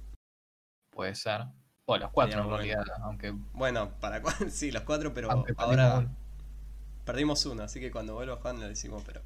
Puede 0.90 1.14
ser. 1.14 1.42
O 1.86 1.96
los 1.96 2.11
cuatro 2.12 2.32
Sería 2.32 2.44
en 2.44 2.51
bueno. 2.51 2.57
realidad, 2.64 2.84
aunque, 3.03 3.34
Bueno, 3.53 3.90
para 4.01 4.22
sí, 4.51 4.70
los 4.70 4.82
cuatro, 4.84 5.12
pero 5.14 5.30
aunque 5.30 5.53
ahora 5.57 6.07
perdimos 7.05 7.44
uno. 7.46 7.62
así 7.64 7.80
que 7.80 7.90
cuando 7.90 8.14
vuelva 8.14 8.36
Juan 8.36 8.61
lo 8.61 8.68
decimos, 8.68 9.03
pero. 9.07 9.22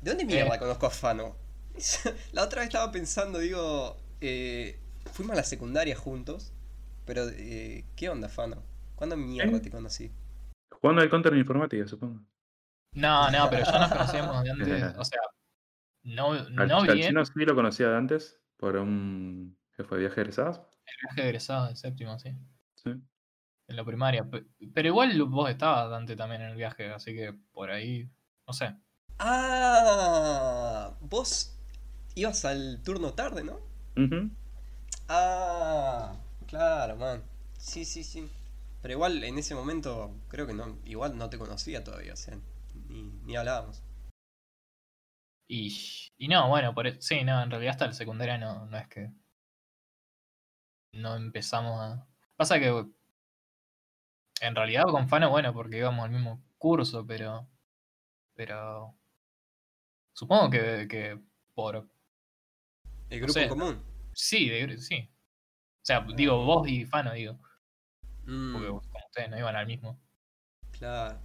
¿De 0.00 0.10
dónde 0.10 0.24
mierda 0.24 0.54
Eh. 0.54 0.58
conozco 0.58 0.86
a 0.86 0.90
Fano? 0.90 1.36
la 2.32 2.44
otra 2.44 2.60
vez 2.60 2.68
estaba 2.68 2.90
pensando, 2.92 3.38
digo, 3.38 3.96
eh, 4.20 4.80
fuimos 5.12 5.34
a 5.34 5.36
la 5.36 5.44
secundaria 5.44 5.96
juntos, 5.96 6.52
pero 7.04 7.28
eh, 7.28 7.84
¿qué 7.96 8.08
onda, 8.08 8.28
Fano? 8.28 8.62
¿Cuándo 8.94 9.16
mierda 9.16 9.56
¿Eh? 9.56 9.60
te 9.60 9.70
conocí? 9.70 10.12
Jugando 10.70 11.02
al 11.02 11.10
counter 11.10 11.32
en 11.32 11.40
informática, 11.40 11.86
supongo. 11.86 12.20
No, 12.94 13.30
no, 13.30 13.48
pero 13.50 13.64
ya 13.64 13.78
nos 13.78 13.90
conocíamos 13.92 14.42
de 14.44 14.50
antes. 14.50 14.96
O 14.98 15.04
sea, 15.04 15.20
no, 16.04 16.32
Al, 16.32 16.54
no 16.54 16.78
al 16.80 16.86
bien 16.94 17.08
chino 17.08 17.24
sí 17.24 17.32
lo 17.44 17.54
conocía 17.54 17.90
de 17.90 17.96
antes, 17.96 18.40
por 18.56 18.76
un 18.76 19.58
jefe 19.76 19.94
de 19.94 20.00
viaje 20.02 20.20
egresados. 20.20 20.58
el 20.86 20.94
viaje 21.02 21.22
de 21.22 21.28
egresado 21.28 21.68
de 21.68 21.76
séptimo, 21.76 22.18
sí. 22.18 22.30
Sí. 22.76 22.90
En 23.68 23.76
la 23.76 23.84
primaria. 23.84 24.24
Pe- 24.28 24.46
Pero 24.74 24.88
igual 24.88 25.22
vos 25.24 25.50
estabas, 25.50 25.90
Dante, 25.90 26.16
también 26.16 26.42
en 26.42 26.50
el 26.50 26.56
viaje, 26.56 26.90
así 26.90 27.14
que 27.14 27.34
por 27.52 27.70
ahí, 27.70 28.08
no 28.46 28.52
sé. 28.52 28.74
Ah, 29.18 30.92
vos 31.00 31.52
ibas 32.14 32.44
al 32.44 32.82
turno 32.84 33.12
tarde, 33.14 33.44
¿no? 33.44 33.60
Ujú. 33.96 34.30
Ah, 35.08 36.14
claro, 36.46 36.96
man. 36.96 37.22
Sí, 37.58 37.84
sí, 37.84 38.04
sí. 38.04 38.28
Pero 38.82 38.94
igual 38.94 39.22
en 39.24 39.38
ese 39.38 39.54
momento 39.54 40.14
creo 40.28 40.46
que 40.46 40.54
no, 40.54 40.78
igual 40.84 41.16
no 41.18 41.28
te 41.30 41.38
conocía 41.38 41.82
todavía, 41.84 42.12
o 42.14 42.16
sea, 42.16 42.38
ni, 42.88 43.02
ni 43.24 43.36
hablábamos. 43.36 43.82
Y, 45.48 45.76
y 46.18 46.28
no, 46.28 46.48
bueno, 46.48 46.74
por, 46.74 46.86
e- 46.86 47.00
sí, 47.02 47.22
no, 47.24 47.42
en 47.42 47.50
realidad 47.50 47.72
hasta 47.72 47.84
el 47.86 47.94
secundaria 47.94 48.38
no, 48.38 48.66
no 48.66 48.76
es 48.78 48.88
que 48.88 49.10
no 50.92 51.16
empezamos 51.16 51.80
a... 51.80 52.06
Pasa 52.36 52.58
que 52.58 52.84
en 54.40 54.54
realidad 54.56 54.84
con 54.90 55.08
Fano, 55.08 55.30
bueno, 55.30 55.52
porque 55.52 55.78
íbamos 55.78 56.04
al 56.04 56.10
mismo 56.10 56.42
curso, 56.58 57.06
pero... 57.06 57.48
Pero... 58.34 58.97
Supongo 60.18 60.50
que, 60.50 60.88
que 60.88 61.16
por... 61.54 61.76
El 63.08 63.20
No 63.20 63.26
grupo 63.26 63.32
sé. 63.34 63.42
en 63.44 63.48
común. 63.48 63.82
Sí, 64.12 64.48
de- 64.48 64.76
sí. 64.78 65.08
O 65.08 65.84
sea, 65.84 66.00
digo, 66.16 66.44
vos 66.44 66.66
y 66.66 66.84
Fano, 66.84 67.12
digo. 67.12 67.38
Mm, 68.24 68.52
Porque 68.52 68.66
como 68.66 68.82
ustedes 69.06 69.30
no 69.30 69.38
iban 69.38 69.54
al 69.54 69.66
mismo. 69.68 69.96
claro. 70.72 71.20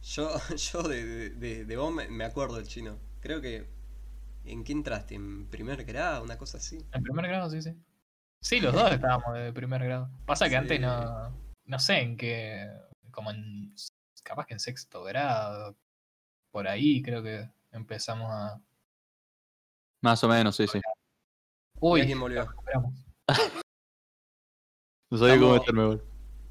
Yo, 0.00 0.30
yo 0.56 0.82
de, 0.84 1.30
de, 1.66 1.76
vos 1.76 1.92
me, 1.92 2.24
acuerdo 2.24 2.62
chino. 2.62 2.98
Creo 3.20 3.42
que. 3.42 3.68
¿En 4.46 4.64
qué 4.64 4.72
entraste? 4.72 5.14
¿En 5.14 5.48
primer 5.50 5.84
grado? 5.84 6.24
Una 6.24 6.38
cosa 6.38 6.56
así. 6.56 6.78
En 6.92 7.02
primer 7.02 7.28
grado, 7.28 7.50
sí, 7.50 7.60
sí. 7.60 7.74
Sí, 8.40 8.58
los 8.60 8.72
dos 8.72 8.90
estábamos 8.90 9.34
de 9.34 9.52
primer 9.52 9.84
grado. 9.84 10.08
Pasa 10.24 10.48
que 10.48 10.56
antes 10.56 10.80
no. 10.80 11.30
No 11.66 11.78
sé 11.78 12.00
en 12.00 12.16
qué. 12.16 12.70
Como 13.10 13.30
en. 13.32 13.74
Capaz 14.22 14.46
que 14.46 14.54
en 14.54 14.60
sexto 14.60 15.02
grado. 15.02 15.76
Por 16.58 16.66
ahí 16.66 17.00
creo 17.02 17.22
que 17.22 17.48
empezamos 17.70 18.26
a. 18.32 18.60
Más 20.02 20.24
o 20.24 20.28
menos, 20.28 20.56
sí, 20.56 20.66
sí. 20.66 20.80
Uy, 21.78 22.04
quién 22.04 22.18
volvió. 22.18 22.48
No 25.08 25.18
sabía 25.18 25.38
cómo 25.38 25.52
meterme, 25.52 25.84
boludo. 25.84 26.04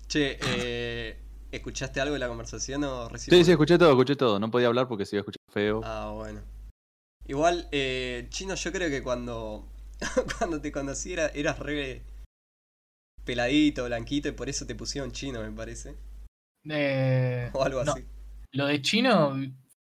Che, 0.07 0.37
eh, 0.41 1.19
¿escuchaste 1.51 1.99
algo 1.99 2.13
de 2.13 2.19
la 2.19 2.29
conversación 2.29 2.85
o 2.85 3.09
recién? 3.09 3.35
Sí, 3.37 3.43
sí, 3.43 3.51
escuché 3.51 3.77
todo, 3.77 3.89
escuché 3.89 4.15
todo. 4.15 4.39
No 4.39 4.49
podía 4.49 4.67
hablar 4.67 4.87
porque 4.87 5.05
se 5.05 5.17
iba 5.17 5.19
a 5.19 5.23
escuchar 5.23 5.41
feo. 5.51 5.81
Ah, 5.83 6.13
bueno. 6.15 6.39
Igual, 7.25 7.67
eh, 7.73 8.27
Chino, 8.29 8.55
yo 8.55 8.71
creo 8.71 8.89
que 8.89 9.03
cuando, 9.03 9.67
cuando 10.39 10.61
te 10.61 10.71
conocí 10.71 11.11
era- 11.11 11.27
eras 11.35 11.59
re 11.59 12.01
peladito, 13.25 13.83
blanquito, 13.83 14.29
y 14.29 14.31
por 14.31 14.47
eso 14.47 14.65
te 14.65 14.73
pusieron 14.73 15.11
chino, 15.11 15.41
me 15.41 15.51
parece. 15.51 15.97
Eh, 16.69 17.49
O 17.51 17.61
algo 17.61 17.83
no, 17.83 17.91
así. 17.91 18.05
Lo 18.53 18.67
de 18.67 18.81
chino 18.81 19.35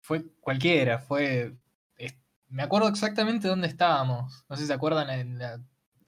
fue 0.05 0.23
cualquiera, 0.41 0.99
fue. 0.99 1.55
es- 1.97 2.15
me 2.49 2.63
acuerdo 2.63 2.89
exactamente 2.89 3.49
dónde 3.49 3.67
estábamos. 3.69 4.45
No 4.51 4.55
sé 4.57 4.63
si 4.63 4.67
se 4.69 4.75
acuerdan 4.75 5.09
en 5.09 5.39
la, 5.39 5.61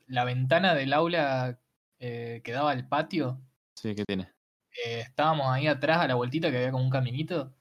la 0.06 0.24
ventana 0.24 0.74
del 0.74 0.92
aula 0.92 1.58
eh, 1.98 2.42
que 2.44 2.52
daba 2.52 2.72
al 2.72 2.86
patio. 2.86 3.40
Sí, 3.74 3.94
¿qué 3.94 4.04
tiene? 4.04 4.30
eh, 4.84 5.00
estábamos 5.00 5.46
ahí 5.50 5.66
atrás 5.66 5.98
a 6.02 6.06
la 6.08 6.14
vueltita 6.16 6.50
que 6.50 6.58
había 6.58 6.70
como 6.70 6.84
un 6.84 6.90
caminito. 6.90 7.54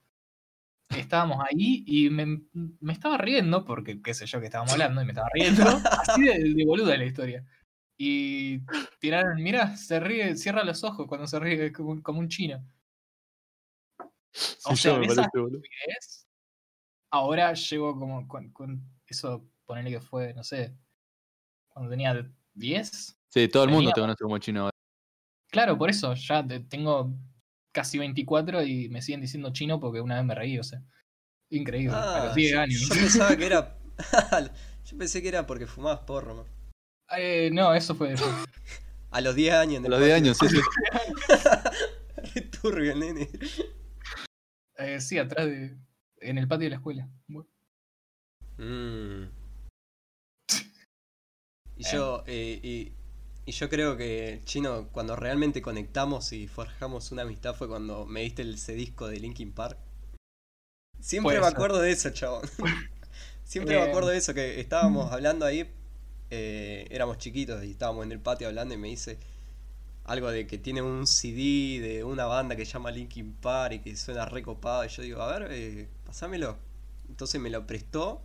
Estábamos 0.90 1.38
ahí 1.50 1.84
y 1.88 2.10
me, 2.10 2.42
me 2.54 2.92
estaba 2.94 3.18
riendo, 3.18 3.64
porque 3.64 4.02
qué 4.02 4.14
sé 4.14 4.26
yo 4.26 4.40
que 4.42 4.48
estábamos 4.48 4.74
hablando 4.74 5.02
y 5.02 5.06
me 5.06 5.12
estaba 5.14 5.30
riendo. 5.34 5.64
Así 6.02 6.22
de, 6.24 6.54
de 6.54 6.66
boluda 6.66 6.98
la 6.98 7.06
historia. 7.06 7.46
Y 7.98 8.60
tiraron, 9.00 9.42
mira, 9.42 9.78
se 9.78 10.02
ríe, 10.02 10.36
cierra 10.36 10.66
los 10.66 10.84
ojos 10.84 11.08
cuando 11.08 11.28
se 11.28 11.40
ríe 11.40 11.72
como, 11.72 11.92
un- 11.92 12.02
como 12.02 12.20
un 12.20 12.28
chino. 12.28 12.62
O 14.66 14.76
sea, 14.76 14.94
me 15.00 15.08
parece. 15.08 16.25
Ahora 17.16 17.54
llego 17.54 17.98
como 17.98 18.28
con, 18.28 18.52
con 18.52 18.84
eso, 19.08 19.48
ponerle 19.66 19.90
que 19.92 20.02
fue, 20.02 20.34
no 20.34 20.44
sé, 20.44 20.76
cuando 21.70 21.90
tenía 21.90 22.30
10. 22.54 23.18
Sí, 23.30 23.48
todo 23.48 23.64
el 23.64 23.70
mundo 23.70 23.92
te 23.94 24.02
conoce 24.02 24.22
como 24.22 24.38
chino. 24.38 24.64
ahora. 24.64 24.72
Claro, 25.50 25.78
por 25.78 25.90
eso, 25.90 26.14
ya 26.14 26.46
te- 26.46 26.60
tengo 26.60 27.14
casi 27.72 27.98
24 27.98 28.64
y 28.64 28.90
me 28.90 29.02
siguen 29.02 29.22
diciendo 29.22 29.54
chino 29.54 29.80
porque 29.80 30.02
una 30.02 30.16
vez 30.18 30.26
me 30.26 30.36
reí, 30.36 30.60
o 30.60 30.64
sea. 30.64 30.82
Increíble, 31.50 31.96
a 31.96 32.16
Ah, 32.18 32.26
los 32.26 32.36
10 32.36 32.52
yo, 32.52 32.60
años. 32.60 32.82
yo 32.90 32.96
pensaba 32.96 33.38
que 33.38 33.46
era. 33.46 33.78
yo 34.86 34.98
pensé 34.98 35.22
que 35.22 35.30
era 35.30 35.48
porque 35.48 35.68
fumabas 35.68 36.00
porro, 36.02 36.36
man. 36.36 36.46
Eh, 37.18 37.50
no, 37.54 37.74
eso 37.74 37.96
fue. 37.96 38.16
A 39.12 39.22
los 39.22 39.36
10 39.36 39.54
años. 39.54 39.86
A 39.86 39.88
los 39.88 40.00
10 40.02 40.12
patio. 40.12 40.16
años, 40.16 40.38
sí, 40.38 40.50
sí. 40.50 40.60
Re 42.36 42.42
turbio, 42.42 42.94
nene. 42.94 43.30
Eh, 44.78 45.00
sí, 45.00 45.18
atrás 45.18 45.46
de. 45.46 45.78
En 46.30 46.38
el 46.38 46.48
patio 46.48 46.66
de 46.66 46.70
la 46.72 46.76
escuela. 46.78 47.10
Mm. 48.58 49.26
Y 51.78 51.84
yo, 51.92 52.24
eh, 52.26 52.60
y, 52.64 52.94
y 53.46 53.52
yo 53.52 53.70
creo 53.70 53.98
que, 53.98 54.42
Chino, 54.46 54.88
cuando 54.94 55.16
realmente 55.18 55.62
conectamos 55.62 56.32
y 56.32 56.48
forjamos 56.48 57.12
una 57.12 57.24
amistad 57.24 57.54
fue 57.54 57.68
cuando 57.68 58.06
me 58.06 58.22
diste 58.22 58.44
ese 58.50 58.74
disco 58.74 59.08
de 59.08 59.20
Linkin 59.20 59.52
Park. 59.52 59.78
Siempre 61.00 61.38
Puede 61.38 61.40
me 61.40 61.46
ser. 61.46 61.54
acuerdo 61.54 61.80
de 61.82 61.92
eso, 61.92 62.10
chabón. 62.12 62.44
Siempre 63.44 63.76
me 63.78 63.84
Eh. 63.86 63.90
acuerdo 63.90 64.10
de 64.10 64.18
eso, 64.18 64.34
que 64.34 64.60
estábamos 64.60 65.12
hablando 65.12 65.46
ahí, 65.46 65.70
eh, 66.32 66.88
éramos 66.90 67.18
chiquitos 67.18 67.64
y 67.64 67.72
estábamos 67.72 68.06
en 68.06 68.12
el 68.14 68.20
patio 68.20 68.48
hablando 68.48 68.74
y 68.74 68.78
me 68.78 68.88
dice 68.88 69.20
algo 70.06 70.30
de 70.32 70.48
que 70.48 70.58
tiene 70.58 70.82
un 70.82 71.08
CD 71.08 71.80
de 71.82 72.04
una 72.04 72.26
banda 72.26 72.56
que 72.56 72.66
se 72.66 72.74
llama 72.74 72.92
Linkin 72.92 73.34
Park 73.36 73.74
y 73.76 73.80
que 73.80 73.96
suena 73.96 74.26
recopado. 74.26 74.86
Y 74.86 74.90
yo 74.90 75.04
digo, 75.04 75.22
a 75.22 75.40
ver, 75.40 75.50
eh, 75.52 75.90
pasámelo. 76.06 76.58
Entonces 77.10 77.42
me 77.42 77.50
lo 77.50 77.66
prestó. 77.68 78.22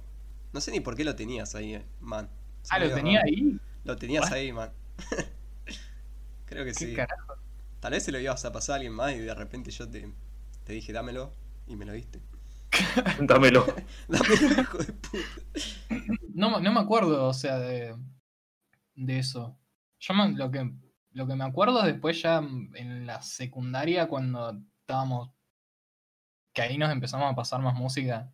No 0.52 0.60
sé 0.60 0.72
ni 0.72 0.80
por 0.80 0.96
qué 0.96 1.04
lo 1.04 1.16
tenías 1.16 1.54
ahí, 1.54 1.74
eh, 1.74 1.84
man. 2.00 2.28
Ah, 2.68 2.78
lo 2.78 2.92
tenía 2.92 3.20
raro. 3.20 3.28
ahí. 3.28 3.58
Lo 3.84 3.96
tenías 3.96 4.30
What? 4.30 4.32
ahí, 4.32 4.52
man. 4.52 4.70
Creo 6.46 6.64
que 6.64 6.74
¿Qué 6.74 6.86
sí. 6.86 6.94
carajo? 6.94 7.34
Tal 7.80 7.92
vez 7.92 8.04
se 8.04 8.12
lo 8.12 8.18
ibas 8.20 8.44
a 8.44 8.52
pasar 8.52 8.74
a 8.74 8.76
alguien 8.76 8.92
más 8.92 9.12
y 9.14 9.18
de 9.20 9.34
repente 9.34 9.70
yo 9.70 9.88
te, 9.88 10.12
te 10.64 10.72
dije, 10.72 10.92
dámelo. 10.92 11.32
Y 11.66 11.76
me 11.76 11.84
lo 11.84 11.92
diste. 11.92 12.20
Dámelo. 13.20 13.66
Dámelo, 14.08 14.52
hijo 14.52 14.78
de 14.78 14.92
puta. 14.92 15.24
No, 16.34 16.60
no 16.60 16.72
me 16.72 16.80
acuerdo, 16.80 17.26
o 17.26 17.34
sea, 17.34 17.58
de, 17.58 17.96
de 18.94 19.18
eso. 19.18 19.58
Yo 19.98 20.14
me- 20.14 20.32
lo, 20.32 20.50
que, 20.50 20.72
lo 21.12 21.26
que 21.26 21.34
me 21.36 21.44
acuerdo 21.44 21.80
es 21.80 21.86
después 21.92 22.20
ya 22.22 22.38
en 22.38 23.06
la 23.06 23.22
secundaria 23.22 24.08
cuando 24.08 24.60
estábamos. 24.82 25.30
Que 26.52 26.62
ahí 26.62 26.78
nos 26.78 26.90
empezamos 26.92 27.30
a 27.32 27.36
pasar 27.36 27.60
más 27.60 27.74
música. 27.74 28.32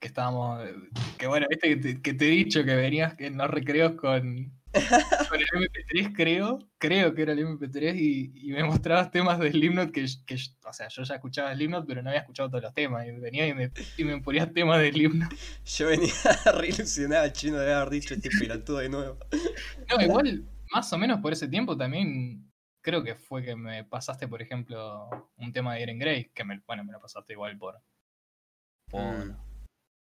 Que 0.00 0.08
estábamos. 0.08 0.64
eh, 0.66 0.74
Que 1.18 1.26
bueno, 1.26 1.46
viste 1.50 1.68
que 1.70 1.76
te, 1.76 2.02
que 2.02 2.14
te 2.14 2.26
he 2.28 2.30
dicho 2.30 2.64
que 2.64 2.76
venías 2.76 3.14
en 3.18 3.38
los 3.38 3.50
recreos 3.50 3.92
con, 3.94 4.52
con 5.28 5.40
el 5.40 5.46
MP3, 5.46 6.12
creo. 6.14 6.58
Creo 6.78 7.14
que 7.14 7.22
era 7.22 7.32
el 7.32 7.40
MP3 7.40 7.96
y, 7.96 8.32
y 8.48 8.52
me 8.52 8.64
mostrabas 8.64 9.10
temas 9.10 9.38
de 9.40 9.50
Slipknot 9.52 9.92
que, 9.92 10.06
que. 10.26 10.36
O 10.66 10.72
sea, 10.72 10.88
yo 10.88 11.02
ya 11.04 11.14
escuchaba 11.16 11.54
Slipknot, 11.54 11.86
pero 11.86 12.02
no 12.02 12.10
había 12.10 12.20
escuchado 12.20 12.50
todos 12.50 12.64
los 12.64 12.74
temas. 12.74 13.06
Y 13.06 13.12
venía 13.12 13.48
y 13.48 13.54
me, 13.54 13.72
y 13.96 14.04
me 14.04 14.20
ponías 14.22 14.52
temas 14.52 14.80
de 14.80 14.92
Slipknot. 14.92 15.34
Yo 15.64 15.86
venía 15.88 16.12
re 16.54 16.68
ilusionado 16.68 17.28
chino 17.30 17.58
de 17.58 17.72
haber 17.74 17.90
dicho 17.90 18.14
este 18.14 18.30
pelotudo 18.38 18.78
de 18.78 18.88
nuevo. 18.90 19.18
No, 19.90 20.00
igual, 20.02 20.48
más 20.72 20.92
o 20.92 20.98
menos 20.98 21.20
por 21.20 21.32
ese 21.32 21.48
tiempo 21.48 21.76
también 21.76 22.50
creo 22.82 23.02
que 23.02 23.14
fue 23.16 23.42
que 23.42 23.56
me 23.56 23.84
pasaste, 23.84 24.28
por 24.28 24.40
ejemplo, 24.42 25.08
un 25.36 25.52
tema 25.52 25.74
de 25.74 25.82
Eren 25.82 25.98
Grey, 25.98 26.30
que 26.34 26.44
me, 26.44 26.60
bueno, 26.66 26.84
me 26.84 26.92
lo 26.92 27.00
pasaste 27.00 27.32
igual 27.32 27.56
por, 27.58 27.80
por 28.90 29.02
Mm. 29.26 29.36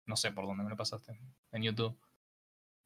no 0.08 0.16
sé 0.18 0.32
por 0.32 0.46
dónde 0.46 0.64
me 0.64 0.70
lo 0.70 0.76
pasaste, 0.78 1.18
en 1.52 1.64
YouTube. 1.64 1.98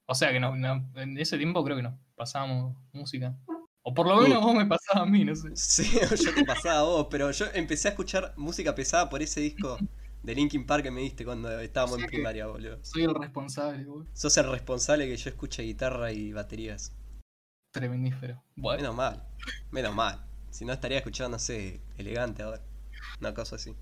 O 0.08 0.16
sea 0.16 0.32
que 0.32 0.40
no, 0.40 0.56
no- 0.56 0.90
en 0.96 1.18
ese 1.18 1.38
tiempo 1.38 1.64
creo 1.64 1.76
que 1.78 1.84
nos 1.84 1.96
pasábamos 2.16 2.76
música. 2.94 3.36
O 3.82 3.94
por 3.94 4.08
lo 4.08 4.18
menos 4.18 4.44
vos 4.44 4.54
me 4.56 4.66
pasabas 4.66 5.04
a 5.04 5.06
mí, 5.06 5.24
no 5.26 5.36
sé. 5.36 5.56
Sí, 5.56 5.84
yo 6.30 6.34
te 6.36 6.46
pasaba 6.46 6.80
a 6.80 6.84
vos, 6.84 7.08
pero 7.10 7.32
yo 7.32 7.46
empecé 7.54 7.88
a 7.88 7.92
escuchar 7.92 8.34
música 8.38 8.76
pesada 8.76 9.10
por 9.10 9.22
ese 9.22 9.40
disco 9.42 9.78
de 10.24 10.36
Linkin 10.36 10.66
Park 10.66 10.84
que 10.84 10.92
me 10.92 11.02
diste 11.02 11.26
cuando 11.26 11.60
estábamos 11.60 12.00
en 12.00 12.06
primaria, 12.08 12.46
boludo. 12.48 12.84
Soy 12.84 13.04
el 13.04 13.16
responsable, 13.16 13.86
boludo. 13.86 14.08
Sos 14.14 14.38
el 14.38 14.52
responsable 14.52 15.08
que 15.08 15.18
yo 15.18 15.30
escuche 15.30 15.64
guitarra 15.64 16.12
y 16.12 16.32
baterías. 16.34 16.96
Bueno, 18.56 18.82
Menos 18.82 18.96
mal, 18.96 19.28
menos 19.72 19.96
mal. 19.96 20.26
Si 20.50 20.66
no 20.66 20.74
estaría 20.74 20.98
escuchando, 20.98 21.36
no 21.38 21.40
sé, 21.40 21.82
elegante 21.98 22.44
ahora. 22.44 22.62
Una 23.20 23.34
cosa 23.34 23.56
así. 23.56 23.76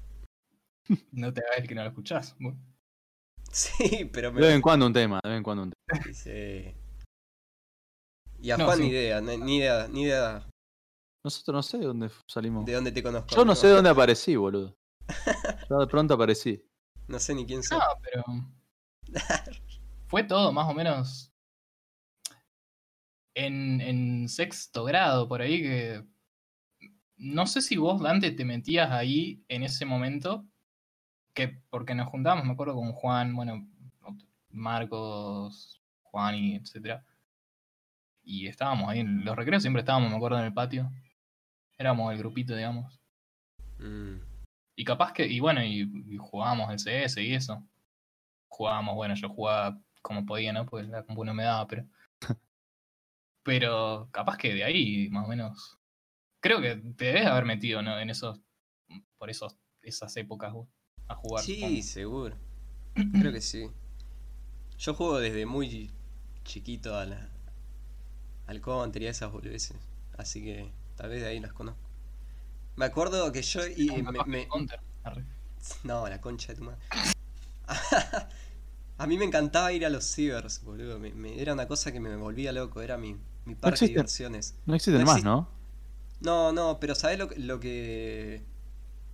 no 1.11 1.33
te 1.33 1.41
hagas 1.41 1.57
el 1.59 1.67
que 1.67 1.75
no 1.75 1.83
lo 1.83 1.89
escuchás. 1.89 2.35
boludo. 2.39 2.59
Sí, 3.49 4.05
pero 4.11 4.29
De 4.31 4.41
vez 4.41 4.49
en 4.51 4.55
me. 4.57 4.61
cuando 4.61 4.85
un 4.85 4.93
tema, 4.93 5.19
de 5.23 5.29
vez 5.29 5.37
en 5.37 5.43
cuando 5.43 5.63
un 5.63 5.71
tema. 5.71 6.03
Sí. 6.13 6.75
Y 8.39 8.51
a 8.51 8.57
No, 8.57 8.65
Juan 8.65 8.77
sí. 8.77 8.83
ni 8.83 8.89
idea, 8.89 9.21
ni 9.21 9.57
idea, 9.57 9.87
ni 9.87 10.01
idea 10.03 10.47
Nosotros 11.23 11.55
no 11.55 11.63
sé 11.63 11.77
de 11.77 11.85
dónde 11.85 12.11
salimos. 12.27 12.65
de 12.65 12.73
dónde 12.73 12.91
te 12.91 13.01
conozco. 13.01 13.29
Yo 13.29 13.37
no 13.37 13.41
amigo. 13.53 13.55
sé 13.55 13.67
de 13.67 13.73
dónde 13.73 13.89
aparecí, 13.89 14.35
boludo. 14.35 14.75
Yo 15.69 15.79
de 15.79 15.87
pronto 15.87 16.13
aparecí. 16.13 16.61
No 17.07 17.17
sé 17.19 17.33
ni 17.33 17.45
quién 17.45 17.63
soy. 17.63 17.77
No, 17.79 17.85
pero. 18.03 18.23
Fue 20.07 20.23
todo 20.23 20.51
más 20.51 20.67
o 20.69 20.73
menos. 20.73 21.31
En, 23.39 23.81
en 23.81 24.27
sexto 24.29 24.83
grado, 24.83 25.27
por 25.27 25.43
ahí 25.43 25.61
que. 25.61 26.03
No 27.17 27.45
sé 27.45 27.61
si 27.61 27.77
vos, 27.77 28.01
Dante, 28.01 28.31
te 28.31 28.45
metías 28.45 28.89
ahí 28.91 29.43
en 29.47 29.61
ese 29.61 29.85
momento. 29.85 30.43
Que 31.35 31.61
porque 31.69 31.93
nos 31.93 32.09
juntábamos, 32.09 32.45
me 32.45 32.53
acuerdo, 32.53 32.73
con 32.73 32.93
Juan, 32.93 33.35
bueno, 33.35 33.67
Marcos, 34.49 35.79
Juan 36.01 36.35
y 36.35 36.55
etcétera. 36.55 37.05
Y 38.23 38.47
estábamos 38.47 38.89
ahí 38.89 39.01
en 39.01 39.23
los 39.23 39.35
recreos, 39.35 39.61
siempre 39.61 39.81
estábamos, 39.81 40.09
me 40.09 40.17
acuerdo, 40.17 40.39
en 40.39 40.45
el 40.45 40.53
patio. 40.53 40.91
Éramos 41.77 42.11
el 42.11 42.17
grupito, 42.17 42.55
digamos. 42.55 42.99
Mm. 43.77 44.15
Y 44.75 44.83
capaz 44.83 45.13
que, 45.13 45.27
y 45.27 45.39
bueno, 45.39 45.63
y, 45.63 45.91
y 46.07 46.17
jugábamos 46.17 46.71
el 46.71 46.79
CS 46.79 47.17
y 47.17 47.35
eso. 47.35 47.63
Jugábamos, 48.47 48.95
bueno, 48.95 49.13
yo 49.13 49.29
jugaba 49.29 49.79
como 50.01 50.25
podía, 50.25 50.53
¿no? 50.53 50.65
Pues 50.65 50.88
la 50.88 51.03
compu 51.03 51.23
no 51.23 51.35
me 51.35 51.43
daba, 51.43 51.67
pero. 51.67 51.85
Pero 53.47 54.09
capaz 54.11 54.35
que 54.37 54.53
de 54.53 54.65
ahí, 54.65 55.07
más 55.09 55.23
o 55.23 55.29
menos. 55.29 55.79
Creo 56.41 56.61
que 56.61 56.75
te 56.97 57.05
debes 57.05 57.25
haber 57.27 57.45
metido, 57.45 57.81
¿no? 57.81 57.97
En 57.97 58.09
esos. 58.09 58.41
Por 59.17 59.29
esos, 59.29 59.55
esas 59.81 60.17
épocas 60.17 60.53
a 61.07 61.15
jugar. 61.15 61.45
Sí, 61.45 61.81
seguro. 61.81 62.35
Creo 63.17 63.31
que 63.31 63.39
sí. 63.39 63.69
Yo 64.77 64.93
juego 64.93 65.19
desde 65.19 65.45
muy 65.45 65.89
chiquito 66.43 66.97
a 66.97 67.05
la, 67.05 67.29
al 68.47 68.59
Counter 68.59 69.01
y 69.03 69.07
a 69.07 69.11
esas 69.11 69.31
boludeces. 69.31 69.77
Así 70.17 70.43
que 70.43 70.69
tal 70.97 71.09
vez 71.09 71.21
de 71.21 71.29
ahí 71.29 71.39
las 71.39 71.53
conozco. 71.53 71.79
Me 72.75 72.83
acuerdo 72.83 73.31
que 73.31 73.43
yo 73.43 73.61
y 73.65 73.87
Capaz 73.87 74.11
me, 74.11 74.19
que 74.19 74.29
me- 74.29 74.47
Counter. 74.49 74.79
No, 75.85 76.05
la 76.09 76.19
concha 76.19 76.49
de 76.49 76.55
tu 76.55 76.65
madre. 76.65 76.79
A 78.99 79.05
mí 79.05 79.17
me 79.17 79.25
encantaba 79.25 79.71
ir 79.73 79.85
a 79.85 79.89
los 79.91 80.05
cibers, 80.11 80.63
boludo. 80.63 80.97
Me- 80.99 81.13
me- 81.13 81.39
era 81.39 81.53
una 81.53 81.67
cosa 81.67 81.91
que 81.91 81.99
me 81.99 82.15
volvía 82.15 82.51
loco. 82.51 82.81
Era 82.81 82.97
mi, 82.97 83.15
mi 83.47 83.55
parque 83.55 83.85
de 83.85 83.91
existen. 83.91 83.93
diversiones. 83.93 84.55
No 84.65 84.75
existen 84.75 85.01
No 85.01 85.05
más. 85.05 85.23
¿no? 85.23 85.49
No, 86.19 86.51
no, 86.51 86.79
pero 86.79 86.95
¿sabés 86.95 87.19
lo, 87.19 87.27
que- 87.29 87.39
lo 87.39 87.59
que. 87.59 88.43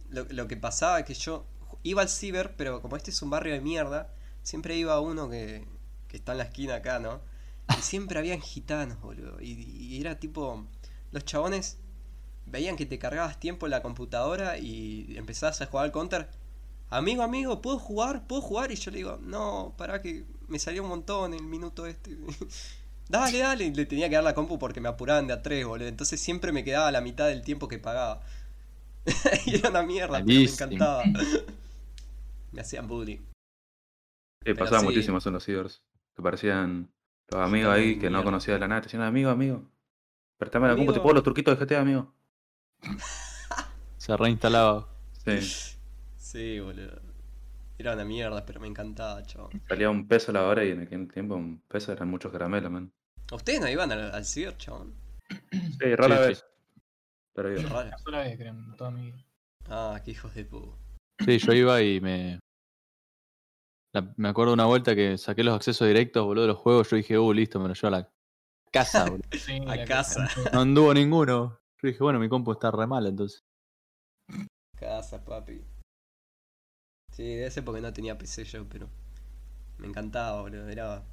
Lo, 0.10 0.26
lo 0.30 0.48
que 0.48 0.58
pasaba? 0.58 1.04
Que 1.06 1.14
yo 1.16 1.46
iba 1.84 2.02
al 2.02 2.10
ciber, 2.10 2.56
pero 2.58 2.82
como 2.82 2.98
este 2.98 3.12
es 3.12 3.22
un 3.22 3.30
barrio 3.30 3.54
de 3.54 3.62
mierda, 3.62 4.14
siempre 4.44 4.78
iba 4.78 5.00
uno 5.02 5.30
que, 5.30 5.68
que 6.08 6.18
está 6.18 6.34
en 6.34 6.40
la 6.40 6.46
esquina 6.46 6.76
acá, 6.76 7.00
¿no? 7.00 7.22
Y 7.78 7.82
siempre 7.82 8.20
habían 8.20 8.42
gitanos, 8.42 9.00
boludo. 9.02 9.42
Y, 9.42 9.52
y 9.54 10.02
era 10.02 10.20
tipo. 10.20 10.66
Los 11.12 11.26
chabones 11.26 11.78
veían 12.46 12.76
que 12.78 12.86
te 12.86 13.00
cargabas 13.00 13.40
tiempo 13.40 13.68
en 13.68 13.72
la 13.72 13.82
computadora 13.84 14.58
y 14.60 15.16
empezabas 15.18 15.62
a 15.62 15.68
jugar 15.68 15.86
al 15.86 15.92
counter. 15.92 16.30
Amigo, 16.90 17.24
amigo, 17.24 17.62
¿puedo 17.62 17.80
jugar? 17.80 18.28
¿Puedo 18.28 18.42
jugar? 18.42 18.72
Y 18.72 18.76
yo 18.76 18.92
le 18.92 18.98
digo, 18.98 19.20
no, 19.22 19.74
pará 19.78 20.02
que 20.02 20.26
me 20.48 20.60
salió 20.60 20.84
un 20.84 20.90
montón 20.90 21.34
el 21.34 21.44
minuto 21.44 21.86
este. 21.88 22.18
Dale, 23.14 23.38
dale, 23.38 23.70
le 23.70 23.86
tenía 23.86 24.10
que 24.10 24.16
dar 24.16 24.24
la 24.24 24.34
compu 24.34 24.58
porque 24.58 24.82
me 24.82 24.90
apuraban 24.90 25.28
de 25.28 25.34
a 25.34 25.42
tres, 25.44 25.68
boludo. 25.68 25.88
Entonces 25.88 26.20
siempre 26.20 26.52
me 26.52 26.64
quedaba 26.64 26.92
la 26.92 27.00
mitad 27.00 27.28
del 27.28 27.44
tiempo 27.44 27.68
que 27.68 27.78
pagaba. 27.78 28.22
y 29.46 29.54
era 29.54 29.70
una 29.70 29.84
mierda, 29.84 30.24
pero 30.26 30.26
me 30.26 30.46
encantaba. 30.46 31.04
me 32.52 32.62
hacían 32.62 32.88
bullying. 32.88 33.20
Sí, 33.20 33.26
Pero 34.46 34.58
pasaba 34.58 34.80
sí. 34.80 34.86
muchísimo 34.88 35.20
eso 35.20 35.30
en 35.30 35.34
los 35.34 35.46
cibers. 35.46 35.84
Te 36.16 36.24
parecían 36.24 36.92
los 37.30 37.40
amigos 37.40 37.72
ahí 37.72 38.00
que 38.00 38.10
no 38.10 38.24
conocías 38.24 38.56
de 38.56 38.62
la 38.62 38.68
nada. 38.68 38.82
Te 38.82 38.86
decían, 38.86 39.04
amigo, 39.04 39.30
amigo. 39.30 39.64
Prestame 40.40 40.70
la 40.70 40.76
compu, 40.76 40.92
te 40.92 41.00
pongo 41.00 41.14
los 41.14 41.24
truquitos 41.24 41.60
de 41.60 41.64
GTA, 41.68 41.82
amigo. 41.82 42.12
Se 43.98 44.18
reinstalaba. 44.18 44.88
Sí. 45.24 45.78
Sí, 46.18 46.60
boludo. 46.60 47.00
Era 47.78 47.94
una 47.94 48.06
mierda, 48.06 48.44
pero 48.44 48.60
me 48.60 48.68
encantaba, 48.68 49.22
chaval. 49.22 49.52
Salía 49.68 49.92
un 49.92 50.08
peso 50.08 50.32
la 50.32 50.48
hora 50.48 50.66
y 50.66 50.72
en 50.72 50.82
aquel 50.82 51.08
tiempo 51.12 51.36
un 51.36 51.62
peso 51.68 51.92
eran 51.92 52.10
muchos 52.10 52.32
caramelos, 52.32 52.72
man. 52.72 52.92
¿Ustedes 53.36 53.60
no 53.62 53.70
iban 53.70 53.92
al, 53.92 54.14
al 54.14 54.26
ciber, 54.26 54.58
chabón? 54.58 54.94
Sí, 55.50 55.96
rara 55.96 56.18
Sí, 56.18 56.22
sí. 56.24 56.28
vez. 56.30 56.46
Pero 57.34 57.52
iba. 57.52 57.70
Raro. 57.70 57.88
Una 57.88 57.98
sola 57.98 58.20
vez, 58.20 58.38
creo, 58.38 58.54
en 58.54 58.76
toda 58.78 58.92
mi 58.92 59.12
vida. 59.12 59.26
Ah, 59.70 60.02
qué 60.04 60.12
hijos 60.12 60.34
de 60.36 60.46
puta. 60.46 60.78
Sí, 61.26 61.38
yo 61.40 61.54
iba 61.54 61.82
y 61.82 62.02
me. 62.02 62.40
la- 63.94 64.14
me 64.18 64.28
acuerdo 64.30 64.54
una 64.54 64.66
vuelta 64.66 64.96
que 64.96 65.18
saqué 65.18 65.44
los 65.44 65.56
accesos 65.56 65.88
directos, 65.88 66.26
boludo, 66.26 66.44
de 66.44 66.48
los 66.50 66.58
juegos. 66.58 66.90
Yo 66.90 66.98
dije, 66.98 67.18
uh, 67.18 67.34
listo, 67.34 67.60
me 67.60 67.68
lo 67.68 67.74
llevo 67.74 67.88
a 67.88 67.92
la 68.00 68.10
casa, 68.72 69.10
boludo. 69.10 69.30
Sí, 69.32 69.60
A 69.68 69.76
la 69.76 69.86
casa. 69.86 70.28
No 70.52 70.62
anduvo 70.62 70.94
ninguno. 70.94 71.60
Yo 71.82 71.88
dije, 71.88 72.00
bueno, 72.04 72.20
mi 72.20 72.30
compu 72.30 72.52
está 72.54 72.72
re 72.72 72.88
mal, 72.88 73.06
entonces. 73.08 73.44
Casa, 74.80 75.24
papi. 75.24 75.62
Sí, 77.14 77.24
debe 77.36 77.52
ser 77.52 77.64
porque 77.64 77.82
no 77.82 77.94
tenía 77.94 78.18
PC 78.18 78.44
yo, 78.46 78.68
pero 78.68 78.90
me 79.78 79.88
encantaba, 79.88 80.42
boludo. 80.42 80.68
Era, 80.70 81.04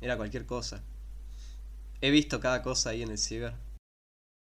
era 0.00 0.16
cualquier 0.16 0.46
cosa. 0.46 0.82
He 2.00 2.10
visto 2.10 2.40
cada 2.40 2.62
cosa 2.62 2.90
ahí 2.90 3.02
en 3.02 3.10
el 3.10 3.18
ciber. 3.18 3.54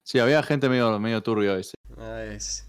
Sí, 0.05 0.18
había 0.18 0.43
gente 0.43 0.68
medio, 0.68 0.99
medio 0.99 1.22
turbio 1.22 1.53
a 1.53 1.57
veces. 1.57 1.74
Una 1.97 2.14
vez. 2.14 2.68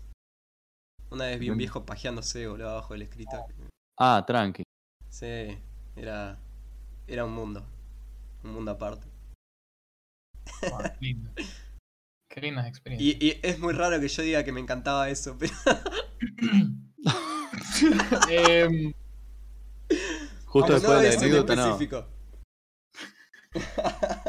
Una 1.10 1.26
vez 1.26 1.40
vi 1.40 1.50
un 1.50 1.58
viejo 1.58 1.84
pajeándose, 1.86 2.48
boludo, 2.48 2.70
abajo 2.70 2.94
del 2.94 3.02
escritorio. 3.02 3.54
Ah, 3.98 4.24
tranqui. 4.26 4.64
Sí, 5.10 5.58
era. 5.96 6.40
Era 7.08 7.26
un 7.26 7.34
mundo. 7.34 7.66
Un 8.44 8.54
mundo 8.54 8.72
aparte. 8.72 9.08
Ah, 10.74 10.94
lindo. 11.02 11.30
Qué 12.30 12.40
lindas 12.40 12.68
experiencias. 12.68 13.22
Y, 13.22 13.28
y 13.28 13.40
es 13.44 13.60
muy 13.60 13.74
raro 13.74 14.00
que 14.00 14.08
yo 14.08 14.24
diga 14.24 14.46
que 14.46 14.54
me 14.54 14.62
encantaba 14.62 15.10
eso, 15.10 15.38
pero. 15.40 15.54
Em, 18.30 18.94
Justo 20.46 20.68
no 20.68 20.74
después 20.76 21.02
de 21.02 21.10
la 21.10 21.16
anécdota, 21.16 21.56
no. 21.56 21.80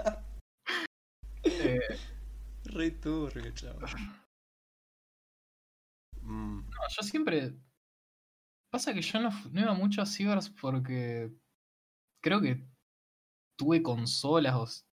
Re 2.73 2.91
turbio, 2.93 3.51
chaval. 3.55 3.91
Mm, 6.23 6.61
No, 6.71 6.89
yo 6.89 7.03
siempre. 7.03 7.55
Pasa 8.71 8.95
que 8.95 9.03
yo 9.03 9.21
no, 9.21 9.31
no 9.51 9.61
iba 9.61 9.75
mucho 9.75 10.01
a 10.01 10.07
cibers 10.07 10.49
porque 10.49 11.31
creo 12.23 12.41
que 12.41 12.65
tuve 13.57 13.83
consolas 13.83 14.87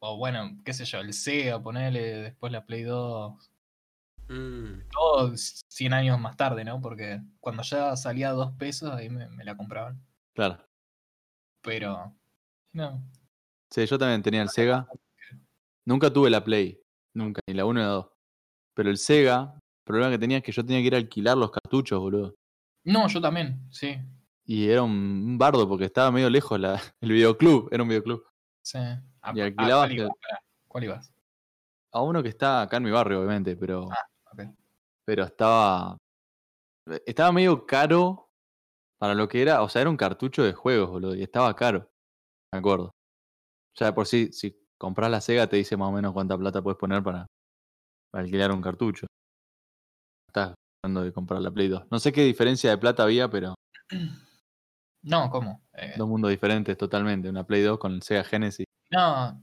o, 0.00 0.16
bueno, 0.16 0.50
qué 0.64 0.72
sé 0.72 0.84
yo, 0.84 0.98
el 0.98 1.12
Sega, 1.12 1.62
ponerle 1.62 2.00
después 2.00 2.52
la 2.52 2.64
Play 2.66 2.82
2. 2.82 3.50
mm. 4.28 4.88
Todo 4.90 5.32
100 5.36 5.92
años 5.92 6.18
más 6.20 6.36
tarde, 6.36 6.64
¿no? 6.64 6.80
Porque 6.80 7.20
cuando 7.40 7.62
ya 7.62 7.96
salía 7.96 8.30
a 8.30 8.32
dos 8.32 8.52
pesos, 8.56 8.90
ahí 8.90 9.08
me, 9.08 9.28
me 9.28 9.44
la 9.44 9.56
compraban. 9.56 10.04
Claro. 10.34 10.64
Pero. 11.62 12.16
No. 12.72 13.02
Sí, 13.70 13.86
yo 13.86 13.98
también 13.98 14.22
tenía 14.22 14.42
el 14.42 14.48
Sega. 14.48 14.86
Nunca 15.86 16.12
tuve 16.12 16.30
la 16.30 16.42
Play. 16.42 16.83
Nunca, 17.14 17.40
ni 17.46 17.54
la 17.54 17.64
1 17.64 17.80
ni 17.80 17.86
la 17.86 17.92
2. 17.92 18.06
Pero 18.74 18.90
el 18.90 18.98
Sega, 18.98 19.54
el 19.54 19.84
problema 19.84 20.10
que 20.10 20.18
tenía 20.18 20.38
es 20.38 20.42
que 20.42 20.52
yo 20.52 20.64
tenía 20.64 20.80
que 20.80 20.86
ir 20.88 20.94
a 20.94 20.98
alquilar 20.98 21.36
los 21.36 21.50
cartuchos, 21.50 21.98
boludo. 22.00 22.34
No, 22.84 23.06
yo 23.08 23.20
también, 23.20 23.66
sí. 23.70 23.96
Y 24.46 24.68
era 24.68 24.82
un, 24.82 25.38
bardo 25.38 25.68
porque 25.68 25.84
estaba 25.86 26.10
medio 26.10 26.28
lejos 26.28 26.58
la, 26.60 26.74
el 27.00 27.12
videoclub. 27.12 27.68
Era 27.72 27.82
un 27.82 27.88
videoclub. 27.88 28.24
sí. 28.62 28.78
A- 28.78 29.32
Y 29.34 29.40
a- 29.40 29.44
alquilabas. 29.44 29.88
Pará, 29.90 30.40
¿Cuál 30.68 30.84
ibas? 30.84 31.12
A 31.92 32.02
uno 32.02 32.22
que 32.22 32.28
está 32.28 32.62
acá 32.62 32.76
en 32.78 32.82
mi 32.82 32.90
barrio, 32.90 33.20
obviamente, 33.20 33.56
pero. 33.56 33.84
ok. 33.84 34.42
Pero 35.06 35.24
estaba. 35.24 35.96
Estaba 37.06 37.32
medio 37.32 37.64
caro 37.64 38.28
para 38.98 39.14
lo 39.14 39.28
que 39.28 39.40
era. 39.40 39.62
O 39.62 39.68
sea, 39.68 39.80
era 39.82 39.90
un 39.90 39.96
cartucho 39.96 40.42
de 40.42 40.52
juegos, 40.52 40.90
boludo. 40.90 41.14
Y 41.14 41.22
estaba 41.22 41.54
caro. 41.54 41.88
Me 42.52 42.58
acuerdo. 42.58 42.90
Ya 43.78 43.86
de 43.86 43.92
por 43.92 44.06
si 44.06 44.30
compras 44.78 45.10
la 45.10 45.20
Sega, 45.20 45.46
te 45.48 45.56
dice 45.56 45.76
más 45.76 45.88
o 45.88 45.92
menos 45.92 46.12
cuánta 46.12 46.36
plata 46.38 46.62
puedes 46.62 46.78
poner 46.78 47.02
para, 47.02 47.26
para 48.10 48.24
alquilar 48.24 48.52
un 48.52 48.62
cartucho. 48.62 49.06
Estás 50.28 50.54
hablando 50.82 51.02
de 51.02 51.12
comprar 51.12 51.40
la 51.40 51.50
Play 51.50 51.68
2. 51.68 51.86
No 51.90 51.98
sé 51.98 52.12
qué 52.12 52.22
diferencia 52.24 52.70
de 52.70 52.78
plata 52.78 53.02
había, 53.04 53.28
pero. 53.28 53.54
No, 55.06 55.28
¿cómo? 55.28 55.62
Eh, 55.74 55.92
Dos 55.98 56.08
mundos 56.08 56.30
diferentes 56.30 56.78
totalmente. 56.78 57.28
Una 57.28 57.44
Play 57.46 57.60
2 57.62 57.78
con 57.78 57.92
el 57.92 58.00
Sega 58.02 58.24
Genesis. 58.24 58.64
no. 58.90 59.38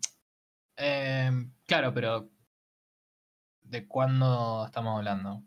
em, 0.76 1.54
claro, 1.68 1.94
pero. 1.94 2.32
¿De 3.62 3.88
cuándo 3.88 4.66
estamos 4.66 4.98
hablando? 4.98 5.44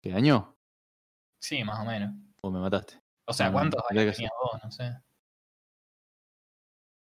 ¿Qué 0.00 0.12
año? 0.12 0.56
Sí, 1.42 1.64
más 1.64 1.80
o 1.80 1.84
menos. 1.84 2.14
O 2.40 2.52
me 2.52 2.60
mataste. 2.60 3.00
O 3.26 3.32
sea, 3.32 3.50
¿cuántos 3.50 3.82
años 3.90 4.14
tenías 4.14 4.32
vos? 4.40 4.60
No 4.62 4.70
sé. 4.70 4.96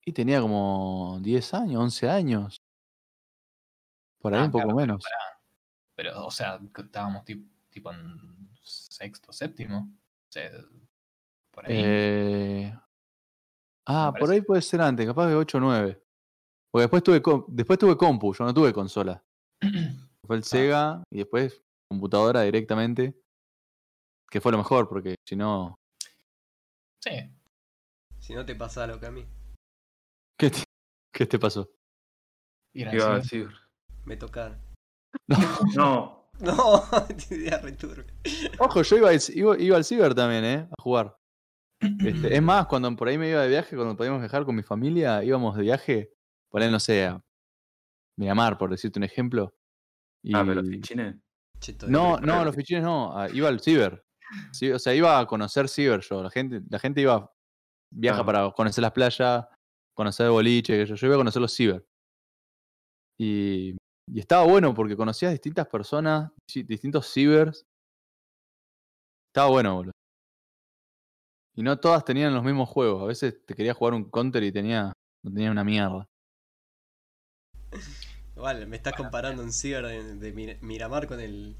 Y 0.05 0.11
tenía 0.11 0.41
como 0.41 1.17
10 1.21 1.53
años, 1.53 1.81
11 1.81 2.09
años. 2.09 2.57
Por 4.19 4.33
ahí 4.33 4.41
Ah, 4.41 4.45
un 4.45 4.51
poco 4.51 4.63
claro, 4.65 4.77
menos. 4.77 5.03
Pero, 5.95 6.25
o 6.25 6.31
sea, 6.31 6.59
estábamos 6.77 7.23
tip- 7.25 7.47
tipo 7.69 7.91
en 7.91 8.49
sexto, 8.63 9.31
séptimo. 9.31 9.79
O 9.79 10.31
sea, 10.31 10.51
por 11.51 11.65
ahí. 11.65 11.71
Eh, 11.75 12.79
Ah, 13.85 14.13
por 14.17 14.31
ahí 14.31 14.41
puede 14.41 14.61
ser 14.61 14.79
antes, 14.81 15.05
capaz 15.05 15.27
de 15.27 15.35
8 15.35 15.57
o 15.57 15.61
9. 15.61 16.01
Porque 16.71 16.83
después 16.83 17.03
tuve, 17.03 17.21
después 17.49 17.77
tuve 17.77 17.97
compu, 17.97 18.33
yo 18.33 18.45
no 18.45 18.53
tuve 18.53 18.71
consola. 18.73 19.21
Fue 20.25 20.35
Ah. 20.35 20.37
el 20.37 20.43
Sega 20.45 21.03
y 21.11 21.17
después 21.17 21.61
computadora 21.89 22.41
directamente. 22.43 23.13
Que 24.29 24.39
fue 24.41 24.51
lo 24.53 24.57
mejor, 24.57 24.87
porque 24.89 25.15
si 25.27 25.35
no. 25.35 25.75
sí. 27.03 27.11
Si 28.19 28.33
no 28.33 28.45
te 28.45 28.55
pasa 28.55 28.87
lo 28.87 28.97
que 29.01 29.05
a 29.05 29.11
mí. 29.11 29.27
¿Qué 30.37 30.49
te, 30.49 30.63
qué 31.13 31.25
te 31.25 31.39
pasó? 31.39 31.69
Iba 32.73 32.89
a 32.89 32.93
ciber. 32.93 33.15
decir. 33.21 33.49
Me 34.05 34.17
tocaron. 34.17 34.59
No, 35.75 36.29
No, 36.39 36.83
idea 37.29 37.59
returbia. 37.59 38.11
Ojo, 38.59 38.81
yo 38.81 38.97
iba, 38.97 39.09
al- 39.09 39.19
iba, 39.33 39.57
iba 39.59 39.77
al 39.77 39.85
ciber 39.85 40.15
también, 40.15 40.43
¿eh? 40.43 40.67
A 40.77 40.81
jugar. 40.81 41.15
Este, 41.79 42.35
es 42.35 42.41
más, 42.41 42.65
cuando 42.67 42.93
por 42.95 43.07
ahí 43.07 43.17
me 43.17 43.29
iba 43.29 43.41
de 43.41 43.49
viaje, 43.49 43.75
cuando 43.75 43.95
podíamos 43.95 44.19
viajar 44.21 44.43
con 44.45 44.55
mi 44.55 44.63
familia, 44.63 45.23
íbamos 45.23 45.55
de 45.55 45.61
viaje, 45.61 46.13
por 46.49 46.61
ahí, 46.61 46.71
no 46.71 46.79
sé, 46.79 47.05
a 47.05 47.21
Miramar, 48.17 48.57
por 48.57 48.71
decirte 48.71 48.99
un 48.99 49.03
ejemplo. 49.03 49.53
Y... 50.23 50.35
ah, 50.35 50.43
pero 50.45 50.61
los 50.61 50.69
fichines. 50.69 51.15
No, 51.87 52.17
no, 52.19 52.43
los 52.43 52.55
fichines 52.55 52.83
no, 52.83 53.17
a- 53.17 53.29
iba 53.29 53.47
al 53.49 53.59
ciber. 53.59 54.03
Sí, 54.51 54.71
o 54.71 54.79
sea, 54.79 54.95
iba 54.95 55.19
a 55.19 55.27
conocer 55.27 55.69
ciber 55.69 56.01
yo. 56.01 56.23
La 56.23 56.31
gente, 56.31 56.61
la 56.69 56.79
gente 56.79 57.01
iba, 57.01 57.31
viaja 57.91 58.21
Ah. 58.21 58.25
para 58.25 58.51
conocer 58.51 58.81
las 58.81 58.91
playas, 58.91 59.45
conocer 59.95 60.29
boliche, 60.29 60.77
que 60.77 60.85
yo, 60.85 60.95
yo 60.95 61.07
iba 61.07 61.15
a 61.15 61.19
conocer 61.19 61.41
los 61.41 61.53
ciber. 61.55 61.85
Y, 63.19 63.75
y 64.11 64.19
estaba 64.19 64.43
bueno 64.47 64.73
porque 64.73 64.97
conocías 64.97 65.31
distintas 65.31 65.67
personas, 65.67 66.31
distintos 66.47 67.11
cibers. 67.13 67.63
Estaba 69.31 69.49
bueno, 69.49 69.75
boludo. 69.75 69.91
Y 71.55 71.61
no 71.63 71.79
todas 71.79 72.03
tenían 72.03 72.33
los 72.33 72.43
mismos 72.43 72.67
juegos. 72.69 73.03
A 73.03 73.05
veces 73.05 73.45
te 73.45 73.53
quería 73.53 73.73
jugar 73.75 73.93
un 73.93 74.09
counter 74.09 74.43
y 74.43 74.51
tenía, 74.51 74.91
no 75.23 75.31
tenía 75.31 75.51
una 75.51 75.63
mierda. 75.63 76.05
Vale, 78.35 78.65
me 78.65 78.75
estás 78.75 78.93
comparando 78.95 79.43
un 79.43 79.53
ciber 79.53 79.85
de, 79.85 80.15
de 80.15 80.33
Mir- 80.33 80.59
Miramar 80.61 81.07
con 81.07 81.19
el, 81.19 81.55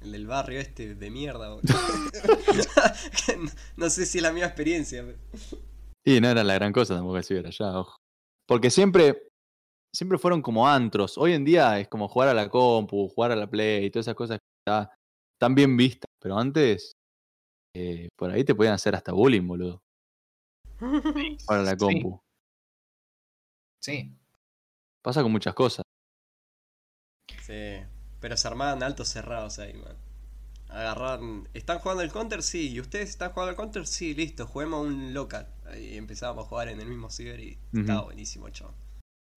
el 0.00 0.12
del 0.12 0.26
barrio 0.26 0.60
este 0.60 0.94
de 0.94 1.10
mierda. 1.10 1.54
boludo. 1.54 1.62
no, 3.38 3.50
no 3.76 3.90
sé 3.90 4.06
si 4.06 4.18
es 4.18 4.22
la 4.22 4.32
misma 4.32 4.46
experiencia. 4.46 5.04
pero- 5.04 5.62
Y 6.06 6.20
no 6.20 6.28
era 6.28 6.44
la 6.44 6.54
gran 6.54 6.72
cosa 6.72 6.94
tampoco 6.94 7.16
el 7.16 7.24
ciber 7.24 7.46
allá, 7.46 7.78
ojo. 7.80 7.96
Porque 8.46 8.70
siempre, 8.70 9.28
siempre 9.94 10.18
fueron 10.18 10.40
como 10.40 10.68
antros. 10.68 11.18
Hoy 11.18 11.32
en 11.32 11.44
día 11.44 11.80
es 11.80 11.88
como 11.88 12.08
jugar 12.08 12.28
a 12.28 12.34
la 12.34 12.48
compu, 12.48 13.08
jugar 13.08 13.32
a 13.32 13.36
la 13.36 13.48
play 13.50 13.86
y 13.86 13.90
todas 13.90 14.06
esas 14.06 14.14
cosas 14.14 14.38
que 14.38 14.44
está- 14.64 14.94
están 15.34 15.54
bien 15.54 15.76
vistas. 15.76 16.06
Pero 16.20 16.38
antes, 16.38 16.92
eh, 17.74 18.08
por 18.16 18.30
ahí 18.30 18.44
te 18.44 18.54
podían 18.54 18.74
hacer 18.74 18.94
hasta 18.94 19.12
bullying, 19.12 19.46
boludo. 19.46 19.80
Para 21.46 21.62
la 21.62 21.72
Sí, 21.72 21.76
compu. 21.76 22.20
Sí. 23.82 24.16
Pasa 25.02 25.22
con 25.22 25.32
muchas 25.32 25.54
cosas. 25.54 25.82
Sí, 27.42 27.78
pero 28.20 28.36
se 28.36 28.48
armaban 28.48 28.82
altos 28.82 29.08
cerrados 29.08 29.58
ahí, 29.58 29.74
man. 29.74 29.96
Agarraban. 30.68 31.48
¿Están 31.54 31.78
jugando 31.78 32.02
el 32.02 32.12
counter? 32.12 32.42
Sí. 32.42 32.72
¿Y 32.72 32.80
ustedes 32.80 33.10
están 33.10 33.32
jugando 33.32 33.50
el 33.50 33.56
counter? 33.56 33.86
Sí, 33.86 34.14
listo, 34.14 34.46
juguemos 34.46 34.86
un 34.86 35.14
local. 35.14 35.52
Ahí 35.68 35.96
empezábamos 35.96 36.44
a 36.44 36.48
jugar 36.48 36.68
en 36.68 36.80
el 36.80 36.86
mismo 36.88 37.10
ciber 37.10 37.40
y 37.40 37.58
estaba 37.72 38.02
buenísimo, 38.02 38.48
chaval. 38.50 38.74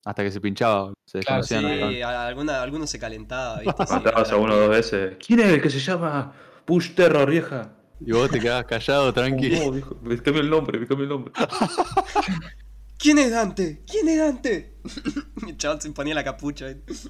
Hasta 0.06 0.24
que 0.24 0.32
se 0.32 0.40
pinchaba, 0.40 0.94
se 1.06 1.20
Claro, 1.20 1.44
Sí, 1.44 1.56
alguna, 2.02 2.62
alguno 2.62 2.88
se 2.88 2.98
calentaba, 3.00 3.60
¿viste? 3.60 3.86
Sí, 3.86 3.94
Matabas 3.94 4.32
a 4.32 4.38
uno 4.38 4.54
o 4.54 4.58
dos 4.58 4.70
veces. 4.70 5.18
¿Quién 5.26 5.42
es 5.42 5.48
el 5.48 5.62
que 5.62 5.70
se 5.70 5.80
llama 5.80 6.34
Push 6.66 6.94
Terror, 6.96 7.30
vieja? 7.30 7.74
Y 8.00 8.12
vos 8.14 8.30
te 8.30 8.40
quedabas 8.40 8.66
callado, 8.66 9.14
tranqui. 9.14 9.50
No, 9.50 9.72
dijo, 9.72 9.98
me 10.02 10.18
cambió 10.22 10.42
el 10.42 10.50
nombre, 10.50 10.80
me 10.80 10.88
cambió 10.88 11.04
el 11.04 11.10
nombre. 11.10 11.34
¿Quién 12.98 13.18
es 13.18 13.32
Dante? 13.32 13.84
¿Quién 13.86 14.08
es 14.10 14.18
Dante? 14.20 14.78
el 15.48 15.58
chaval 15.58 15.82
se 15.82 15.92
ponía 15.92 16.16
la 16.16 16.24
capucha. 16.24 16.68
¿viste? 16.68 17.10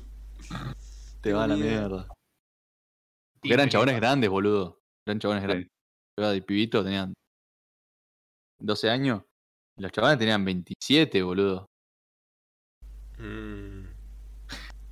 Te 1.21 1.33
va 1.33 1.43
a 1.43 1.47
la 1.47 1.55
mierda. 1.55 2.07
Y 3.35 3.39
Porque 3.41 3.53
eran 3.53 3.69
chabones 3.69 3.95
grandes, 3.95 4.29
boludo. 4.29 4.81
Eran 5.05 5.19
chabones 5.19 5.41
Sí. 5.43 5.47
grandes. 5.47 5.67
Yo 5.67 6.23
era 6.23 6.31
de 6.31 6.41
pibito, 6.41 6.83
tenían 6.83 7.13
12 8.59 8.89
años. 8.89 9.23
Los 9.77 9.91
chabones 9.91 10.17
tenían 10.19 10.43
27, 10.43 11.21
boludo. 11.23 11.65
Mm. 13.17 13.85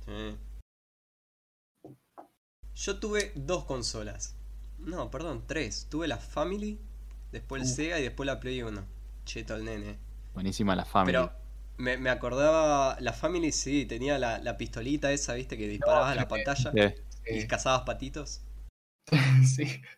Sí. 0.04 0.36
Yo 2.76 2.98
tuve 3.00 3.32
dos 3.34 3.64
consolas. 3.64 4.34
No, 4.78 5.10
perdón, 5.10 5.44
tres. 5.46 5.86
Tuve 5.90 6.06
la 6.08 6.18
Family, 6.18 6.78
después 7.32 7.62
el 7.62 7.68
Uh. 7.68 7.70
Sega 7.74 7.98
y 7.98 8.02
después 8.02 8.26
la 8.26 8.40
Play 8.40 8.62
1. 8.62 8.84
Cheto 9.24 9.56
el 9.56 9.64
nene. 9.64 9.98
Buenísima 10.34 10.76
la 10.76 10.84
familia. 10.84 11.26
Pero 11.26 11.38
me, 11.76 11.96
me 11.98 12.10
acordaba, 12.10 12.96
la 13.00 13.12
Family 13.12 13.52
sí, 13.52 13.84
tenía 13.86 14.18
la, 14.18 14.38
la 14.38 14.56
pistolita 14.56 15.12
esa, 15.12 15.34
viste, 15.34 15.58
que 15.58 15.68
disparabas 15.68 16.12
a 16.12 16.14
la 16.14 16.22
que- 16.22 16.28
pantalla 16.44 16.72
Sí. 16.72 17.34
y 17.34 17.46
cazabas 17.46 17.82
patitos. 17.82 18.40
sí. 19.44 19.82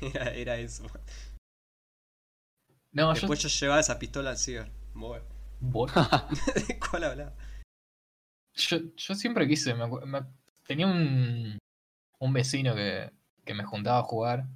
Era, 0.00 0.34
era 0.34 0.56
eso. 0.58 0.84
No, 2.94 3.12
Después 3.12 3.40
yo 3.40 3.48
llevaba 3.48 3.80
esa 3.80 3.98
pistola 3.98 4.30
al 4.30 4.38
ciber. 4.38 4.70
Bueno, 4.94 5.24
¿De 6.68 6.78
cuál 6.78 7.04
hablaba? 7.04 7.34
yo, 8.54 8.78
yo 8.96 9.14
siempre 9.14 9.46
quise, 9.48 9.74
me 9.74 10.22
tenía 10.66 10.86
un, 10.86 11.58
un 12.20 12.32
vecino 12.32 12.74
que, 12.74 13.10
que 13.44 13.54
me 13.54 13.64
juntaba 13.64 13.98
a 13.98 14.02
jugar, 14.04 14.46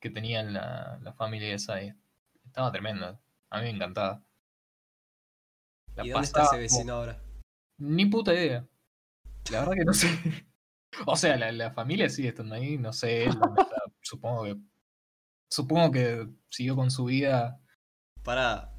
que 0.00 0.10
tenía 0.10 0.42
la, 0.42 0.98
la 1.02 1.12
familia 1.12 1.54
esa 1.54 1.80
y 1.82 1.94
estaba 2.44 2.72
tremendo. 2.72 3.18
A 3.50 3.58
mí 3.58 3.64
me 3.64 3.70
encantaba. 3.70 4.22
La 5.94 6.04
¿Y 6.04 6.10
dónde 6.10 6.26
está 6.26 6.40
ese 6.42 6.48
como- 6.50 6.60
vecino 6.60 6.92
ahora? 6.94 7.22
Ni 7.78 8.06
puta 8.06 8.34
idea. 8.34 8.66
La 9.50 9.60
verdad 9.60 9.74
que 9.74 9.84
no 9.84 9.94
sé. 9.94 10.08
O 11.06 11.16
sea, 11.16 11.36
la, 11.36 11.50
la 11.50 11.72
familia 11.72 12.08
sigue 12.08 12.28
estando 12.28 12.54
ahí, 12.54 12.78
no 12.78 12.92
sé 12.92 13.24
él 13.24 13.30
está. 13.30 13.82
Supongo 14.00 14.44
que. 14.44 14.56
Supongo 15.54 15.92
que 15.92 16.28
siguió 16.50 16.74
con 16.74 16.90
su 16.90 17.04
vida. 17.04 17.60
Para. 18.24 18.72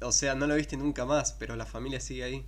O 0.00 0.10
sea, 0.10 0.34
no 0.34 0.46
lo 0.46 0.54
viste 0.54 0.78
nunca 0.78 1.04
más, 1.04 1.34
pero 1.34 1.54
la 1.54 1.66
familia 1.66 2.00
sigue 2.00 2.24
ahí. 2.24 2.46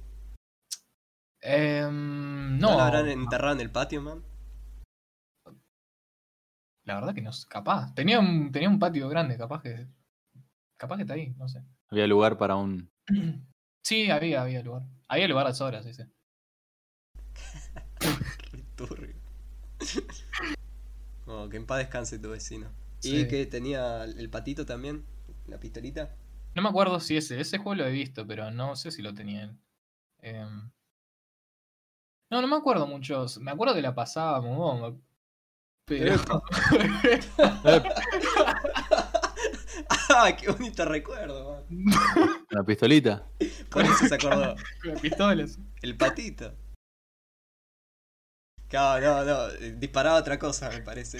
Em, 1.42 2.58
¿No, 2.58 2.70
no, 2.70 2.78
la 2.78 2.86
habrán 2.86 3.08
enterrado 3.10 3.54
en 3.54 3.60
el 3.60 3.70
patio, 3.70 4.00
man? 4.00 4.24
la 6.84 6.94
verdad 6.94 7.14
que 7.14 7.20
no 7.20 7.32
sé. 7.32 7.46
Capaz. 7.46 7.94
Tenía 7.94 8.18
un, 8.18 8.50
tenía 8.50 8.70
un 8.70 8.78
patio 8.78 9.10
grande, 9.10 9.36
capaz 9.36 9.60
que. 9.60 9.88
Capaz 10.78 10.96
que 10.96 11.02
está 11.02 11.12
ahí, 11.12 11.34
no 11.36 11.46
sé. 11.46 11.62
Había 11.90 12.06
lugar 12.06 12.38
para 12.38 12.56
un. 12.56 12.90
Sí, 13.86 14.10
había, 14.10 14.40
había 14.40 14.62
lugar. 14.62 14.84
Había 15.08 15.28
lugar 15.28 15.46
a 15.46 15.64
horas, 15.64 15.84
sí, 15.84 15.92
sí. 15.92 16.04
Re 18.52 18.62
turbio. 18.74 19.14
Oh, 21.26 21.48
que 21.48 21.56
en 21.56 21.64
paz 21.64 21.78
descanse 21.78 22.18
tu 22.18 22.30
vecino. 22.30 22.70
Sí. 23.04 23.20
¿Y 23.20 23.28
que 23.28 23.46
tenía 23.46 24.04
el 24.04 24.30
patito 24.30 24.64
también? 24.64 25.04
¿La 25.46 25.60
pistolita? 25.60 26.16
No 26.54 26.62
me 26.62 26.68
acuerdo 26.68 27.00
si 27.00 27.16
ese. 27.16 27.40
Ese 27.40 27.58
juego 27.58 27.74
lo 27.74 27.86
he 27.86 27.92
visto, 27.92 28.26
pero 28.26 28.50
no 28.50 28.76
sé 28.76 28.90
si 28.90 29.02
lo 29.02 29.12
tenía 29.12 29.44
él. 29.44 29.58
Em, 30.22 30.70
no, 32.30 32.40
no 32.40 32.48
me 32.48 32.56
acuerdo 32.56 32.86
mucho. 32.86 33.26
Me 33.40 33.50
acuerdo 33.50 33.74
que 33.74 33.82
la 33.82 33.94
pasaba 33.94 34.40
muy 34.40 34.56
bomba. 34.56 34.96
Pero. 35.84 36.16
¡Ah, 40.08 40.34
qué 40.36 40.50
bonito 40.50 40.84
recuerdo, 40.84 41.64
man! 41.68 42.46
La 42.50 42.62
pistolita. 42.62 43.26
Por 43.70 43.84
eso 43.84 44.06
se 44.06 44.14
acordó. 44.14 44.54
Con 44.82 44.94
pistolas. 45.00 45.58
El 45.82 45.96
patito. 45.96 46.54
Claro, 48.68 49.06
no, 49.06 49.24
no, 49.24 49.48
eh, 49.60 49.74
disparaba 49.76 50.18
otra 50.18 50.38
cosa, 50.38 50.70
me 50.70 50.80
parece. 50.80 51.18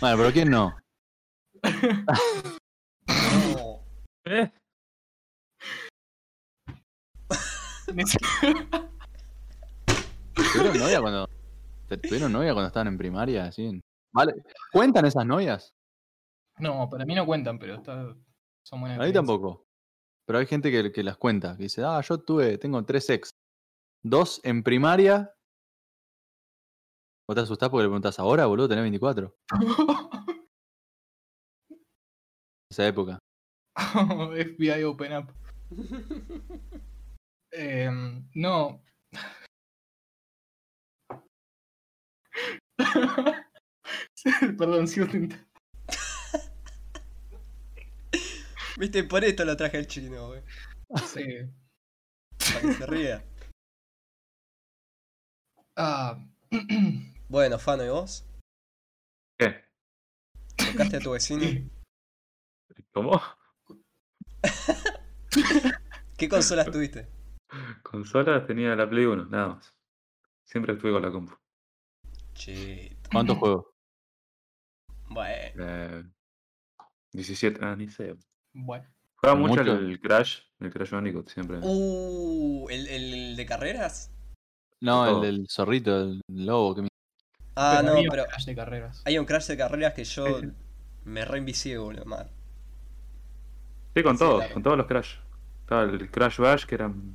Bueno, 0.00 0.16
pero 0.16 0.32
¿quién 0.32 0.50
no? 0.50 0.76
No. 3.06 3.80
¿Eh? 4.26 4.50
¿Tuvieron 10.34 10.78
novia 10.78 11.00
cuando. 11.00 11.28
¿Tuvieron 12.02 12.32
novia 12.32 12.52
cuando 12.52 12.68
estaban 12.68 12.88
en 12.88 12.98
primaria? 12.98 13.44
Así? 13.46 13.66
en- 13.66 13.80
¿Vale? 14.12 14.34
¿Cuentan 14.72 15.04
esas 15.06 15.26
novias? 15.26 15.74
No, 16.58 16.88
para 16.88 17.04
mí 17.04 17.14
no 17.14 17.26
cuentan, 17.26 17.58
pero 17.58 17.74
está. 17.74 18.14
Son 18.64 18.80
buenas 18.80 18.98
A 18.98 19.02
mí 19.02 19.08
experiencias. 19.08 19.14
tampoco. 19.14 19.64
Pero 20.26 20.38
hay 20.38 20.46
gente 20.46 20.70
que, 20.70 20.90
que 20.92 21.02
las 21.02 21.16
cuenta, 21.18 21.56
que 21.56 21.64
dice, 21.64 21.82
ah, 21.84 22.00
yo 22.00 22.18
tuve, 22.18 22.56
tengo 22.58 22.82
tres 22.84 23.10
ex. 23.10 23.30
Dos 24.02 24.40
en 24.44 24.62
primaria. 24.62 25.34
¿Vos 27.28 27.34
te 27.34 27.40
asustás 27.42 27.68
porque 27.70 27.82
le 27.84 27.88
preguntás 27.88 28.18
ahora, 28.18 28.46
boludo? 28.46 28.68
Tenés 28.68 28.82
24. 28.84 29.34
Esa 32.74 32.88
época. 32.88 33.18
FBI 34.34 34.82
Open 34.82 35.12
Up. 35.16 35.32
Em, 37.52 38.28
no. 38.34 38.82
Perdón, 44.58 44.88
sigo 44.88 45.06
tentando. 45.06 45.46
Viste, 48.76 49.04
por 49.04 49.22
esto 49.22 49.44
lo 49.44 49.56
traje 49.56 49.78
el 49.78 49.86
chino, 49.86 50.26
güey. 50.26 50.42
Sí. 51.06 51.48
Para 52.38 52.60
que 52.60 52.72
se 52.72 52.86
ría. 52.86 53.24
Ah, 55.76 56.18
Bueno, 57.28 57.56
Fano, 57.60 57.84
¿y 57.84 57.88
vos? 57.90 58.26
¿Qué? 59.38 59.62
¿Tocaste 60.56 60.96
a 60.96 61.00
tu 61.00 61.12
vecino? 61.12 61.70
¿Cómo? 62.94 63.20
¿Qué 66.16 66.28
consolas 66.28 66.70
tuviste? 66.70 67.08
Consolas 67.82 68.46
tenía 68.46 68.76
la 68.76 68.88
Play 68.88 69.04
1, 69.04 69.26
nada 69.26 69.48
más. 69.48 69.74
Siempre 70.44 70.74
estuve 70.74 70.92
con 70.92 71.02
la 71.02 71.10
compu. 71.10 71.34
Che, 72.34 72.96
¿Cuántos 73.10 73.36
juegos? 73.38 73.66
bueno. 75.08 75.64
Eh, 75.66 76.04
17, 77.12 77.58
ah, 77.64 77.74
ni 77.76 77.88
sé. 77.88 78.14
bueno. 78.52 78.86
¿Pero 79.20 79.36
mucho 79.36 79.56
mucho? 79.62 79.72
el 79.72 80.00
Crash, 80.00 80.40
el 80.60 80.72
Crash 80.72 80.90
Bandicoot 80.90 81.28
siempre. 81.30 81.58
Uh, 81.62 82.68
¿el, 82.70 82.86
el 82.88 83.36
de 83.36 83.46
carreras? 83.46 84.12
No, 84.80 85.16
el 85.16 85.20
del 85.22 85.46
zorrito, 85.50 85.98
el 86.02 86.20
lobo. 86.28 86.74
Que 86.76 86.82
me... 86.82 86.88
Ah, 87.56 87.78
Pero 87.80 87.94
no, 87.94 88.00
un 88.00 88.08
pero 88.08 88.24
crash 88.26 88.44
de 88.44 88.54
carreras. 88.54 89.02
hay 89.04 89.18
un 89.18 89.24
crash 89.24 89.46
de 89.46 89.56
carreras 89.56 89.94
que 89.94 90.04
yo 90.04 90.26
me 91.04 91.24
reinvicié, 91.24 91.78
boludo, 91.78 92.04
mal. 92.04 92.30
Sí, 93.94 94.02
con 94.02 94.14
Sí, 94.14 94.18
todos, 94.24 94.38
claro. 94.40 94.54
con 94.54 94.62
todos 94.62 94.76
los 94.78 94.86
Crash. 94.86 95.14
Estaba 95.60 95.82
el 95.84 96.10
Crash 96.10 96.38
Bash, 96.38 96.64
que 96.66 96.74
eran 96.74 97.14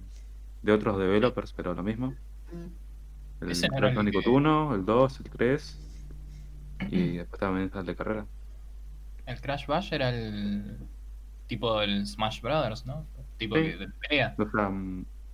de 0.62 0.72
otros 0.72 0.98
developers, 0.98 1.54
pero 1.54 1.74
lo 1.74 1.84
mismo. 1.84 2.14
El 3.42 3.52
Ese 3.52 3.68
Crash 3.70 3.90
el 3.92 3.96
Bandicoot 3.96 4.24
que- 4.24 4.30
1, 4.30 4.76
el 4.76 4.86
2, 4.86 5.20
el 5.20 5.30
3. 5.30 5.80
Y 6.90 7.18
después 7.18 7.40
también 7.40 7.66
está 7.68 7.80
el 7.82 7.86
de 7.86 7.96
carrera. 7.96 8.26
El 9.26 9.40
Crash 9.42 9.68
Bash 9.68 9.94
era 9.94 10.10
el 10.10 10.78
tipo 11.48 11.80
del 11.80 12.06
Smash 12.08 12.42
Brothers, 12.42 12.86
¿no? 12.86 13.06
Tipo 13.38 13.56
Sí. 13.56 13.62
que 13.64 13.78
de 13.78 13.88
pelea. 14.08 14.36
O 14.38 14.50
sea, 14.50 14.72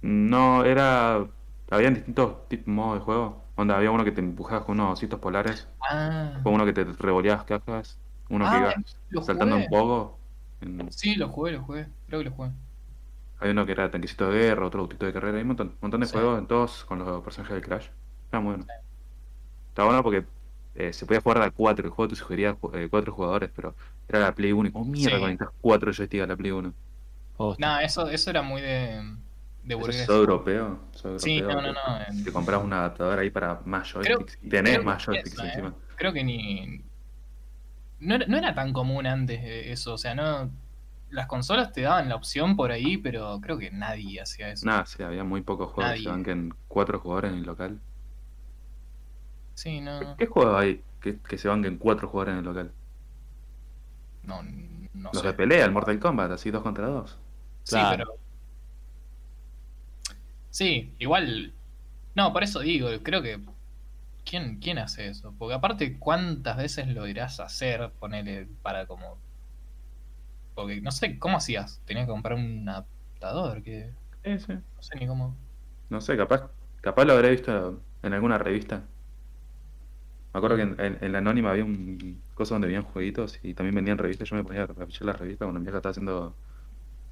no 0.02 0.64
era. 0.66 1.26
Habían 1.72 1.96
distintos 1.96 2.48
tipos 2.48 2.68
modos 2.68 3.00
de 3.00 3.06
juego. 3.06 3.44
Onda, 3.56 3.78
había 3.78 3.90
uno 3.92 4.04
que 4.04 4.12
te 4.12 4.20
empujabas 4.22 4.66
con 4.66 4.80
unos 4.80 4.94
ositos 4.94 5.20
polares. 5.20 5.68
Ah, 5.90 6.40
Fue 6.44 6.52
uno 6.52 6.66
que 6.66 6.74
te 6.74 6.84
revoleabas 6.84 7.46
cajas. 7.46 7.98
Uno 8.30 8.46
que 8.46 8.52
Ah, 8.56 8.60
ibas 8.60 8.98
lo 9.10 9.22
saltando 9.24 9.56
jugué. 9.56 9.66
un 9.66 9.72
poco. 9.72 10.20
En- 10.66 10.92
sí, 10.92 11.16
lo 11.16 11.30
jugué, 11.30 11.52
lo 11.54 11.62
jugué. 11.64 11.88
Creo 12.08 12.20
que 12.22 12.30
lo 12.30 12.36
jugué. 12.36 12.50
Hay 13.40 13.50
uno 13.52 13.66
que 13.66 13.74
era 13.74 13.92
tanquecito 13.92 14.30
de 14.30 14.40
guerra, 14.40 14.66
otro 14.66 14.82
autito 14.82 15.06
de 15.06 15.14
carrera. 15.14 15.38
Hay 15.38 15.42
un 15.42 15.50
montón, 15.50 15.76
montón 15.82 16.00
de 16.02 16.08
Sí. 16.08 16.14
juegos, 16.14 16.40
en 16.40 16.48
todos 16.48 16.86
con 16.86 17.00
los 17.00 17.24
personajes 17.24 17.56
de 17.56 17.62
Crash. 17.62 17.88
Está 18.26 18.40
muy 18.40 18.56
bueno. 18.56 18.66
Está 19.70 19.84
bueno 19.84 20.04
porque 20.04 20.26
eh, 20.78 20.92
se 20.92 21.06
podía 21.06 21.22
jugar 21.22 21.42
a 21.42 21.52
cuatro. 21.52 21.86
El 21.86 21.92
juego 21.92 22.10
te 22.10 22.16
sugería 22.16 22.54
ju- 22.56 22.76
eh, 22.76 22.88
cuatro 22.90 23.14
jugadores, 23.14 23.50
pero 23.56 23.76
era 24.10 24.20
la 24.20 24.34
Play 24.36 24.52
1. 24.52 24.68
Y 24.68 24.72
como 24.72 24.86
mierda 24.86 25.16
Sí. 25.18 25.22
conectas 25.22 25.50
cuatro 25.62 25.92
joysticks 25.94 26.24
a 26.24 26.28
la 26.28 26.36
Play 26.36 26.52
1. 26.52 26.74
Hostia. 27.38 27.66
Nah, 27.66 27.80
eso, 27.82 28.10
eso 28.10 28.30
era 28.30 28.42
muy 28.42 28.62
de, 28.62 28.68
de 29.64 29.74
Eso 29.74 29.78
burgués. 29.80 30.02
es 30.02 30.08
todo 30.08 30.20
europeo. 30.20 30.80
Sí, 31.18 31.38
europeo, 31.40 31.62
no, 31.62 31.74
no, 31.74 31.74
no. 31.74 32.24
Te 32.24 32.32
compras 32.34 32.62
un 32.64 32.74
adaptador 32.74 33.20
ahí 33.20 33.30
para 33.30 33.62
más 33.66 33.92
Creo- 33.94 34.18
joysticks. 34.20 34.40
y 34.44 34.50
tenés 34.50 34.74
creo 34.76 34.84
más 34.86 35.04
sí 35.04 35.12
eso, 35.16 35.44
¿eh? 35.44 35.48
encima. 35.48 35.74
Creo 35.98 36.12
que 36.14 36.24
ni. 36.24 36.82
No 38.06 38.16
era, 38.16 38.26
no 38.28 38.38
era 38.38 38.54
tan 38.56 38.74
común 38.74 39.06
antes 39.08 39.40
eh, 39.44 39.72
eso. 39.72 39.94
O 39.94 39.98
sea, 39.98 40.16
no. 40.16 40.52
Las 41.10 41.28
consolas 41.28 41.72
te 41.72 41.82
daban 41.82 42.10
la 42.10 42.16
opción 42.16 42.56
por 42.58 42.72
ahí, 42.72 42.98
pero 42.98 43.40
creo 43.42 43.58
que 43.58 43.72
nadie 43.72 44.20
hacía 44.22 44.50
eso. 44.50 44.66
Nada, 44.66 44.86
sí, 44.86 45.02
había 45.04 45.24
muy 45.24 45.42
pocos 45.42 45.72
juegos 45.72 45.94
que 45.94 46.02
se 46.04 46.10
banquen 46.10 46.54
cuatro 46.68 47.00
jugadores 47.00 47.32
en 47.32 47.38
el 47.40 47.44
local. 47.46 47.80
Sí, 49.54 49.80
no. 49.82 50.00
¿Qué, 50.00 50.08
qué 50.18 50.26
juegos 50.28 50.56
hay 50.60 50.84
que, 51.02 51.18
que 51.20 51.38
se 51.38 51.48
banquen 51.48 51.78
cuatro 51.78 52.08
jugadores 52.10 52.34
en 52.34 52.40
el 52.40 52.46
local? 52.46 52.72
No, 54.24 54.42
no 54.94 55.10
Los 55.14 55.22
sé. 55.22 55.28
de 55.28 55.34
pelea, 55.34 55.66
el 55.66 55.72
Mortal 55.72 56.00
Kombat, 56.00 56.32
así 56.32 56.52
dos 56.52 56.64
contra 56.64 56.88
dos. 56.88 57.18
Sí, 57.64 57.76
Claro. 57.76 57.98
pero. 57.98 58.20
Sí, 60.50 60.94
igual. 61.00 61.54
No, 62.16 62.32
por 62.34 62.44
eso 62.44 62.60
digo, 62.62 62.90
creo 63.04 63.22
que. 63.22 63.40
¿Quién, 64.26 64.60
¿Quién 64.60 64.78
hace 64.80 65.08
eso? 65.08 65.34
Porque 65.38 65.54
aparte, 65.56 65.98
¿cuántas 66.00 66.58
veces 66.58 66.88
lo 66.90 67.08
irás 67.08 67.40
a 67.40 67.46
hacer? 67.46 67.94
Ponerle 68.00 68.48
para 68.62 68.86
como. 68.88 69.24
Porque 70.54 70.82
no 70.82 70.92
sé, 70.92 71.20
¿cómo 71.20 71.38
hacías? 71.38 71.82
Tenías 71.86 72.06
que 72.08 72.12
comprar 72.12 72.38
un 72.38 72.68
adaptador, 72.70 73.62
que. 73.64 73.94
Sí, 74.24 74.40
sí. 74.40 74.54
No 74.76 74.82
sé 74.84 74.96
ni 75.00 75.08
cómo. 75.08 75.38
No 75.90 76.00
sé, 76.02 76.16
capaz, 76.18 76.52
capaz 76.82 77.06
lo 77.06 77.14
habré 77.14 77.32
visto 77.32 77.84
en 78.04 78.14
alguna 78.14 78.38
revista. 78.38 78.88
Me 80.34 80.38
acuerdo 80.40 80.58
que 80.58 80.64
en, 80.64 80.80
en- 80.80 80.98
en 81.04 81.12
la 81.14 81.20
anónima 81.20 81.52
había 81.52 81.64
un 81.66 82.22
cosa 82.34 82.56
donde 82.56 82.68
vendían 82.68 82.84
jueguitos 82.92 83.40
y 83.42 83.54
también 83.54 83.76
vendían 83.76 83.98
revistas. 83.98 84.30
Yo 84.30 84.36
me 84.36 84.44
ponía 84.44 84.64
a 84.64 84.68
pichar 84.68 85.08
las 85.08 85.18
revistas 85.20 85.46
cuando 85.46 85.60
mi 85.60 85.66
vieja 85.66 85.78
estaba 85.78 85.92
haciendo 85.92 86.38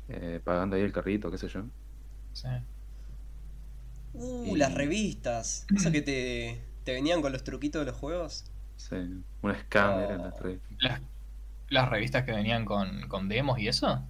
eh, 0.09 0.41
pagando 0.43 0.75
ahí 0.77 0.83
el 0.83 0.93
carrito, 0.93 1.31
qué 1.31 1.37
sé 1.39 1.49
yo. 1.49 1.65
Sí. 2.33 2.47
Uh, 4.13 4.55
Y- 4.55 4.57
las 4.57 4.73
revistas. 4.73 5.65
Eso 5.73 5.91
que 5.91 6.01
te, 6.01 6.72
te 6.83 6.93
venían 6.93 7.21
con 7.21 7.31
los 7.31 7.43
truquitos 7.43 7.81
de 7.85 7.91
los 7.91 7.99
juegos. 7.99 8.45
Sí, 8.77 8.95
un 9.41 9.51
era 9.51 10.17
Oh. 10.17 10.17
las 10.17 10.39
revistas. 10.39 10.77
Las, 10.79 11.01
las 11.69 11.89
revistas 11.89 12.23
que 12.23 12.31
venían 12.31 12.65
con, 12.65 13.07
con 13.07 13.29
demos 13.29 13.59
y 13.59 13.67
eso. 13.67 14.03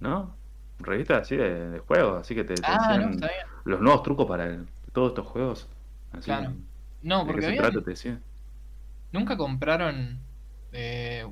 ¿No? 0.00 0.36
Revistas 0.78 1.22
así 1.22 1.36
de, 1.36 1.70
de 1.70 1.78
juegos, 1.80 2.20
así 2.20 2.34
que 2.34 2.44
te, 2.44 2.54
te 2.54 2.62
Ah, 2.66 2.98
no, 2.98 3.08
decían 3.08 3.12
está 3.14 3.26
bien. 3.28 3.46
los 3.64 3.80
nuevos 3.80 4.02
trucos 4.02 4.26
para 4.26 4.46
el- 4.46 4.68
todos 4.92 5.10
estos 5.10 5.26
juegos. 5.26 5.68
Así, 6.12 6.24
Claro. 6.26 6.54
No, 7.02 7.24
¿de 7.24 7.24
qué 7.24 7.26
porque 7.26 7.42
se 7.42 7.48
había, 7.48 7.60
trata? 7.62 7.82
Te 7.82 7.90
decía. 7.90 8.20
nunca 9.12 9.36
compraron 9.36 10.18
eh, 10.72 11.26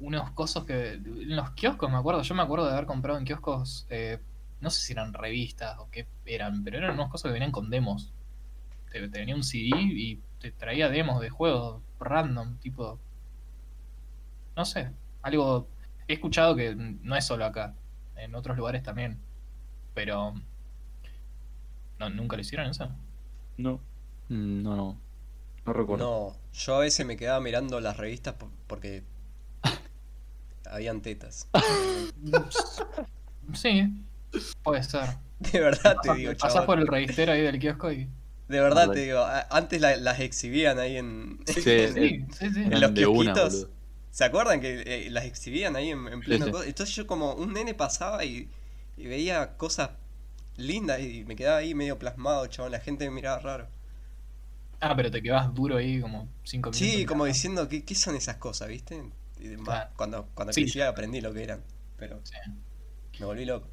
unos 0.00 0.30
cosos 0.32 0.64
que. 0.64 0.94
En 0.94 1.36
los 1.36 1.50
kioscos, 1.52 1.90
me 1.90 1.96
acuerdo. 1.96 2.22
Yo 2.22 2.34
me 2.34 2.42
acuerdo 2.42 2.66
de 2.66 2.72
haber 2.72 2.86
comprado 2.86 3.18
en 3.18 3.24
kioscos. 3.24 3.86
eh, 3.90 4.18
no 4.60 4.68
sé 4.70 4.80
si 4.80 4.92
eran 4.92 5.14
revistas 5.14 5.78
o 5.78 5.88
qué 5.90 6.06
eran, 6.26 6.62
pero 6.64 6.78
eran 6.78 6.92
unos 6.94 7.08
cosas 7.10 7.28
que 7.30 7.32
venían 7.32 7.52
con 7.52 7.70
demos. 7.70 8.12
Te, 8.90 9.08
te 9.08 9.18
venía 9.20 9.34
un 9.34 9.42
CD 9.44 9.70
y 9.76 10.20
te 10.40 10.50
traía 10.52 10.88
demos 10.88 11.20
de 11.20 11.30
juegos 11.30 11.82
random, 11.98 12.58
tipo. 12.58 12.98
No 14.56 14.64
sé. 14.64 14.90
Algo. 15.22 15.68
He 16.08 16.14
escuchado 16.14 16.56
que 16.56 16.74
no 16.74 17.16
es 17.16 17.24
solo 17.24 17.44
acá. 17.44 17.74
En 18.16 18.34
otros 18.34 18.56
lugares 18.56 18.82
también. 18.82 19.18
Pero. 19.94 20.34
No, 21.98 22.10
¿Nunca 22.10 22.36
lo 22.36 22.42
hicieron 22.42 22.68
eso? 22.68 22.88
No, 23.56 23.80
Mm, 24.28 24.62
No, 24.62 24.76
no. 24.76 25.00
no 25.66 25.72
recuerdo. 25.72 26.04
No, 26.04 26.36
yo 26.52 26.76
a 26.76 26.80
veces 26.80 27.04
me 27.04 27.16
quedaba 27.16 27.40
mirando 27.40 27.80
las 27.80 27.96
revistas 27.96 28.34
por- 28.34 28.50
porque 28.66 29.04
habían 30.70 31.00
tetas. 31.02 31.48
Sí, 33.52 33.92
puede 34.62 34.82
ser. 34.82 35.18
De 35.40 35.58
verdad 35.60 35.92
te 36.02 36.08
Pasás, 36.08 36.16
digo, 36.16 36.32
pasás 36.38 36.64
por 36.66 36.78
el 36.78 36.86
registero 36.86 37.32
ahí 37.32 37.40
del 37.42 37.58
kiosco 37.58 37.90
y. 37.92 38.08
De 38.50 38.60
verdad 38.60 38.90
te 38.90 39.00
digo. 39.00 39.24
Antes 39.50 39.80
la- 39.80 39.96
las 39.96 40.20
exhibían 40.20 40.78
ahí 40.78 40.96
en, 40.96 41.40
Sí, 41.46 41.62
en- 41.66 41.94
Sí, 41.94 42.26
sí, 42.38 42.50
sí. 42.54 42.60
en 42.62 42.80
los 42.80 42.90
una, 42.90 42.94
kiosquitos. 42.94 43.68
¿Se 44.10 44.24
acuerdan 44.24 44.60
que 44.60 44.82
eh, 45.06 45.10
las 45.10 45.24
exhibían 45.24 45.76
ahí 45.76 45.90
en, 45.90 46.06
en 46.08 46.20
pleno 46.20 46.46
Entonces 46.46 46.94
yo 46.94 47.06
como 47.06 47.34
un 47.34 47.52
nene 47.52 47.74
pasaba 47.74 48.24
y, 48.24 48.50
y 48.96 49.06
veía 49.06 49.56
cosas 49.56 49.90
lindas 50.56 51.00
y 51.00 51.24
me 51.24 51.36
quedaba 51.36 51.58
ahí 51.58 51.74
medio 51.74 51.98
plasmado, 51.98 52.46
chaval. 52.48 52.72
La 52.72 52.80
gente 52.80 53.04
me 53.06 53.12
miraba 53.16 53.38
raro. 53.40 53.68
Ah, 54.80 54.94
pero 54.96 55.10
te 55.10 55.22
quedabas 55.22 55.52
duro 55.54 55.76
ahí 55.76 56.00
como 56.00 56.28
5 56.44 56.70
minutos. 56.70 56.78
Sí, 56.78 57.04
como 57.06 57.24
diciendo, 57.26 57.68
¿qué, 57.68 57.84
qué 57.84 57.94
son 57.94 58.16
esas 58.16 58.36
cosas, 58.36 58.68
viste? 58.68 59.02
Y 59.38 59.48
demás. 59.48 59.66
Claro. 59.66 59.90
Cuando, 59.96 60.28
cuando 60.34 60.52
Sí. 60.52 60.62
crecí 60.62 60.80
aprendí 60.80 61.20
lo 61.20 61.32
que 61.32 61.42
eran. 61.44 61.62
Pero 61.96 62.22
Sí, 62.22 62.34
me 63.18 63.26
volví 63.26 63.44
loco. 63.44 63.68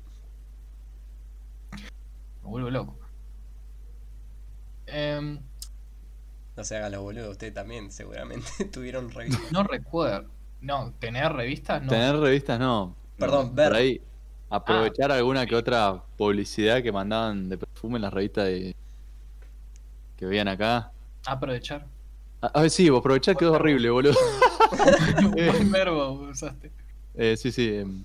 me 2.43 2.49
vuelvo 2.49 2.69
loco. 2.71 2.99
Em, 4.87 5.39
No 6.55 6.63
se 6.63 6.77
hagan 6.77 6.91
los 6.93 7.01
boludos, 7.01 7.29
ustedes 7.31 7.53
también 7.53 7.91
seguramente 7.91 8.65
tuvieron 8.73 9.11
revistas. 9.11 9.51
no 9.51 9.63
recuerdo. 9.63 10.29
No, 10.61 10.91
tener 10.99 11.31
revistas, 11.33 11.83
no. 11.83 11.89
Tener 11.89 12.15
revistas 12.17 12.59
no. 12.59 12.95
Perdón, 13.17 13.47
Por 13.49 13.55
ver. 13.55 13.73
ahí 13.73 14.01
aprovechar 14.49 15.11
alguna 15.11 15.41
sí. 15.41 15.47
que 15.49 15.55
otra 15.55 16.01
publicidad 16.17 16.81
que 16.81 16.91
mandaban 16.91 17.49
de 17.49 17.57
perfume 17.57 17.97
en 17.97 18.01
las 18.03 18.13
revistas 18.13 18.45
de... 18.45 18.75
que 20.15 20.25
veían 20.25 20.47
acá. 20.47 20.91
Aprovechar. 21.25 21.85
A, 22.41 22.47
a 22.47 22.61
ver, 22.61 22.69
sí, 22.71 22.87
aprovechar 22.87 23.35
quedó 23.35 23.53
horrible, 23.53 23.89
boludo. 23.89 24.15
Buen 25.31 25.71
verbo 25.71 26.11
usaste. 26.29 26.71
Eh, 27.15 27.35
sí, 27.37 27.51
sí. 27.51 27.75
em, 27.75 28.03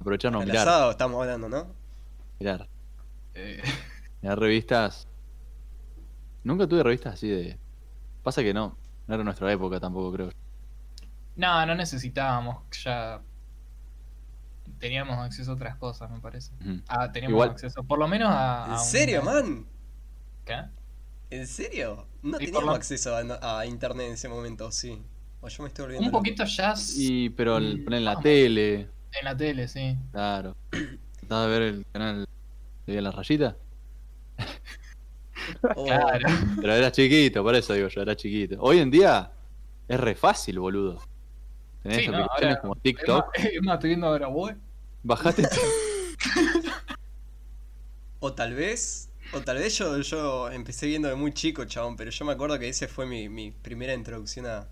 aprovecharnos, 0.00 0.42
El 0.42 0.48
mirar, 0.48 0.66
asado 0.68 0.90
estamos 0.92 1.20
hablando, 1.20 1.48
¿no? 1.48 1.66
mirar. 2.40 2.68
Eh, 3.34 3.62
Mirar 4.22 4.38
revistas. 4.40 5.06
Nunca 6.44 6.66
tuve 6.66 6.82
revistas 6.82 7.14
así 7.14 7.28
de. 7.28 7.58
Pasa 8.22 8.42
que 8.42 8.52
no. 8.54 8.76
No 9.06 9.14
era 9.14 9.24
nuestra 9.24 9.50
época 9.52 9.80
tampoco, 9.80 10.12
creo. 10.12 10.30
no, 11.36 11.66
no 11.66 11.74
necesitábamos. 11.74 12.58
Ya 12.84 13.20
teníamos 14.78 15.18
acceso 15.18 15.52
a 15.52 15.54
otras 15.54 15.76
cosas, 15.76 16.10
me 16.10 16.20
parece. 16.20 16.52
Ah, 16.88 17.10
teníamos 17.10 17.34
Igual- 17.34 17.50
acceso, 17.50 17.82
por 17.84 17.98
lo 17.98 18.08
menos 18.08 18.28
a. 18.30 18.64
¿En 18.66 18.72
a 18.72 18.74
un- 18.74 18.84
serio, 18.84 19.22
man? 19.22 19.66
¿Qué? 20.44 20.56
¿En 21.30 21.46
serio? 21.46 22.06
No 22.22 22.38
Sí, 22.38 22.46
teníamos 22.46 22.66
lo- 22.70 22.72
acceso 22.76 23.16
a, 23.16 23.58
a 23.60 23.66
internet 23.66 24.06
en 24.08 24.12
ese 24.14 24.28
momento, 24.28 24.70
sí. 24.70 25.02
O 25.40 25.48
yo 25.48 25.62
me 25.62 25.68
estoy 25.68 25.86
olvidando. 25.86 26.06
Un 26.06 26.12
poquito 26.12 26.44
ya 26.44 26.72
s- 26.72 26.94
Y, 26.98 27.30
pero 27.30 27.56
el, 27.56 27.80
Mm, 27.80 27.84
poner 27.84 27.98
en 27.98 28.04
la 28.04 28.10
vamos. 28.12 28.22
tele. 28.24 28.74
en 29.14 29.24
la 29.24 29.36
tele, 29.36 29.68
sí. 29.68 29.96
Claro. 30.12 30.56
¿Trataba 31.18 31.42
de 31.44 31.48
ver 31.50 31.62
el 31.62 31.86
canal 31.92 32.28
de 32.86 33.02
la 33.02 33.10
rayita? 33.10 33.56
Claro. 35.62 36.28
Pero 36.60 36.72
era 36.74 36.90
chiquito, 36.92 37.42
por 37.42 37.54
eso 37.54 37.72
digo 37.74 37.88
yo, 37.88 38.02
era 38.02 38.16
chiquito. 38.16 38.56
Hoy 38.60 38.78
en 38.78 38.90
día 38.90 39.30
es 39.88 39.98
re 40.00 40.14
fácil, 40.14 40.58
boludo. 40.58 41.00
Tenés 41.82 41.98
Sí, 42.04 42.08
no, 42.08 42.18
aplicaciones 42.18 42.56
ahora- 42.56 42.60
como 42.60 42.72
Es 42.74 42.76
más, 42.76 42.82
TikTok, 42.82 43.24
es 43.34 43.62
más, 43.62 43.74
estoy 43.74 43.88
viendo 43.90 44.06
ahora, 44.08 44.28
web. 44.28 44.56
bajate. 45.02 45.42
O 48.20 48.32
tal 48.34 48.54
vez, 48.54 49.10
o 49.32 49.40
tal 49.40 49.58
vez 49.58 49.76
yo, 49.76 49.98
yo 50.00 50.48
empecé 50.50 50.86
viendo 50.86 51.08
de 51.08 51.16
muy 51.16 51.32
chico, 51.32 51.64
chabón, 51.64 51.96
pero 51.96 52.10
yo 52.10 52.24
me 52.24 52.32
acuerdo 52.32 52.58
que 52.58 52.68
ese 52.68 52.86
fue 52.86 53.04
mi, 53.06 53.28
mi 53.28 53.50
primera 53.50 53.94
introducción 53.94 54.46
a- 54.46 54.68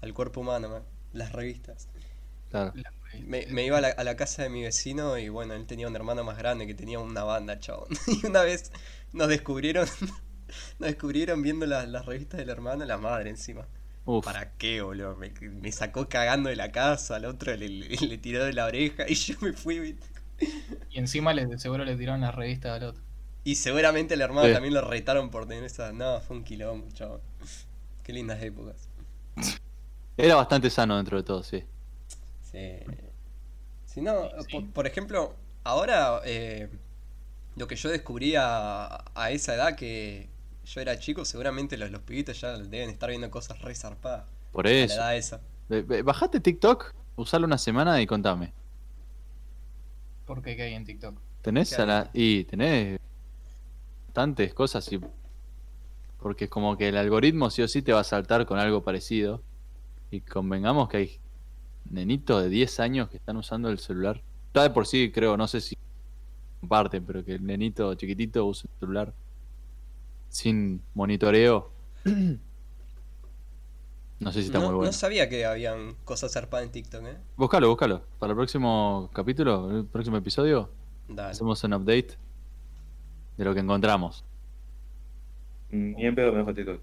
al 0.00 0.14
cuerpo 0.14 0.40
humano, 0.40 0.68
man. 0.70 0.82
Las 1.12 1.32
revistas. 1.32 1.88
Claro. 2.50 2.72
Me, 3.26 3.46
me 3.46 3.64
iba 3.64 3.78
a 3.78 3.80
la, 3.80 3.88
a 3.88 4.04
la 4.04 4.16
casa 4.16 4.42
de 4.42 4.48
mi 4.50 4.62
vecino 4.62 5.18
y 5.18 5.28
bueno, 5.28 5.54
él 5.54 5.66
tenía 5.66 5.88
un 5.88 5.96
hermano 5.96 6.24
más 6.24 6.38
grande 6.38 6.66
que 6.66 6.74
tenía 6.74 6.98
una 7.00 7.24
banda, 7.24 7.58
chabón. 7.58 7.88
Y 8.06 8.26
una 8.26 8.42
vez 8.42 8.72
nos 9.12 9.28
descubrieron, 9.28 9.86
nos 10.78 10.88
descubrieron 10.88 11.42
viendo 11.42 11.66
las, 11.66 11.88
las 11.88 12.06
revistas 12.06 12.38
del 12.38 12.50
hermano, 12.50 12.84
la 12.84 12.98
madre 12.98 13.30
encima. 13.30 13.66
Uf. 14.04 14.24
¿Para 14.24 14.52
qué, 14.56 14.82
boludo? 14.82 15.16
Me, 15.16 15.30
me 15.40 15.72
sacó 15.72 16.08
cagando 16.08 16.48
de 16.50 16.56
la 16.56 16.72
casa, 16.72 17.16
al 17.16 17.24
otro 17.26 17.54
le, 17.56 17.68
le- 17.68 17.88
le 17.96 18.18
tiró 18.18 18.44
de 18.44 18.52
la 18.52 18.66
oreja 18.66 19.04
y 19.08 19.14
yo 19.16 19.34
me 19.40 19.52
fui. 19.52 19.98
Y 20.90 20.98
encima 20.98 21.32
le, 21.34 21.58
seguro 21.58 21.84
le 21.84 21.96
tiraron 21.96 22.20
la 22.22 22.32
revista 22.32 22.74
al 22.74 22.82
otro. 22.84 23.02
Y 23.44 23.56
seguramente 23.56 24.14
el 24.14 24.20
hermano 24.22 24.48
Sí. 24.48 24.52
también 24.52 24.74
lo 24.74 24.82
retaron 24.82 25.30
por 25.30 25.46
tener 25.46 25.64
esa. 25.64 25.92
No, 25.92 26.20
fue 26.20 26.36
un 26.36 26.44
quilombo, 26.44 26.88
chaval. 26.92 27.20
Qué 28.02 28.12
lindas 28.12 28.42
épocas. 28.42 28.88
Era 30.16 30.36
bastante 30.36 30.70
sano 30.70 30.96
dentro 30.96 31.16
de 31.16 31.22
todo, 31.24 31.42
sí. 31.42 31.64
Sí. 32.50 32.78
Si 33.86 34.00
no, 34.00 34.28
Sí. 34.42 34.52
por, 34.52 34.70
por 34.72 34.86
ejemplo, 34.86 35.34
ahora 35.64 36.20
eh, 36.24 36.68
lo 37.56 37.66
que 37.66 37.76
yo 37.76 37.88
descubrí 37.90 38.34
a, 38.36 39.04
a 39.14 39.30
esa 39.30 39.54
edad 39.54 39.76
que 39.76 40.28
yo 40.64 40.80
era 40.80 40.98
chico, 40.98 41.24
seguramente 41.24 41.76
los, 41.76 41.90
los 41.90 42.00
pibitos 42.02 42.40
ya 42.40 42.56
deben 42.58 42.90
estar 42.90 43.08
viendo 43.10 43.30
cosas 43.30 43.60
re 43.60 43.74
zarpadas. 43.74 44.24
Por 44.52 44.66
A 44.66 44.70
la 44.70 44.76
eso. 44.76 44.94
edad 44.94 45.16
esa. 45.16 45.40
Bajate 46.04 46.40
TikTok, 46.40 46.92
usalo 47.16 47.46
una 47.46 47.58
semana 47.58 48.00
y 48.00 48.06
contame. 48.06 48.52
Porque 50.26 50.56
qué 50.56 50.62
hay 50.62 50.74
en 50.74 50.84
TikTok. 50.84 51.14
Tenés 51.42 51.74
¿Qué 51.74 51.82
a 51.82 51.86
la... 51.86 52.10
Y 52.12 52.44
tenés 52.44 52.98
bastantes 54.08 54.52
cosas 54.54 54.90
y... 54.92 55.00
Porque 56.20 56.44
es 56.44 56.50
como 56.50 56.76
que 56.76 56.88
el 56.88 56.96
algoritmo 56.96 57.48
sí 57.50 57.62
o 57.62 57.68
sí 57.68 57.82
te 57.82 57.92
va 57.92 58.00
a 58.00 58.04
saltar 58.04 58.44
con 58.46 58.58
algo 58.58 58.82
parecido. 58.82 59.42
Y 60.10 60.20
convengamos 60.20 60.88
que 60.88 60.96
hay 60.98 61.18
nenitos 61.90 62.42
de 62.42 62.48
10 62.48 62.80
años 62.80 63.08
que 63.10 63.16
están 63.18 63.36
usando 63.36 63.68
el 63.68 63.78
celular. 63.78 64.22
Ya 64.54 64.62
de 64.62 64.70
por 64.70 64.86
sí 64.86 65.10
creo, 65.12 65.36
no 65.36 65.46
sé 65.48 65.60
si 65.60 65.76
comparten, 66.60 67.04
pero 67.04 67.24
que 67.24 67.34
el 67.34 67.44
nenito 67.44 67.94
chiquitito 67.94 68.44
use 68.46 68.66
el 68.68 68.80
celular 68.80 69.12
sin 70.28 70.82
monitoreo. 70.94 71.70
No 74.20 74.32
sé 74.32 74.40
si 74.42 74.48
está 74.48 74.58
no, 74.58 74.66
muy 74.66 74.74
bueno. 74.74 74.88
no 74.88 74.92
sabía 74.92 75.30
que 75.30 75.46
habían 75.46 75.94
cosas 76.04 76.30
zarpadas 76.30 76.66
en 76.66 76.72
TikTok, 76.72 77.06
¿eh? 77.06 77.16
Búscalo, 77.38 77.70
búscalo. 77.70 78.02
Para 78.18 78.32
el 78.32 78.36
próximo 78.36 79.08
capítulo, 79.14 79.78
el 79.78 79.86
próximo 79.86 80.18
episodio, 80.18 80.68
Dale. 81.08 81.30
hacemos 81.30 81.64
un 81.64 81.72
update 81.72 82.18
de 83.38 83.44
lo 83.46 83.54
que 83.54 83.60
encontramos. 83.60 84.22
Ni 85.70 86.04
en 86.04 86.14
pedo 86.14 86.32
me 86.32 86.38
dejo 86.40 86.52
TikTok. 86.52 86.80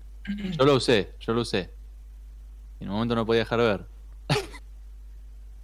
Yo 0.57 0.65
lo 0.65 0.73
usé, 0.73 1.13
yo 1.19 1.33
lo 1.33 1.41
usé. 1.41 1.69
Y 2.79 2.85
en 2.85 2.89
un 2.89 2.95
momento 2.95 3.13
no 3.13 3.23
podía 3.23 3.41
dejar 3.41 3.59
de 3.59 3.65
ver. 3.67 3.85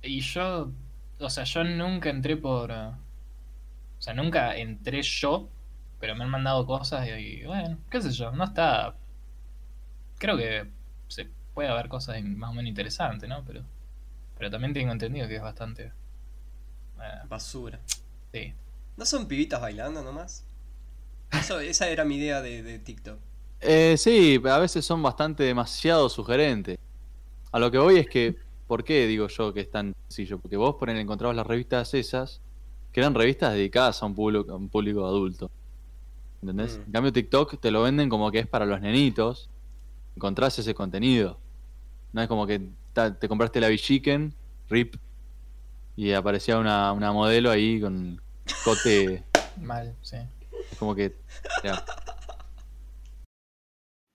Y 0.04 0.20
yo, 0.22 0.72
o 1.20 1.30
sea, 1.32 1.46
yo 1.46 1.64
nunca 1.64 2.10
entré 2.12 2.38
por... 2.38 2.70
eh, 2.72 2.92
O 3.98 4.02
sea, 4.02 4.14
nunca 4.14 4.56
entré 4.56 5.02
yo, 5.02 5.50
pero 6.00 6.16
me 6.16 6.24
han 6.26 6.30
mandado 6.30 6.66
cosas 6.66 7.08
y, 7.08 7.12
y, 7.12 7.46
bueno, 7.46 7.80
qué 7.90 8.02
sé 8.02 8.12
yo, 8.12 8.32
no 8.32 8.44
está... 8.44 8.96
Creo 10.18 10.38
que 10.38 10.72
se 11.08 11.30
puede 11.54 11.70
haber 11.70 11.88
cosas 11.90 12.22
más 12.24 12.50
o 12.52 12.54
menos 12.54 12.70
interesantes, 12.70 13.30
¿no? 13.30 13.44
Pero, 13.46 13.64
pero 14.38 14.52
también 14.52 14.74
tengo 14.74 14.92
entendido 14.94 15.28
que 15.28 15.38
es 15.38 15.42
bastante... 15.44 15.94
eh, 17.02 17.22
Basura. 17.28 17.80
sí. 18.34 18.54
¿No 18.98 19.06
son 19.06 19.28
pibitas 19.28 19.60
bailando 19.62 20.04
nomás? 20.04 20.46
Eso, 21.32 21.60
esa 21.60 21.90
era 21.90 22.06
mi 22.06 22.18
idea 22.18 22.42
de, 22.42 22.64
de 22.64 22.80
TikTok. 22.80 23.20
Eh, 23.60 23.96
sí, 23.98 24.42
a 24.46 24.58
veces 24.60 24.86
son 24.86 25.02
bastante 25.02 25.44
demasiado 25.44 26.10
sugerentes. 26.10 26.78
A 27.52 27.60
lo 27.60 27.72
que 27.72 27.80
voy 27.80 28.00
es 28.00 28.08
que, 28.10 28.38
¿por 28.68 28.84
qué 28.84 29.08
digo 29.08 29.28
yo 29.28 29.54
que 29.54 29.62
es 29.62 29.72
tan 29.72 29.94
sencillo? 30.08 30.40
Porque 30.40 30.58
vos 30.58 30.76
por 30.76 30.90
encontrabas 30.90 31.36
las 31.36 31.48
revistas 31.48 31.94
esas, 31.94 32.42
que 32.92 33.00
eran 33.00 33.16
revistas 33.16 33.54
dedicadas 33.54 34.02
a 34.02 34.06
un 34.06 34.16
público, 34.16 34.52
a 34.52 34.56
un 34.56 34.70
público 34.70 35.06
adulto. 35.06 35.50
¿Entendés? 36.42 36.78
Mm. 36.78 36.82
En 36.88 36.92
cambio 36.92 37.14
TikTok 37.14 37.60
te 37.60 37.72
lo 37.72 37.84
venden 37.84 38.10
como 38.10 38.32
que 38.32 38.40
es 38.40 38.48
para 38.48 38.66
los 38.66 38.82
nenitos. 38.82 39.50
Encontrás 40.16 40.60
ese 40.60 40.76
contenido. 40.76 41.40
No 42.12 42.22
es 42.22 42.28
como 42.28 42.46
que 42.46 42.62
te 42.94 43.28
compraste 43.28 43.60
la 43.60 43.76
Chicken, 43.76 44.34
RIP, 44.70 44.96
y 45.96 46.12
aparecía 46.12 46.58
una, 46.58 46.92
una 46.92 47.12
modelo 47.12 47.50
ahí 47.50 47.82
con 47.82 48.22
cote. 48.64 49.24
Mal, 49.62 49.96
sí. 50.02 50.18
Es 50.72 50.78
como 50.78 50.94
que. 50.96 51.16
ya, 51.64 51.84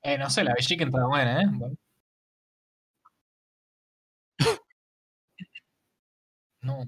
Eh, 0.03 0.17
no 0.17 0.31
sé, 0.31 0.45
la 0.45 0.55
Chicken 0.55 0.89
está 0.89 1.07
buena, 1.07 1.43
¿eh? 1.43 1.47
Bueno. 1.51 1.77
No. 6.61 6.85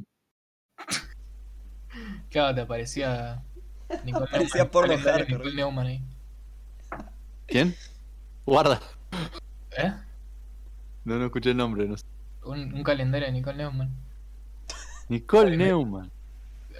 Claro, 2.30 2.54
te 2.54 2.60
aparecía 2.60 3.42
Nicole 4.04 4.26
Aparecía 4.26 4.54
Neumann, 4.54 4.70
porno 4.70 4.88
calendario 4.88 5.02
de 5.02 5.20
hardcore. 5.20 5.38
Nicole 5.38 5.56
Neumann 5.56 5.86
ahí. 5.86 6.02
¿Quién? 7.46 7.74
Guarda. 8.46 8.80
¿Eh? 9.76 9.92
No, 11.04 11.16
no 11.16 11.24
escuché 11.26 11.50
el 11.50 11.56
nombre. 11.56 11.86
No 11.86 11.96
sé. 11.96 12.04
Un, 12.44 12.72
un 12.74 12.82
calendario 12.82 13.26
de 13.26 13.32
Nicole 13.32 13.56
Neumann. 13.56 13.94
Nicole. 15.08 15.56
Neumann. 15.56 16.10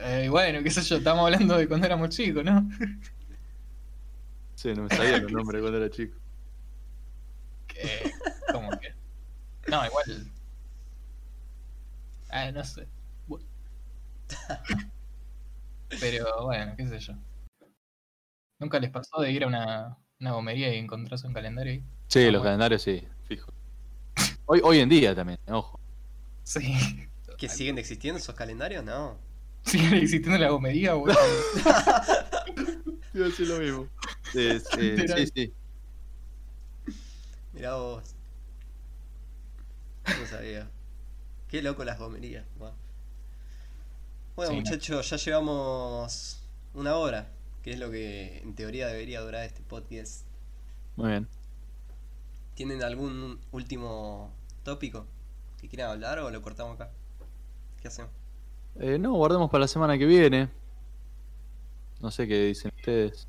Eh, 0.03 0.28
bueno, 0.30 0.62
qué 0.62 0.70
sé 0.70 0.82
yo, 0.82 0.97
estamos 0.97 1.24
hablando 1.24 1.59
de 1.59 1.68
cuando 1.68 1.86
éramos 1.86 2.09
chicos, 2.11 2.45
¿no? 2.45 2.68
Sí, 4.55 4.72
no 4.74 4.84
me 4.84 4.88
sabía 4.95 5.18
los 5.18 5.32
nombres 5.32 5.61
cuando 5.61 5.78
era 5.78 5.91
chico. 5.91 6.16
Que, 7.66 8.11
¿Cómo 8.53 8.70
que? 8.78 8.95
No, 9.68 9.84
igual. 9.84 10.30
Ah, 12.33 12.51
no 12.53 12.64
sé. 12.64 12.87
Pero 16.01 16.45
bueno, 16.45 16.74
qué 16.76 16.87
sé 16.87 16.99
yo. 17.01 17.14
¿Nunca 18.59 18.78
les 18.78 18.91
pasó 18.91 19.20
de 19.20 19.33
ir 19.33 19.45
a 19.45 19.47
una, 19.49 19.97
una 20.20 20.33
gomería 20.33 20.72
y 20.74 20.78
encontrarse 20.78 21.26
un 21.26 21.33
calendario 21.33 21.72
ahí? 21.72 21.85
Sí, 22.09 22.20
Ah, 22.20 22.24
los 22.26 22.33
bueno. 22.33 22.43
calendarios 22.45 22.83
sí, 22.83 23.07
fijo. 23.26 23.53
Hoy, 24.47 24.61
hoy 24.62 24.78
en 24.81 24.89
día 24.89 25.14
también, 25.14 25.39
ojo. 25.49 25.81
Sí. 26.45 27.09
¿Que 27.39 27.49
siguen 27.49 27.78
existiendo 27.78 28.18
esos 28.18 28.35
calendarios? 28.35 28.85
No. 28.85 29.16
¿Sigue 29.64 29.97
existiendo 29.99 30.39
la 30.39 30.51
gomería, 30.51 30.95
boludo? 30.95 31.18
Iba 33.14 33.26
a 33.26 33.28
decir 33.28 33.49
lo 33.49 33.59
mismo. 33.59 33.89
Eh, 34.35 34.61
eh, 34.78 34.81
Literal. 34.97 35.26
sí, 35.26 35.33
sí. 35.35 35.55
Mirá 37.53 37.74
vos. 37.76 38.14
No 40.07 40.26
sabía. 40.26 40.70
Qué 41.51 41.63
loco 41.63 41.85
las 41.85 41.99
gomerías. 41.99 42.45
Bueno, 42.59 42.75
Sí, 44.37 44.49
no. 44.49 44.53
muchachos, 44.53 45.11
ya 45.11 45.17
llevamos 45.17 46.41
una 46.75 46.95
hora, 46.97 47.29
que 47.63 47.73
es 47.73 47.79
lo 47.79 47.91
que 47.91 48.39
en 48.39 48.55
teoría 48.55 48.87
debería 48.87 49.21
durar 49.21 49.45
este 49.45 49.61
podcast. 49.63 50.25
Muy 50.97 51.09
bien. 51.11 51.29
¿Tienen 52.55 52.83
algún 52.83 53.39
último 53.53 54.31
tópico 54.63 55.07
que 55.61 55.69
quieran 55.69 55.91
hablar 55.91 56.21
o 56.21 56.31
lo 56.31 56.41
cortamos 56.41 56.75
acá? 56.77 56.91
¿Qué 57.83 57.89
hacemos? 57.89 58.11
Eh, 58.79 58.99
no, 58.99 59.13
guardemos 59.15 59.51
para 59.51 59.63
la 59.63 59.69
semana 59.69 59.99
que 59.99 60.07
viene. 60.07 60.49
No 62.01 62.11
sé 62.11 62.27
qué 62.29 62.45
dicen 62.45 62.73
ustedes. 62.77 63.27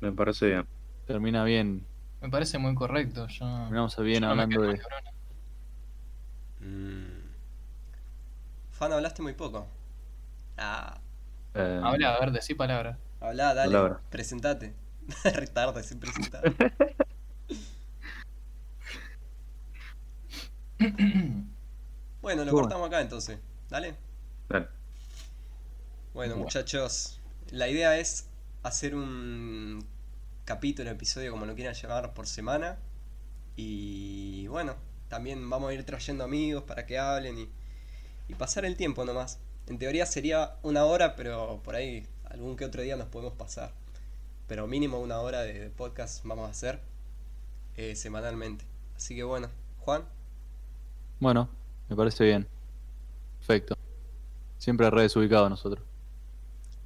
Me 0.00 0.10
parece 0.12 0.46
bien. 0.46 0.66
Termina 1.06 1.44
bien. 1.44 1.84
Me 2.22 2.28
parece 2.28 2.58
muy 2.58 2.74
correcto. 2.74 3.26
Yo, 3.28 3.46
Terminamos 3.46 3.96
bien 3.98 4.22
yo 4.22 4.30
hablando 4.30 4.62
de. 4.62 4.80
Mm. 6.60 7.19
Fan, 8.80 8.92
hablaste 8.94 9.20
muy 9.22 9.34
poco. 9.34 9.68
Ah, 10.56 11.00
Eh, 11.54 11.80
Habla, 11.84 12.14
a 12.14 12.20
ver, 12.20 12.32
decí 12.32 12.54
palabra. 12.54 12.98
habla, 13.20 13.54
dale, 13.54 13.68
Palabra. 13.72 14.00
presentate. 14.10 14.74
Retarde 15.24 15.82
sin 15.82 16.00
presentar. 16.00 16.42
Bueno, 22.22 22.44
lo 22.44 22.52
cortamos 22.52 22.86
acá 22.88 23.00
entonces. 23.00 23.38
Dale. 23.68 23.96
dale. 24.48 24.68
Bueno, 26.14 26.34
Bueno. 26.34 26.36
muchachos, 26.36 27.20
la 27.50 27.68
idea 27.68 27.98
es 27.98 28.28
hacer 28.62 28.94
un 28.94 29.86
capítulo, 30.44 30.90
episodio, 30.90 31.30
como 31.30 31.46
lo 31.46 31.54
quieran 31.54 31.74
llamar, 31.74 32.12
por 32.14 32.26
semana. 32.26 32.78
Y 33.56 34.46
bueno, 34.48 34.76
también 35.08 35.48
vamos 35.50 35.70
a 35.70 35.74
ir 35.74 35.84
trayendo 35.84 36.24
amigos 36.24 36.64
para 36.64 36.86
que 36.86 36.98
hablen 36.98 37.38
y, 37.38 37.50
y 38.30 38.34
pasar 38.34 38.64
el 38.64 38.76
tiempo 38.76 39.04
nomás. 39.04 39.40
En 39.66 39.78
teoría 39.78 40.06
sería 40.06 40.56
una 40.62 40.84
hora, 40.84 41.16
pero 41.16 41.60
por 41.64 41.74
ahí 41.74 42.06
algún 42.24 42.56
que 42.56 42.64
otro 42.64 42.82
día 42.82 42.96
nos 42.96 43.08
podemos 43.08 43.34
pasar. 43.34 43.72
Pero 44.46 44.66
mínimo 44.66 45.00
una 45.00 45.20
hora 45.20 45.42
de, 45.42 45.58
de 45.60 45.70
podcast 45.70 46.24
vamos 46.24 46.48
a 46.48 46.50
hacer 46.52 46.80
eh, 47.76 47.96
semanalmente. 47.96 48.64
Así 48.96 49.14
que 49.16 49.24
bueno, 49.24 49.50
Juan, 49.78 50.04
Bueno, 51.18 51.48
me 51.88 51.96
parece 51.96 52.24
bien. 52.24 52.48
Perfecto. 53.38 53.76
Siempre 54.58 54.90
re 54.90 55.02
desubicado 55.02 55.48
nosotros. 55.48 55.84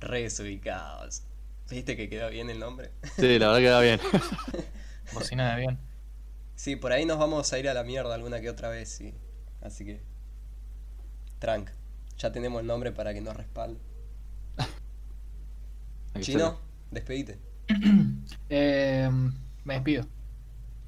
re 0.01 0.22
desubicados. 0.22 1.24
¿Viste 1.70 1.97
que 1.97 2.09
quedó 2.09 2.28
bien 2.30 2.51
el 2.51 2.59
nombre? 2.61 2.92
Sí, 3.18 3.38
la 3.38 3.49
verdad 3.49 3.61
que 3.61 3.70
va 3.70 3.80
bien. 3.80 4.01
Bocina 5.12 5.55
de 5.55 5.61
bien. 5.61 5.78
Sí, 6.57 6.76
por 6.76 6.92
ahí 6.92 7.05
nos 7.07 7.18
vamos 7.18 7.53
a 7.53 7.59
ir 7.59 7.68
a 7.68 7.74
la 7.74 7.84
mierda 7.84 8.14
alguna 8.14 8.40
que 8.40 8.51
otra 8.51 8.68
vez, 8.68 8.88
sí. 8.88 9.14
Así 9.61 9.84
que. 9.84 10.03
Trank. 11.45 11.68
Ya 12.16 12.32
tenemos 12.32 12.62
el 12.62 12.66
nombre 12.66 12.90
para 12.90 13.12
que 13.12 13.20
nos 13.20 13.36
respalde. 13.36 13.78
Chino, 16.20 16.59
despedite. 16.90 17.38
Eh, 18.49 19.11
me 19.64 19.74
despido. 19.74 20.07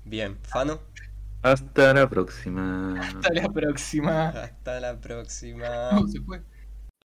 Bien, 0.04 0.38
Fano, 0.42 0.80
Hasta 1.42 1.92
la 1.92 2.08
próxima. 2.08 2.98
Hasta 2.98 3.34
la 3.34 3.48
próxima. 3.50 4.28
hasta 4.28 4.80
la 4.80 4.98
próxima. 4.98 5.90
No, 5.92 6.08
se 6.08 6.20
fue. 6.22 6.40